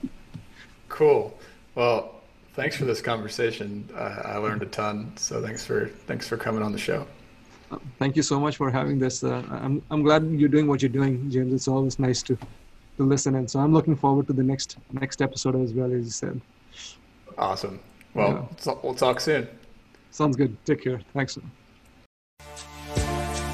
Cool. 0.90 1.38
Well, 1.76 2.22
thanks 2.54 2.76
for 2.76 2.86
this 2.86 3.02
conversation. 3.02 3.88
I 3.96 4.38
learned 4.38 4.64
a 4.64 4.68
ton. 4.68 5.14
So 5.16 5.42
thanks 5.42 5.66
for 5.66 5.88
thanks 6.08 6.28
for 6.28 6.38
coming 6.38 6.64
on 6.64 6.72
the 6.72 6.78
show. 6.78 7.06
Thank 8.00 8.16
you 8.16 8.24
so 8.24 8.40
much 8.40 8.58
for 8.58 8.70
having 8.72 9.00
this. 9.00 9.24
Uh, 9.24 9.44
I'm 9.50 9.82
I'm 9.90 10.04
glad 10.04 10.24
you're 10.30 10.50
doing 10.50 10.68
what 10.68 10.82
you're 10.82 10.90
doing, 10.90 11.30
James. 11.30 11.54
It's 11.54 11.68
always 11.68 12.00
nice 12.00 12.22
to 12.24 12.36
to 12.98 13.04
listen, 13.04 13.36
and 13.36 13.50
so 13.50 13.60
I'm 13.60 13.74
looking 13.74 13.96
forward 13.96 14.28
to 14.28 14.34
the 14.34 14.44
next 14.44 14.78
next 14.92 15.22
episode 15.22 15.56
as 15.56 15.74
well 15.74 15.92
as 15.92 16.06
you 16.06 16.12
said. 16.12 16.42
Awesome. 17.38 17.80
Well, 18.14 18.50
so- 18.58 18.80
we'll 18.84 18.94
talk 18.94 19.20
soon. 19.20 19.48
Sounds 20.12 20.36
good. 20.36 20.56
Take 20.66 20.84
care. 20.84 21.02
Thanks. 21.14 21.38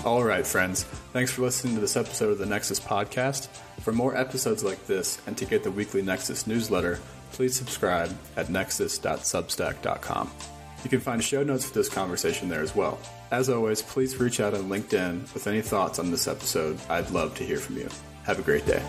All 0.05 0.23
right, 0.23 0.45
friends. 0.45 0.83
Thanks 1.13 1.31
for 1.31 1.41
listening 1.43 1.75
to 1.75 1.81
this 1.81 1.95
episode 1.95 2.31
of 2.31 2.37
the 2.37 2.45
Nexus 2.45 2.79
Podcast. 2.79 3.47
For 3.81 3.91
more 3.93 4.15
episodes 4.15 4.63
like 4.63 4.85
this 4.87 5.19
and 5.27 5.37
to 5.37 5.45
get 5.45 5.63
the 5.63 5.71
weekly 5.71 6.01
Nexus 6.01 6.47
newsletter, 6.47 6.99
please 7.31 7.55
subscribe 7.55 8.17
at 8.35 8.49
nexus.substack.com. 8.49 10.31
You 10.83 10.89
can 10.89 10.99
find 10.99 11.23
show 11.23 11.43
notes 11.43 11.65
for 11.65 11.73
this 11.73 11.89
conversation 11.89 12.49
there 12.49 12.61
as 12.61 12.75
well. 12.75 12.99
As 13.31 13.49
always, 13.49 13.81
please 13.81 14.17
reach 14.17 14.39
out 14.39 14.53
on 14.53 14.69
LinkedIn 14.69 15.33
with 15.33 15.45
any 15.47 15.61
thoughts 15.61 15.99
on 15.99 16.11
this 16.11 16.27
episode. 16.27 16.79
I'd 16.89 17.11
love 17.11 17.35
to 17.35 17.43
hear 17.43 17.57
from 17.57 17.77
you. 17.77 17.89
Have 18.23 18.39
a 18.39 18.43
great 18.43 18.65
day. 18.65 18.83